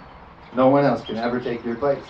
No 0.52 0.70
one 0.70 0.84
else 0.84 1.04
can 1.04 1.18
ever 1.18 1.40
take 1.40 1.64
your 1.64 1.76
place. 1.76 2.06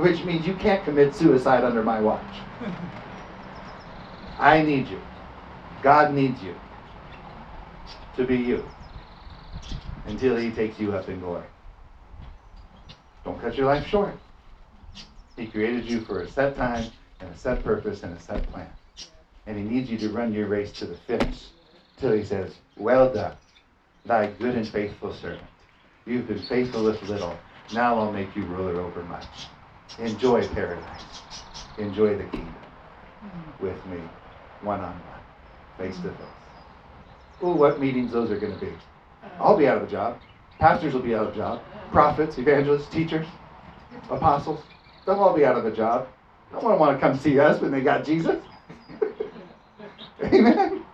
Which 0.00 0.24
means 0.24 0.46
you 0.46 0.54
can't 0.54 0.82
commit 0.82 1.14
suicide 1.14 1.62
under 1.62 1.82
my 1.82 2.00
watch. 2.00 2.24
I 4.38 4.62
need 4.62 4.88
you. 4.88 4.98
God 5.82 6.14
needs 6.14 6.42
you 6.42 6.54
to 8.16 8.24
be 8.24 8.38
you 8.38 8.64
until 10.06 10.38
he 10.38 10.52
takes 10.52 10.80
you 10.80 10.94
up 10.94 11.10
in 11.10 11.20
glory. 11.20 11.44
Don't 13.26 13.38
cut 13.42 13.56
your 13.56 13.66
life 13.66 13.86
short. 13.86 14.14
He 15.36 15.46
created 15.46 15.84
you 15.84 16.00
for 16.00 16.22
a 16.22 16.30
set 16.30 16.56
time 16.56 16.90
and 17.20 17.28
a 17.28 17.36
set 17.36 17.62
purpose 17.62 18.02
and 18.02 18.16
a 18.16 18.20
set 18.20 18.50
plan. 18.50 18.70
And 19.46 19.58
he 19.58 19.64
needs 19.64 19.90
you 19.90 19.98
to 19.98 20.08
run 20.08 20.32
your 20.32 20.46
race 20.46 20.72
to 20.72 20.86
the 20.86 20.96
finish 20.96 21.48
till 21.98 22.12
he 22.12 22.24
says, 22.24 22.54
Well 22.78 23.12
done, 23.12 23.36
thy 24.06 24.28
good 24.28 24.54
and 24.54 24.66
faithful 24.66 25.12
servant. 25.12 25.42
You've 26.06 26.26
been 26.26 26.38
faithful 26.38 26.84
with 26.84 27.02
little. 27.02 27.36
Now 27.74 27.98
I'll 27.98 28.12
make 28.12 28.34
you 28.34 28.44
ruler 28.44 28.80
over 28.80 29.02
much. 29.02 29.26
Enjoy 29.98 30.46
paradise. 30.48 31.02
Enjoy 31.78 32.16
the 32.16 32.24
kingdom 32.24 32.54
with 33.60 33.84
me, 33.86 33.98
one 34.62 34.80
on 34.80 34.92
one, 34.92 35.20
face 35.78 35.96
to 35.96 36.08
face. 36.08 36.16
Ooh, 37.42 37.52
what 37.52 37.80
meetings 37.80 38.12
those 38.12 38.30
are 38.30 38.38
going 38.38 38.52
to 38.58 38.64
be. 38.64 38.72
I'll 39.38 39.56
be 39.56 39.66
out 39.66 39.78
of 39.78 39.84
a 39.84 39.90
job. 39.90 40.18
Pastors 40.58 40.94
will 40.94 41.02
be 41.02 41.14
out 41.14 41.28
of 41.28 41.32
a 41.34 41.36
job. 41.36 41.62
Prophets, 41.90 42.38
evangelists, 42.38 42.88
teachers, 42.88 43.26
apostles, 44.10 44.60
they'll 45.06 45.16
all 45.16 45.34
be 45.34 45.44
out 45.44 45.56
of 45.56 45.66
a 45.66 45.74
job. 45.74 46.08
No 46.52 46.58
one 46.60 46.78
want 46.78 46.96
to 46.96 47.00
come 47.00 47.18
see 47.18 47.38
us 47.38 47.60
when 47.60 47.70
they 47.70 47.80
got 47.80 48.04
Jesus. 48.04 48.42
Amen. 50.24 50.84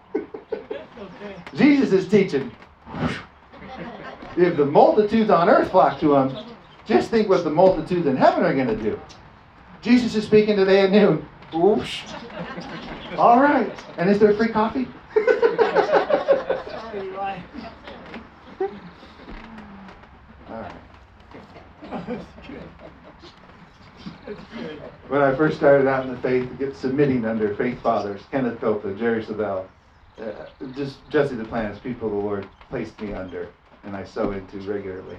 Jesus 1.54 1.92
is 1.92 2.08
teaching. 2.08 2.50
If 4.36 4.56
the 4.56 4.66
multitudes 4.66 5.30
on 5.30 5.48
earth 5.48 5.70
flock 5.70 5.98
to 6.00 6.14
him, 6.14 6.55
just 6.86 7.10
think 7.10 7.28
what 7.28 7.44
the 7.44 7.50
multitudes 7.50 8.06
in 8.06 8.16
heaven 8.16 8.44
are 8.44 8.54
going 8.54 8.68
to 8.68 8.76
do. 8.76 9.00
Jesus 9.82 10.14
is 10.14 10.24
speaking 10.24 10.56
today 10.56 10.80
at 10.80 10.90
noon. 10.90 11.26
Oops. 11.54 12.02
All 13.16 13.40
right. 13.40 13.72
And 13.98 14.10
is 14.10 14.18
there 14.18 14.34
free 14.34 14.48
coffee? 14.48 14.88
Sorry, 15.14 17.08
Eli. 17.08 17.38
All 20.50 20.60
right. 20.60 20.72
When 25.08 25.22
I 25.22 25.34
first 25.36 25.56
started 25.56 25.86
out 25.86 26.04
in 26.04 26.10
the 26.10 26.18
faith, 26.18 26.48
get 26.58 26.74
submitting 26.74 27.24
under 27.24 27.54
faith 27.54 27.80
fathers, 27.80 28.22
Kenneth 28.32 28.60
Copeland, 28.60 28.98
Jerry 28.98 29.24
Savelle, 29.24 29.66
uh, 30.20 30.32
just 30.74 30.98
Jesse 31.10 31.36
Duplantis, 31.36 31.80
people 31.80 32.08
the 32.08 32.16
Lord 32.16 32.48
placed 32.68 33.00
me 33.00 33.12
under, 33.12 33.48
and 33.84 33.96
I 33.96 34.02
sow 34.04 34.32
into 34.32 34.58
regularly, 34.60 35.16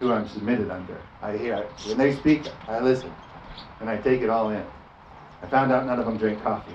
who 0.00 0.12
I'm 0.12 0.26
submitted 0.28 0.70
under. 0.70 0.96
I 1.22 1.36
hear 1.36 1.66
when 1.86 1.98
they 1.98 2.16
speak, 2.16 2.48
I 2.66 2.80
listen, 2.80 3.14
and 3.80 3.88
I 3.88 3.98
take 3.98 4.22
it 4.22 4.30
all 4.30 4.48
in. 4.50 4.64
I 5.42 5.46
found 5.46 5.70
out 5.70 5.86
none 5.86 6.00
of 6.00 6.06
them 6.06 6.16
drink 6.16 6.42
coffee. 6.42 6.74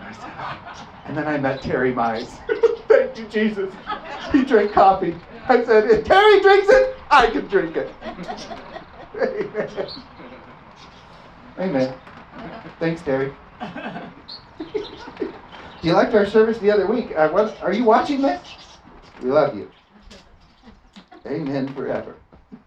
I 0.00 0.12
said, 0.12 0.32
"Oh." 0.38 0.88
And 1.06 1.16
then 1.16 1.26
I 1.26 1.38
met 1.38 1.60
Terry 1.62 1.92
Mize. 1.92 2.38
Thank 2.88 3.18
you, 3.18 3.26
Jesus. 3.26 3.74
He 4.30 4.44
drank 4.44 4.72
coffee. 4.72 5.14
I 5.48 5.64
said, 5.64 5.90
if 5.90 6.04
Terry 6.04 6.40
drinks 6.40 6.68
it, 6.68 6.96
I 7.10 7.28
can 7.28 7.46
drink 7.46 7.76
it. 7.76 7.94
Amen. 9.16 9.88
Amen. 11.58 11.94
Thanks, 12.78 13.02
Terry. 13.02 13.32
you 15.82 15.92
liked 15.92 16.14
our 16.14 16.26
service 16.26 16.58
the 16.58 16.70
other 16.70 16.86
week. 16.86 17.16
Uh, 17.16 17.30
what, 17.30 17.60
are 17.62 17.72
you 17.72 17.84
watching 17.84 18.20
this? 18.22 18.42
We 19.22 19.30
love 19.30 19.56
you. 19.56 19.70
Amen 21.26 21.68
forever. 21.68 22.14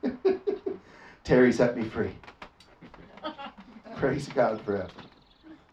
Terry 1.23 1.51
set 1.51 1.77
me 1.77 1.83
free. 1.83 2.11
Praise 3.95 4.27
God 4.27 4.61
forever. 4.61 4.89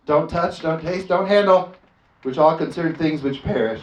Don't 0.06 0.28
touch, 0.28 0.60
don't 0.60 0.80
taste, 0.80 1.08
don't 1.08 1.26
handle, 1.26 1.74
which 2.22 2.38
all 2.38 2.56
concern 2.56 2.94
things 2.94 3.22
which 3.22 3.42
perish, 3.42 3.82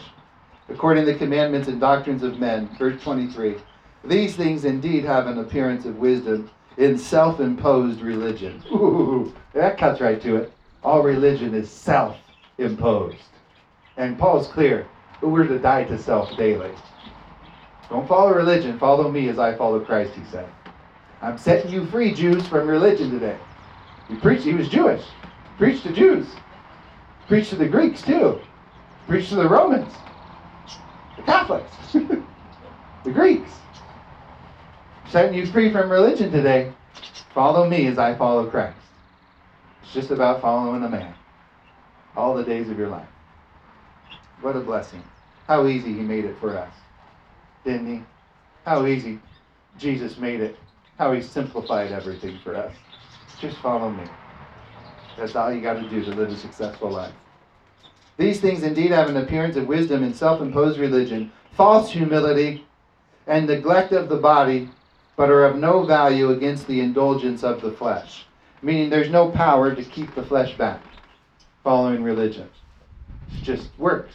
according 0.68 1.04
to 1.04 1.12
the 1.12 1.18
commandments 1.18 1.68
and 1.68 1.80
doctrines 1.80 2.22
of 2.22 2.38
men. 2.38 2.68
Verse 2.78 3.00
23. 3.02 3.56
These 4.04 4.36
things 4.36 4.64
indeed 4.64 5.04
have 5.04 5.26
an 5.26 5.38
appearance 5.38 5.84
of 5.84 5.98
wisdom 5.98 6.50
in 6.76 6.98
self 6.98 7.40
imposed 7.40 8.00
religion. 8.00 8.62
Ooh, 8.72 9.34
that 9.52 9.78
cuts 9.78 10.00
right 10.00 10.20
to 10.22 10.36
it. 10.36 10.52
All 10.82 11.02
religion 11.02 11.54
is 11.54 11.70
self 11.70 12.16
imposed. 12.58 13.16
And 13.96 14.18
Paul's 14.18 14.48
clear 14.48 14.86
we're 15.22 15.46
to 15.46 15.58
die 15.58 15.84
to 15.84 15.98
self 15.98 16.36
daily. 16.36 16.70
Don't 17.88 18.08
follow 18.08 18.34
religion, 18.34 18.78
follow 18.78 19.10
me 19.10 19.28
as 19.28 19.38
I 19.38 19.54
follow 19.54 19.80
Christ, 19.80 20.14
he 20.14 20.24
said. 20.30 20.48
I'm 21.22 21.38
setting 21.38 21.70
you 21.70 21.86
free, 21.86 22.12
Jews, 22.12 22.46
from 22.46 22.66
religion 22.66 23.10
today. 23.10 23.38
He 24.08 24.16
preached, 24.16 24.44
he 24.44 24.54
was 24.54 24.68
Jewish. 24.68 25.02
Preached 25.58 25.84
to 25.84 25.92
Jews. 25.92 26.26
Preached 27.28 27.50
to 27.50 27.56
the 27.56 27.68
Greeks 27.68 28.02
too. 28.02 28.40
Preached 29.08 29.30
to 29.30 29.36
the 29.36 29.48
Romans. 29.48 29.92
The 31.16 31.22
Catholics. 31.22 31.72
the 31.92 33.10
Greeks. 33.10 33.50
Setting 35.10 35.34
you 35.34 35.46
free 35.46 35.72
from 35.72 35.90
religion 35.90 36.30
today. 36.30 36.72
Follow 37.32 37.68
me 37.68 37.86
as 37.86 37.98
I 37.98 38.14
follow 38.14 38.48
Christ. 38.48 38.76
It's 39.82 39.92
just 39.92 40.10
about 40.10 40.40
following 40.40 40.82
a 40.82 40.88
man. 40.88 41.14
All 42.16 42.34
the 42.34 42.44
days 42.44 42.68
of 42.68 42.78
your 42.78 42.88
life. 42.88 43.08
What 44.40 44.56
a 44.56 44.60
blessing. 44.60 45.02
How 45.46 45.66
easy 45.66 45.92
he 45.92 46.00
made 46.00 46.24
it 46.24 46.36
for 46.38 46.56
us. 46.56 46.72
Didn't 47.66 47.96
he? 47.96 48.02
How 48.64 48.86
easy 48.86 49.18
Jesus 49.76 50.18
made 50.18 50.40
it. 50.40 50.56
How 50.98 51.12
he 51.12 51.20
simplified 51.20 51.90
everything 51.90 52.38
for 52.44 52.54
us. 52.54 52.72
Just 53.40 53.58
follow 53.58 53.90
me. 53.90 54.04
That's 55.18 55.34
all 55.34 55.52
you 55.52 55.60
got 55.60 55.74
to 55.74 55.90
do 55.90 56.04
to 56.04 56.10
live 56.14 56.30
a 56.30 56.36
successful 56.36 56.90
life. 56.90 57.12
These 58.18 58.40
things 58.40 58.62
indeed 58.62 58.92
have 58.92 59.08
an 59.08 59.16
appearance 59.16 59.56
of 59.56 59.66
wisdom 59.66 60.04
in 60.04 60.14
self 60.14 60.40
imposed 60.40 60.78
religion, 60.78 61.32
false 61.56 61.90
humility, 61.90 62.64
and 63.26 63.48
neglect 63.48 63.92
of 63.92 64.08
the 64.08 64.16
body, 64.16 64.70
but 65.16 65.28
are 65.28 65.44
of 65.44 65.56
no 65.56 65.84
value 65.84 66.30
against 66.30 66.68
the 66.68 66.80
indulgence 66.80 67.42
of 67.42 67.60
the 67.60 67.72
flesh. 67.72 68.26
Meaning 68.62 68.90
there's 68.90 69.10
no 69.10 69.28
power 69.28 69.74
to 69.74 69.82
keep 69.82 70.14
the 70.14 70.22
flesh 70.22 70.56
back 70.56 70.80
following 71.64 72.04
religion. 72.04 72.48
It 73.34 73.42
just 73.42 73.76
works. 73.76 74.14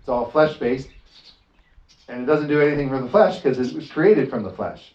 It's 0.00 0.08
all 0.08 0.30
flesh 0.30 0.58
based, 0.58 0.90
and 2.08 2.22
it 2.22 2.26
doesn't 2.26 2.48
do 2.48 2.60
anything 2.60 2.88
for 2.88 3.00
the 3.00 3.08
flesh 3.08 3.36
because 3.36 3.58
it 3.58 3.74
was 3.74 3.90
created 3.90 4.30
from 4.30 4.42
the 4.42 4.50
flesh. 4.50 4.94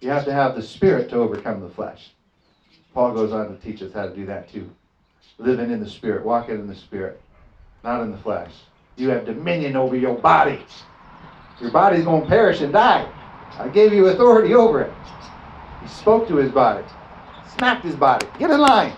You 0.00 0.10
have 0.10 0.24
to 0.24 0.32
have 0.32 0.54
the 0.54 0.62
spirit 0.62 1.10
to 1.10 1.16
overcome 1.16 1.60
the 1.60 1.68
flesh. 1.68 2.10
Paul 2.92 3.12
goes 3.12 3.32
on 3.32 3.48
to 3.48 3.62
teach 3.62 3.82
us 3.82 3.92
how 3.92 4.06
to 4.06 4.14
do 4.14 4.26
that 4.26 4.50
too. 4.50 4.70
Living 5.38 5.70
in 5.70 5.80
the 5.80 5.88
spirit, 5.88 6.24
walking 6.24 6.54
in 6.56 6.66
the 6.66 6.74
spirit, 6.74 7.20
not 7.82 8.02
in 8.02 8.10
the 8.10 8.18
flesh. 8.18 8.52
You 8.96 9.10
have 9.10 9.26
dominion 9.26 9.76
over 9.76 9.96
your 9.96 10.14
body. 10.14 10.64
Your 11.60 11.70
body's 11.70 12.04
going 12.04 12.22
to 12.22 12.28
perish 12.28 12.60
and 12.60 12.72
die. 12.72 13.08
I 13.58 13.68
gave 13.68 13.92
you 13.92 14.06
authority 14.08 14.54
over 14.54 14.82
it. 14.82 14.92
He 15.82 15.88
spoke 15.88 16.28
to 16.28 16.36
his 16.36 16.50
body, 16.50 16.84
smacked 17.56 17.84
his 17.84 17.94
body. 17.94 18.26
Get 18.38 18.50
in 18.50 18.60
line 18.60 18.92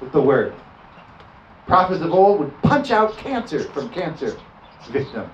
with 0.00 0.12
the 0.12 0.20
word. 0.20 0.54
Prophets 1.66 2.02
of 2.02 2.12
old 2.12 2.38
would 2.40 2.62
punch 2.62 2.90
out 2.90 3.16
cancer 3.16 3.60
from 3.60 3.88
cancer 3.90 4.36
victims. 4.88 5.32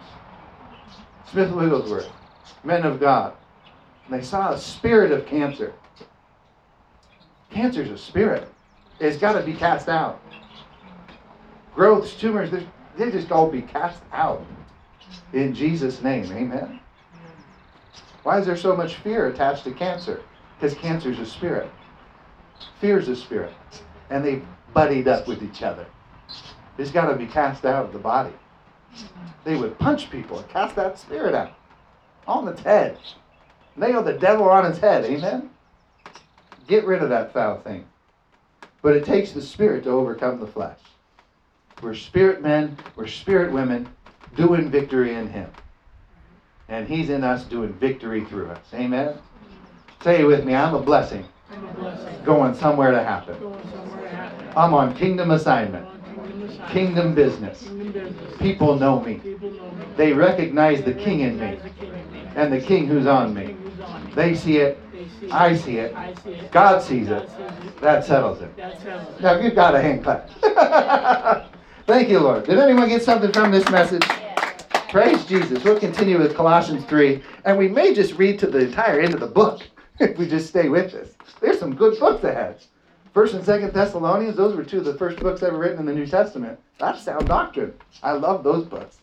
Smith 1.33 1.51
Wigglesworth, 1.51 2.11
men 2.63 2.85
of 2.85 3.01
God. 3.01 3.33
And 4.05 4.21
they 4.21 4.23
saw 4.23 4.53
a 4.53 4.59
spirit 4.59 5.13
of 5.13 5.25
cancer. 5.25 5.73
Cancer's 7.51 7.91
a 7.91 7.97
spirit. 7.97 8.47
It's 9.01 9.17
got 9.17 9.33
to 9.33 9.41
be 9.41 9.55
cast 9.55 9.89
out. 9.89 10.21
Growths, 11.75 12.15
tumors, 12.15 12.51
they 12.99 13.11
just 13.11 13.33
all 13.33 13.51
be 13.51 13.63
cast 13.63 14.03
out. 14.13 14.45
In 15.33 15.55
Jesus' 15.55 16.03
name, 16.03 16.31
amen. 16.33 16.81
Why 18.25 18.39
is 18.39 18.45
there 18.45 18.57
so 18.57 18.77
much 18.77 18.97
fear 18.97 19.29
attached 19.29 19.65
to 19.65 19.73
cancer? 19.73 20.21
Because 20.61 20.77
cancer's 20.77 21.19
a 21.19 21.25
spirit. 21.25 21.71
Fear's 22.79 23.09
a 23.09 23.17
spirit. 23.17 23.55
And 24.11 24.23
they 24.23 24.43
buddied 24.75 25.09
up 25.09 25.27
with 25.27 25.43
each 25.43 25.63
other. 25.63 25.87
It's 26.77 26.91
got 26.91 27.11
to 27.11 27.17
be 27.17 27.27
cast 27.27 27.65
out 27.65 27.87
of 27.87 27.93
the 27.95 27.99
body. 27.99 28.35
They 29.45 29.57
would 29.57 29.79
punch 29.79 30.11
people 30.11 30.39
and 30.39 30.49
cast 30.49 30.77
that 30.77 30.99
spirit 30.99 31.35
out 31.35 31.55
on 32.27 32.49
its 32.49 32.63
head. 32.63 32.99
Nail 33.77 34.03
the 34.03 34.13
devil 34.13 34.49
on 34.49 34.65
his 34.65 34.79
head. 34.79 35.05
Amen? 35.05 35.51
Get 36.67 36.85
rid 36.85 37.03
of 37.03 37.09
that 37.09 37.33
foul 37.33 37.61
thing. 37.61 37.87
But 38.83 38.97
it 38.97 39.05
takes 39.05 39.33
the 39.33 39.43
spirit 39.43 39.85
to 39.85 39.91
overcome 39.91 40.41
the 40.41 40.47
flesh. 40.47 40.79
We're 41.83 41.95
spirit 41.95 42.43
men, 42.43 42.77
we're 42.95 43.09
spirit 43.09 43.53
women 43.53 43.89
doing 44.37 44.71
victory 44.71 45.15
in 45.15 45.29
Him. 45.29 45.51
And 46.69 46.87
He's 46.87 47.11
in 47.11 47.25
us 47.25 47.45
doing 47.45 47.73
victory 47.75 48.25
through 48.25 48.49
us. 48.49 48.65
Amen? 48.73 49.19
Say 50.03 50.21
it 50.21 50.25
with 50.25 50.45
me 50.45 50.55
I'm 50.55 50.75
a 50.75 50.81
blessing, 50.81 51.27
I'm 51.51 51.65
a 51.65 51.73
blessing. 51.75 52.25
going 52.25 52.55
somewhere 52.55 52.93
to 52.93 53.03
happen. 53.03 53.39
Going 53.39 53.71
somewhere 53.71 54.03
to 54.03 54.09
happen. 54.09 54.49
I'm 54.57 54.75
on 54.75 54.95
kingdom 54.95 55.33
assignment, 55.33 55.87
kingdom 56.71 57.15
business. 57.15 57.69
People 58.39 58.77
know 58.77 59.01
me. 59.01 59.21
They 59.97 60.13
recognize 60.13 60.83
the 60.83 60.95
king 60.95 61.21
in 61.21 61.39
me 61.39 61.59
and 62.37 62.53
the 62.53 62.61
king 62.61 62.87
who's 62.87 63.07
on 63.07 63.35
me. 63.35 63.57
They 64.15 64.35
see 64.35 64.59
it. 64.59 64.79
I 65.31 65.55
see 65.57 65.79
it. 65.79 65.95
God 66.51 66.83
sees 66.83 67.09
it. 67.09 67.29
That 67.81 68.05
settles 68.05 68.41
it. 68.41 68.57
Now 69.21 69.41
give 69.41 69.55
God 69.55 69.75
a 69.75 69.83
hand 69.83 70.03
clap. 70.03 70.31
Thank 71.87 72.09
you, 72.09 72.21
Lord. 72.21 72.45
Did 72.45 72.59
anyone 72.59 72.89
get 72.89 73.03
something 73.03 73.33
from 73.33 73.51
this 73.51 73.69
message? 73.71 74.05
Praise 74.89 75.25
Jesus. 75.25 75.65
We'll 75.65 75.81
continue 75.81 76.19
with 76.19 76.37
Colossians 76.37 76.85
3, 76.85 77.23
and 77.45 77.57
we 77.59 77.67
may 77.69 77.95
just 77.95 78.15
read 78.15 78.39
to 78.41 78.47
the 78.47 78.59
entire 78.59 79.01
end 79.01 79.15
of 79.15 79.21
the 79.21 79.27
book 79.27 79.63
if 80.01 80.17
we 80.19 80.29
just 80.29 80.49
stay 80.49 80.69
with 80.69 80.93
this. 80.93 81.15
There's 81.41 81.59
some 81.59 81.75
good 81.75 81.99
books 81.99 82.23
ahead. 82.25 82.63
First 83.13 83.35
and 83.35 83.45
Second 83.45 83.75
Thessalonians, 83.75 84.37
those 84.37 84.57
were 84.57 84.65
two 84.65 84.79
of 84.79 84.87
the 84.87 84.95
first 84.95 85.19
books 85.19 85.43
ever 85.43 85.59
written 85.59 85.81
in 85.81 85.85
the 85.85 85.93
New 85.93 86.07
Testament. 86.07 86.59
That's 86.79 87.03
sound 87.03 87.29
doctrine. 87.29 87.75
I 88.03 88.13
love 88.13 88.43
those 88.43 88.65
books. 88.65 88.99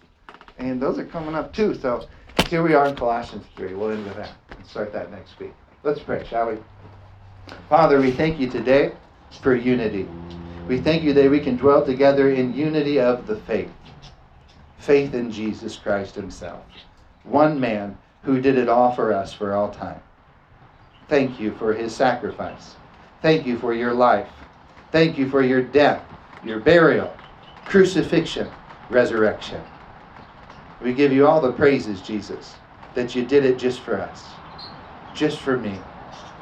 And 0.58 0.82
those 0.82 0.98
are 0.98 1.06
coming 1.06 1.36
up 1.36 1.54
too. 1.54 1.76
So 1.76 2.08
here 2.48 2.64
we 2.64 2.74
are 2.74 2.88
in 2.88 2.96
Colossians 2.96 3.46
3. 3.56 3.76
We'll 3.76 3.92
end 3.92 4.06
with 4.06 4.16
that 4.16 4.32
and 4.58 4.66
start 4.66 4.92
that 4.94 5.12
next 5.12 5.38
week. 5.40 5.54
Let's 5.84 6.00
pray, 6.00 6.26
shall 6.26 6.50
we? 6.50 6.58
Father, 7.70 8.02
we 8.02 8.12
thank 8.12 8.40
you 8.40 8.50
today 8.50 8.94
for 9.42 9.56
unity. 9.56 10.08
We 10.68 10.80
thank 10.80 11.04
you 11.04 11.14
that 11.14 11.30
we 11.30 11.40
can 11.40 11.56
dwell 11.56 11.86
together 11.86 12.32
in 12.32 12.54
unity 12.54 13.00
of 13.00 13.28
the 13.28 13.38
faith. 13.42 13.72
Faith 14.80 15.14
in 15.14 15.32
Jesus 15.32 15.76
Christ 15.78 16.16
Himself. 16.16 16.64
One 17.24 17.60
man 17.60 17.98
who 18.24 18.42
did 18.42 18.58
it 18.58 18.70
all 18.70 18.92
for 18.92 19.14
us 19.14 19.34
for 19.34 19.54
all 19.54 19.70
time. 19.70 20.02
Thank 21.08 21.40
you 21.40 21.54
for 21.56 21.74
His 21.74 21.96
sacrifice. 21.96 22.76
Thank 23.22 23.46
you 23.46 23.58
for 23.58 23.74
your 23.74 23.94
life. 23.94 24.30
Thank 24.92 25.18
you 25.18 25.30
for 25.30 25.42
your 25.42 25.62
death, 25.62 26.04
your 26.44 26.60
burial, 26.60 27.16
crucifixion, 27.66 28.50
resurrection. 28.90 29.62
We 30.82 30.94
give 30.94 31.12
you 31.12 31.28
all 31.28 31.42
the 31.42 31.52
praises, 31.52 32.02
Jesus, 32.02 32.56
that 32.96 33.16
you 33.16 33.26
did 33.26 33.46
it 33.46 33.60
just 33.60 33.82
for 33.82 34.00
us, 34.00 34.34
just 35.14 35.40
for 35.40 35.58
me, 35.58 35.82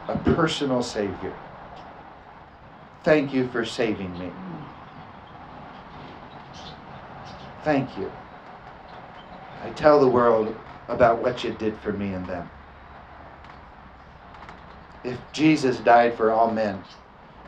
a 0.07 0.15
personal 0.17 0.83
Savior. 0.83 1.33
Thank 3.03 3.33
you 3.33 3.47
for 3.47 3.65
saving 3.65 4.17
me. 4.19 4.31
Thank 7.63 7.97
you. 7.97 8.11
I 9.63 9.71
tell 9.71 9.99
the 9.99 10.07
world 10.07 10.55
about 10.87 11.21
what 11.21 11.43
you 11.43 11.51
did 11.51 11.77
for 11.79 11.91
me 11.91 12.13
and 12.13 12.25
them. 12.27 12.49
If 15.07 15.17
Jesus 15.31 15.77
died 15.77 16.15
for 16.15 16.31
all 16.31 16.51
men, 16.51 16.83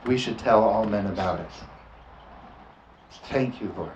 we 0.06 0.18
should 0.18 0.40
tell 0.40 0.64
all 0.64 0.86
men 0.86 1.08
about 1.08 1.42
it. 1.42 1.50
Thank 3.26 3.60
you, 3.60 3.74
Lord, 3.76 3.92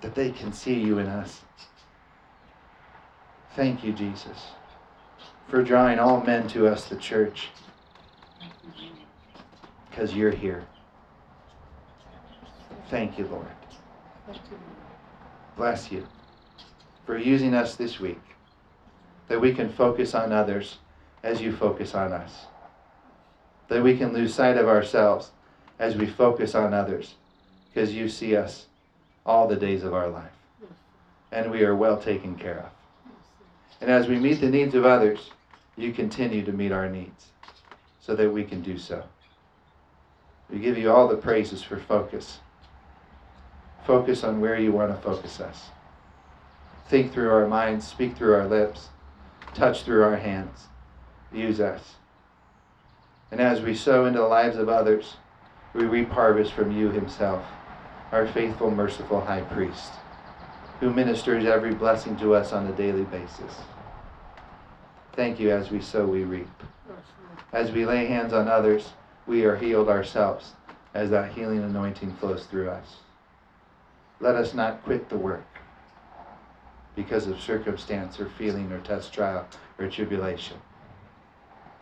that 0.00 0.14
they 0.14 0.30
can 0.30 0.54
see 0.54 0.72
you 0.72 1.00
in 1.00 1.06
us. 1.06 1.42
Thank 3.54 3.84
you, 3.84 3.92
Jesus, 3.92 4.52
for 5.48 5.62
drawing 5.62 5.98
all 5.98 6.22
men 6.22 6.48
to 6.48 6.66
us, 6.66 6.86
the 6.86 6.96
church, 6.96 7.50
because 9.90 10.14
you're 10.14 10.30
here. 10.30 10.64
Thank 12.88 13.18
you, 13.18 13.26
Lord. 13.26 14.38
Bless 15.58 15.92
you 15.92 16.06
for 17.04 17.18
using 17.18 17.52
us 17.52 17.76
this 17.76 18.00
week, 18.00 18.22
that 19.28 19.38
we 19.38 19.52
can 19.52 19.68
focus 19.68 20.14
on 20.14 20.32
others 20.32 20.78
as 21.22 21.40
you 21.40 21.52
focus 21.52 21.94
on 21.94 22.12
us, 22.12 22.46
that 23.68 23.82
we 23.82 23.96
can 23.96 24.12
lose 24.12 24.34
sight 24.34 24.56
of 24.56 24.68
ourselves 24.68 25.30
as 25.78 25.96
we 25.96 26.06
focus 26.06 26.54
on 26.54 26.72
others, 26.74 27.14
because 27.68 27.94
you 27.94 28.08
see 28.08 28.36
us 28.36 28.66
all 29.26 29.46
the 29.46 29.56
days 29.56 29.84
of 29.84 29.94
our 29.94 30.08
life, 30.08 30.32
and 31.30 31.50
we 31.50 31.62
are 31.62 31.76
well 31.76 31.96
taken 31.96 32.34
care 32.34 32.58
of. 32.58 32.70
And 33.80 33.90
as 33.90 34.08
we 34.08 34.18
meet 34.18 34.40
the 34.40 34.50
needs 34.50 34.74
of 34.74 34.84
others, 34.84 35.30
you 35.76 35.92
continue 35.92 36.44
to 36.44 36.52
meet 36.52 36.72
our 36.72 36.88
needs 36.88 37.26
so 38.00 38.16
that 38.16 38.32
we 38.32 38.42
can 38.42 38.62
do 38.62 38.78
so. 38.78 39.04
We 40.50 40.58
give 40.58 40.78
you 40.78 40.90
all 40.90 41.06
the 41.08 41.16
praises 41.16 41.62
for 41.62 41.78
focus. 41.78 42.38
Focus 43.86 44.24
on 44.24 44.40
where 44.40 44.58
you 44.58 44.72
want 44.72 44.90
to 44.90 45.00
focus 45.00 45.40
us. 45.40 45.66
Think 46.88 47.12
through 47.12 47.30
our 47.30 47.46
minds, 47.46 47.86
speak 47.86 48.16
through 48.16 48.34
our 48.34 48.48
lips, 48.48 48.88
touch 49.54 49.82
through 49.82 50.02
our 50.02 50.16
hands. 50.16 50.68
Use 51.32 51.60
us. 51.60 51.94
And 53.30 53.40
as 53.40 53.60
we 53.60 53.74
sow 53.74 54.06
into 54.06 54.20
the 54.20 54.26
lives 54.26 54.56
of 54.56 54.68
others, 54.68 55.16
we 55.74 55.84
reap 55.84 56.10
harvest 56.10 56.52
from 56.52 56.72
you 56.72 56.90
himself, 56.90 57.44
our 58.10 58.26
faithful, 58.26 58.70
merciful 58.70 59.20
high 59.20 59.42
priest, 59.42 59.92
who 60.80 60.90
ministers 60.90 61.44
every 61.44 61.74
blessing 61.74 62.16
to 62.16 62.34
us 62.34 62.52
on 62.52 62.66
a 62.66 62.72
daily 62.72 63.04
basis. 63.04 63.60
Thank 65.12 65.38
you 65.38 65.50
as 65.50 65.70
we 65.70 65.80
sow, 65.80 66.06
we 66.06 66.24
reap. 66.24 66.48
As 67.52 67.70
we 67.72 67.84
lay 67.84 68.06
hands 68.06 68.32
on 68.32 68.48
others, 68.48 68.90
we 69.26 69.44
are 69.44 69.56
healed 69.56 69.88
ourselves 69.88 70.52
as 70.94 71.10
that 71.10 71.32
healing 71.32 71.62
anointing 71.62 72.14
flows 72.16 72.44
through 72.44 72.70
us. 72.70 72.96
Let 74.20 74.34
us 74.34 74.54
not 74.54 74.82
quit 74.84 75.08
the 75.08 75.16
work 75.16 75.46
because 76.96 77.26
of 77.26 77.40
circumstance 77.40 78.18
or 78.18 78.28
feeling 78.30 78.72
or 78.72 78.80
test 78.80 79.12
trial 79.12 79.46
or 79.78 79.88
tribulation. 79.88 80.56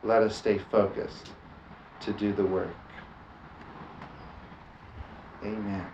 Let 0.07 0.23
us 0.23 0.37
stay 0.37 0.59
focused 0.59 1.33
to 2.01 2.13
do 2.13 2.33
the 2.33 2.45
work. 2.45 2.69
Amen. 5.43 5.85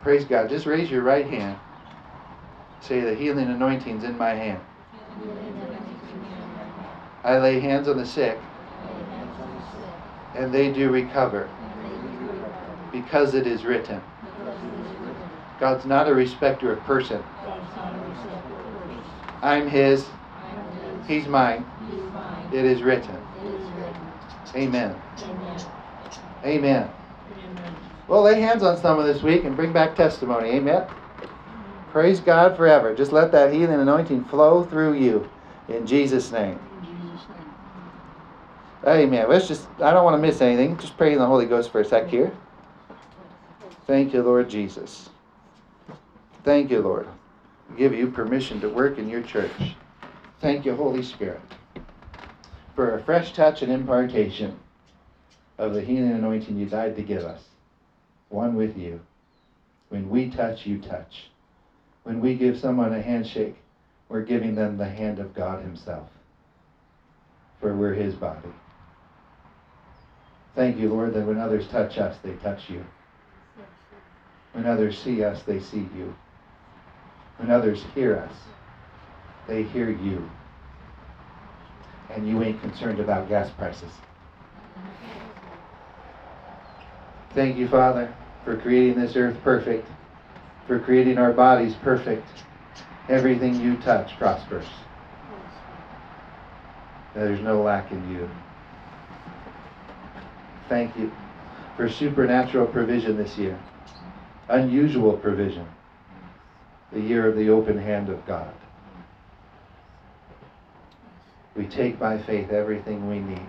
Praise 0.00 0.24
God. 0.24 0.48
Just 0.48 0.64
raise 0.64 0.90
your 0.90 1.02
right 1.02 1.26
hand. 1.26 1.58
Say, 2.80 3.00
the 3.00 3.14
healing 3.14 3.48
anointing's 3.48 4.04
in 4.04 4.16
my 4.16 4.30
hand. 4.30 4.60
I 7.22 7.38
lay 7.38 7.60
hands 7.60 7.86
on 7.86 7.98
the 7.98 8.06
sick, 8.06 8.40
and 10.34 10.54
they 10.54 10.72
do 10.72 10.88
recover 10.90 11.50
because 12.90 13.34
it 13.34 13.46
is 13.46 13.66
written. 13.66 14.00
God's 15.58 15.84
not 15.84 16.08
a 16.08 16.14
respecter 16.14 16.72
of 16.72 16.82
person. 16.86 17.22
I'm 19.42 19.68
His, 19.68 20.08
He's 21.06 21.28
mine. 21.28 21.66
It 22.52 22.64
is 22.64 22.82
written. 22.82 23.16
Amen. 24.54 24.94
Amen. 26.44 26.90
Well, 28.08 28.22
lay 28.22 28.40
hands 28.40 28.62
on 28.62 28.76
someone 28.76 29.06
this 29.06 29.22
week 29.22 29.44
and 29.44 29.56
bring 29.56 29.72
back 29.72 29.94
testimony. 29.94 30.48
Amen. 30.50 30.86
Praise 31.90 32.20
God 32.20 32.56
forever. 32.56 32.94
Just 32.94 33.12
let 33.12 33.30
that 33.32 33.52
healing 33.52 33.80
anointing 33.80 34.24
flow 34.24 34.64
through 34.64 34.94
you 34.94 35.28
in 35.68 35.86
Jesus' 35.86 36.32
name. 36.32 36.58
Amen. 38.86 39.28
Let's 39.28 39.46
just, 39.46 39.68
I 39.80 39.92
don't 39.92 40.04
want 40.04 40.14
to 40.14 40.26
miss 40.26 40.40
anything. 40.40 40.76
Just 40.78 40.96
pray 40.96 41.12
in 41.12 41.18
the 41.18 41.26
Holy 41.26 41.46
Ghost 41.46 41.70
for 41.70 41.80
a 41.80 41.84
sec 41.84 42.08
here. 42.08 42.32
Thank 43.86 44.14
you, 44.14 44.22
Lord 44.22 44.48
Jesus. 44.48 45.10
Thank 46.44 46.70
you, 46.70 46.80
Lord. 46.80 47.06
I 47.70 47.76
give 47.76 47.92
you 47.92 48.08
permission 48.08 48.60
to 48.60 48.68
work 48.68 48.98
in 48.98 49.08
your 49.08 49.22
church. 49.22 49.74
Thank 50.40 50.64
you, 50.64 50.74
Holy 50.74 51.02
Spirit, 51.02 51.40
for 52.80 52.94
a 52.94 53.02
fresh 53.02 53.34
touch 53.34 53.60
and 53.60 53.70
impartation 53.70 54.58
of 55.58 55.74
the 55.74 55.82
healing 55.82 56.12
anointing 56.12 56.56
you 56.56 56.64
died 56.64 56.96
to 56.96 57.02
give 57.02 57.24
us. 57.24 57.42
One 58.30 58.54
with 58.54 58.74
you. 58.74 59.00
When 59.90 60.08
we 60.08 60.30
touch, 60.30 60.64
you 60.64 60.80
touch. 60.80 61.26
When 62.04 62.22
we 62.22 62.36
give 62.36 62.58
someone 62.58 62.94
a 62.94 63.02
handshake, 63.02 63.56
we're 64.08 64.22
giving 64.22 64.54
them 64.54 64.78
the 64.78 64.88
hand 64.88 65.18
of 65.18 65.34
God 65.34 65.62
Himself. 65.62 66.08
For 67.60 67.74
we're 67.74 67.92
His 67.92 68.14
body. 68.14 68.48
Thank 70.54 70.78
you, 70.78 70.88
Lord, 70.88 71.12
that 71.12 71.26
when 71.26 71.38
others 71.38 71.68
touch 71.68 71.98
us, 71.98 72.16
they 72.22 72.32
touch 72.36 72.70
you. 72.70 72.82
When 74.54 74.64
others 74.64 74.98
see 74.98 75.22
us, 75.22 75.42
they 75.42 75.60
see 75.60 75.86
you. 75.94 76.14
When 77.36 77.50
others 77.50 77.84
hear 77.94 78.16
us, 78.16 78.34
they 79.46 79.64
hear 79.64 79.90
you. 79.90 80.30
And 82.14 82.28
you 82.28 82.42
ain't 82.42 82.60
concerned 82.60 83.00
about 83.00 83.28
gas 83.28 83.50
prices. 83.50 83.90
Thank 87.34 87.56
you, 87.56 87.68
Father, 87.68 88.12
for 88.44 88.56
creating 88.56 89.00
this 89.00 89.14
earth 89.16 89.36
perfect 89.44 89.86
for 90.70 90.78
creating 90.78 91.18
our 91.18 91.32
bodies 91.32 91.74
perfect. 91.82 92.28
Everything 93.08 93.60
you 93.60 93.76
touch 93.78 94.16
prospers. 94.18 94.66
There's 97.12 97.40
no 97.40 97.60
lack 97.60 97.90
in 97.90 98.08
you. 98.08 98.30
Thank 100.68 100.96
you 100.96 101.10
for 101.76 101.90
supernatural 101.90 102.68
provision 102.68 103.16
this 103.16 103.36
year, 103.36 103.58
unusual 104.48 105.14
provision, 105.14 105.66
the 106.92 107.00
year 107.00 107.26
of 107.26 107.34
the 107.34 107.50
open 107.50 107.76
hand 107.76 108.10
of 108.10 108.24
God. 108.26 108.54
We 111.56 111.66
take 111.66 111.98
by 111.98 112.18
faith 112.18 112.50
everything 112.50 113.08
we 113.08 113.18
need 113.20 113.46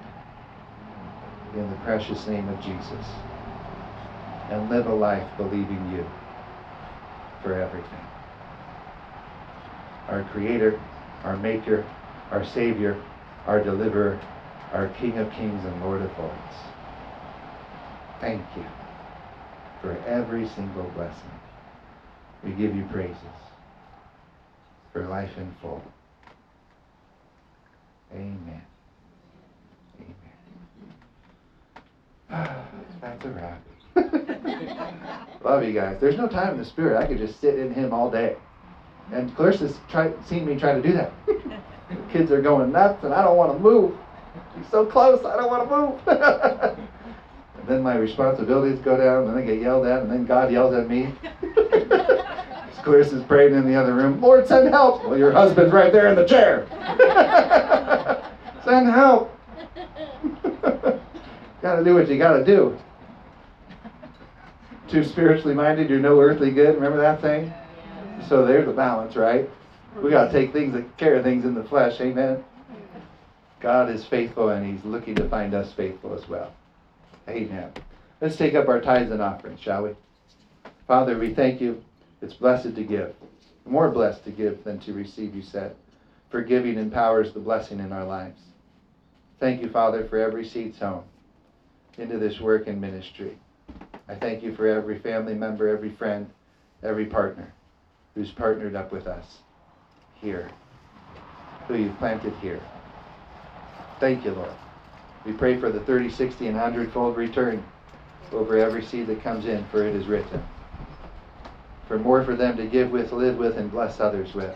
in 1.56 1.70
the 1.70 1.76
precious 1.78 2.28
name 2.28 2.49
of 2.49 2.62
Jesus 2.62 3.06
and 4.49 4.70
live 4.70 4.88
a 4.88 4.93
life 4.93 5.28
believing 5.38 5.91
you 5.91 6.06
for 7.43 7.54
everything. 7.54 8.08
Our 10.08 10.24
Creator, 10.24 10.80
our 11.24 11.38
Maker, 11.38 11.86
our 12.32 12.45
Savior, 12.45 13.02
our 13.47 13.64
Deliverer, 13.64 14.20
our 14.74 14.88
King 14.99 15.18
of 15.18 15.32
Kings 15.34 15.64
and 15.64 15.84
Lord 15.84 16.02
of 16.02 16.18
Lords. 16.18 16.36
Thank 18.20 18.41
you 18.56 18.66
for 19.82 19.97
every 20.08 20.47
single 20.47 20.84
blessing. 20.95 21.39
We 22.43 22.52
give 22.52 22.76
you 22.76 22.84
praises 22.91 23.16
for 24.93 25.06
life 25.08 25.38
in 25.38 25.54
full. 25.62 25.82
Amen. 28.14 28.62
Amen. 32.30 32.55
That's 33.01 33.26
a 33.26 33.30
wrap. 33.30 33.62
Love 35.43 35.64
you 35.64 35.74
guys. 35.74 35.97
There's 35.99 36.18
no 36.18 36.28
time 36.28 36.51
in 36.53 36.57
the 36.57 36.66
spirit. 36.66 36.97
I 37.01 37.05
could 37.07 37.18
just 37.18 37.39
sit 37.41 37.57
in 37.57 37.74
him 37.74 37.93
all 37.93 38.09
day. 38.09 38.36
And 39.12 39.36
Clarissa's 39.36 39.80
try, 39.89 40.12
seen 40.26 40.45
me 40.45 40.57
try 40.57 40.74
to 40.74 40.82
do 40.82 40.93
that. 40.93 41.12
the 41.26 41.36
kids 42.12 42.32
are 42.32 42.41
going 42.41 42.72
nuts 42.72 43.03
and 43.03 43.14
I 43.14 43.24
don't 43.24 43.38
want 43.38 43.53
to 43.53 43.59
move. 43.59 43.95
He's 44.57 44.68
so 44.70 44.86
close, 44.86 45.24
I 45.26 45.36
don't 45.38 45.49
want 45.49 45.70
to 45.70 45.78
move. 45.78 45.99
and 47.57 47.68
then 47.68 47.84
my 47.84 47.95
responsibilities 47.95 48.80
go 48.80 48.97
down, 48.97 49.24
and 49.24 49.30
then 49.30 49.43
I 49.43 49.45
get 49.45 49.62
yelled 49.62 49.86
at, 49.86 50.01
and 50.03 50.12
then 50.12 50.26
God 50.26 50.51
yells 50.51 50.74
at 50.74 50.89
me. 50.89 51.14
Clarissa's 52.84 53.23
praying 53.23 53.53
in 53.53 53.67
the 53.67 53.75
other 53.75 53.93
room, 53.93 54.21
Lord, 54.21 54.47
send 54.47 54.69
help. 54.69 55.05
Well, 55.05 55.17
your 55.17 55.32
husband's 55.32 55.73
right 55.73 55.91
there 55.91 56.07
in 56.07 56.15
the 56.15 56.25
chair. 56.25 56.67
send 58.65 58.88
help. 58.89 59.38
gotta 61.61 61.84
do 61.84 61.95
what 61.95 62.07
you 62.07 62.17
gotta 62.17 62.43
do. 62.43 62.77
Too 64.88 65.03
spiritually 65.03 65.55
minded, 65.55 65.89
you're 65.89 65.99
no 65.99 66.19
earthly 66.19 66.51
good. 66.51 66.75
Remember 66.75 66.99
that 66.99 67.21
thing? 67.21 67.53
So 68.27 68.45
there's 68.45 68.67
a 68.67 68.73
balance, 68.73 69.15
right? 69.15 69.49
We 70.01 70.09
gotta 70.09 70.32
take 70.32 70.53
things 70.53 70.73
that 70.73 70.97
care 70.97 71.15
of 71.15 71.23
things 71.23 71.45
in 71.45 71.53
the 71.53 71.63
flesh. 71.63 71.99
Amen. 72.01 72.43
God 73.59 73.89
is 73.89 74.05
faithful 74.05 74.49
and 74.49 74.65
He's 74.65 74.84
looking 74.84 75.15
to 75.15 75.29
find 75.29 75.53
us 75.53 75.71
faithful 75.73 76.15
as 76.15 76.27
well. 76.27 76.53
Amen. 77.29 77.71
Let's 78.19 78.36
take 78.36 78.55
up 78.55 78.67
our 78.67 78.82
tithes 78.82 79.11
and 79.11 79.21
offerings, 79.21 79.59
shall 79.59 79.84
we? 79.84 79.91
Father, 80.88 81.17
we 81.17 81.34
thank 81.34 81.61
you. 81.61 81.84
It's 82.22 82.34
blessed 82.34 82.76
to 82.76 82.84
give. 82.84 83.15
More 83.65 83.89
blessed 83.89 84.24
to 84.26 84.32
give 84.32 84.63
than 84.63 84.80
to 84.80 84.93
receive, 84.93 85.36
you 85.36 85.41
said. 85.41 85.76
For 86.30 86.41
giving 86.41 86.78
empowers 86.78 87.34
the 87.34 87.39
blessing 87.39 87.80
in 87.80 87.91
our 87.91 88.05
lives. 88.05 88.39
Thank 89.39 89.61
you, 89.61 89.69
Father, 89.69 90.05
for 90.05 90.17
every 90.17 90.45
seed 90.45 90.76
sown 90.76 91.03
into 91.97 92.17
this 92.17 92.39
work 92.39 92.67
and 92.67 92.80
ministry. 92.80 93.38
I 94.07 94.15
thank 94.15 94.43
you 94.43 94.55
for 94.55 94.67
every 94.67 94.99
family 94.99 95.34
member, 95.34 95.67
every 95.67 95.89
friend, 95.89 96.30
every 96.84 97.05
partner 97.05 97.51
who's 98.15 98.32
partnered 98.32 98.76
up 98.76 98.91
with 98.91 99.07
us 99.07 99.38
here, 100.15 100.49
who 101.67 101.76
you've 101.76 101.97
planted 101.97 102.34
here. 102.36 102.61
Thank 103.99 104.26
you, 104.26 104.32
Lord. 104.32 104.51
We 105.26 105.34
pray 105.34 105.59
for 105.59 105.72
the 105.72 105.80
30, 105.82 106.09
60, 106.09 106.47
and 106.47 106.55
100 106.55 106.91
fold 106.91 107.17
return 107.17 107.63
over 108.32 108.57
every 108.57 108.84
seed 108.84 109.07
that 109.07 109.24
comes 109.24 109.45
in, 109.45 109.65
for 109.65 109.84
it 109.84 109.95
is 109.95 110.07
written. 110.07 110.43
For 111.91 111.99
more 111.99 112.23
for 112.23 112.37
them 112.37 112.55
to 112.55 112.67
give 112.67 112.89
with, 112.89 113.11
live 113.11 113.37
with, 113.37 113.57
and 113.57 113.69
bless 113.69 113.99
others 113.99 114.33
with. 114.33 114.55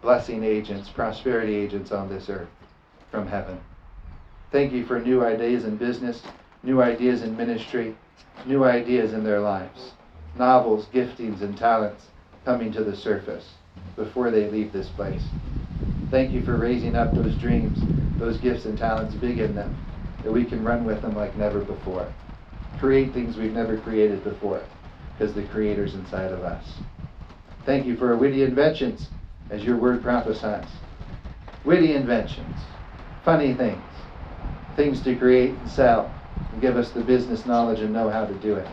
Blessing 0.00 0.44
agents, 0.44 0.88
prosperity 0.88 1.56
agents 1.56 1.90
on 1.90 2.08
this 2.08 2.28
earth 2.28 2.46
from 3.10 3.26
heaven. 3.26 3.58
Thank 4.52 4.72
you 4.72 4.86
for 4.86 5.00
new 5.00 5.24
ideas 5.24 5.64
in 5.64 5.76
business, 5.76 6.22
new 6.62 6.80
ideas 6.80 7.22
in 7.22 7.36
ministry, 7.36 7.96
new 8.46 8.62
ideas 8.62 9.12
in 9.12 9.24
their 9.24 9.40
lives. 9.40 9.90
Novels, 10.38 10.86
giftings, 10.94 11.42
and 11.42 11.58
talents 11.58 12.06
coming 12.44 12.70
to 12.74 12.84
the 12.84 12.94
surface 12.94 13.54
before 13.96 14.30
they 14.30 14.48
leave 14.48 14.72
this 14.72 14.88
place. 14.90 15.24
Thank 16.12 16.32
you 16.32 16.44
for 16.44 16.56
raising 16.56 16.94
up 16.94 17.16
those 17.16 17.34
dreams, 17.38 17.80
those 18.20 18.36
gifts 18.36 18.66
and 18.66 18.78
talents 18.78 19.16
big 19.16 19.40
in 19.40 19.56
them, 19.56 19.74
that 20.22 20.30
we 20.30 20.44
can 20.44 20.62
run 20.62 20.84
with 20.84 21.02
them 21.02 21.16
like 21.16 21.36
never 21.36 21.58
before. 21.58 22.06
Create 22.78 23.12
things 23.12 23.36
we've 23.36 23.52
never 23.52 23.78
created 23.78 24.22
before, 24.22 24.62
because 25.18 25.34
the 25.34 25.42
Creator's 25.42 25.94
inside 25.94 26.32
of 26.32 26.42
us. 26.42 26.64
Thank 27.64 27.86
you 27.86 27.96
for 27.96 28.16
witty 28.16 28.42
inventions, 28.42 29.08
as 29.50 29.64
your 29.64 29.76
word 29.76 30.02
prophesies. 30.02 30.66
Witty 31.64 31.94
inventions, 31.94 32.58
funny 33.24 33.54
things, 33.54 33.82
things 34.74 35.00
to 35.02 35.14
create 35.16 35.50
and 35.50 35.70
sell, 35.70 36.12
and 36.52 36.60
give 36.60 36.76
us 36.76 36.90
the 36.90 37.00
business 37.00 37.46
knowledge 37.46 37.80
and 37.80 37.92
know 37.92 38.10
how 38.10 38.24
to 38.24 38.34
do 38.34 38.56
it. 38.56 38.68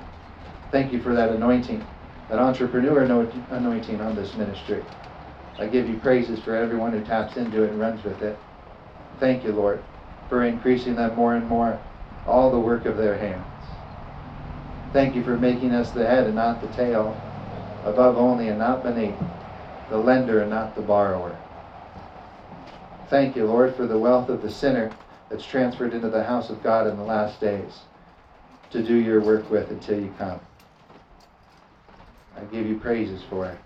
Thank 0.72 0.92
you 0.92 1.02
for 1.02 1.14
that 1.14 1.30
anointing, 1.30 1.86
that 2.30 2.40
entrepreneur 2.40 3.02
anointing 3.02 4.02
on 4.02 4.16
this 4.16 4.36
ministry. 4.36 4.84
I 5.60 5.68
give 5.68 5.90
you 5.90 5.98
praises 6.00 6.40
for 6.40 6.56
everyone 6.56 6.94
who 6.94 7.04
taps 7.04 7.38
into 7.38 7.64
it 7.64 7.72
and 7.72 7.80
runs 7.80 8.04
with 8.04 8.22
it. 8.22 8.40
Thank 9.20 9.44
you, 9.44 9.52
Lord, 9.52 9.84
for 10.30 10.46
increasing 10.46 10.96
them 10.96 11.16
more 11.16 11.36
and 11.36 11.48
more, 11.48 11.80
all 12.26 12.50
the 12.50 12.60
work 12.60 12.86
of 12.86 12.98
their 12.98 13.18
hands. 13.18 13.49
Thank 14.92 15.16
you 15.16 15.24
for 15.24 15.38
making 15.38 15.72
us 15.72 15.92
the 15.92 16.06
head 16.06 16.26
and 16.26 16.36
not 16.36 16.62
the 16.62 16.68
tail, 16.68 17.22
above 17.86 18.18
only 18.18 18.48
and 18.48 18.58
not 18.58 18.84
beneath, 18.84 19.22
the 19.88 19.98
lender 19.98 20.42
and 20.42 20.50
not 20.50 20.76
the 20.76 20.82
borrower. 20.82 21.38
Thank 23.08 23.36
you, 23.36 23.46
Lord, 23.46 23.76
for 23.76 23.86
the 23.86 23.98
wealth 23.98 24.30
of 24.30 24.42
the 24.42 24.52
sinner 24.52 24.92
that's 25.30 25.46
transferred 25.46 25.94
into 25.94 26.10
the 26.10 26.24
house 26.24 26.50
of 26.50 26.64
God 26.64 26.88
in 26.88 26.98
the 26.98 27.04
last 27.04 27.40
days 27.40 27.82
to 28.72 28.84
do 28.84 28.96
your 28.96 29.22
work 29.22 29.50
with 29.50 29.70
until 29.70 30.00
you 30.00 30.14
come. 30.18 30.40
I 32.36 32.42
give 32.52 32.66
you 32.66 32.78
praises 32.80 33.22
for 33.30 33.48
it. 33.48 33.58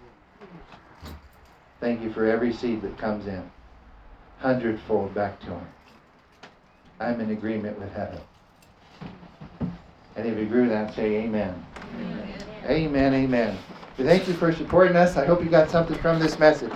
Thank 1.80 2.02
you 2.02 2.12
for 2.12 2.26
every 2.26 2.54
seed 2.54 2.82
that 2.82 2.98
comes 2.98 3.28
in, 3.28 3.44
hundredfold 4.40 5.14
back 5.14 5.40
to 5.42 5.48
him. 5.48 5.68
I'm 7.00 7.20
in 7.20 7.32
agreement 7.32 7.80
with 7.80 7.92
heaven. 7.94 8.20
And 10.16 10.28
if 10.28 10.38
you 10.38 10.44
agree 10.44 10.62
with 10.62 10.70
that, 10.70 10.94
say 10.94 11.24
amen. 11.24 11.66
Amen, 12.66 13.14
amen. 13.14 13.14
amen. 13.14 13.58
thank 13.98 14.28
you 14.28 14.34
for 14.34 14.52
supporting 14.54 14.96
us. 14.96 15.18
I 15.18 15.26
hope 15.26 15.44
you 15.44 15.50
got 15.50 15.70
something 15.70 15.98
from 15.98 16.20
this 16.20 16.38
message. 16.38 16.72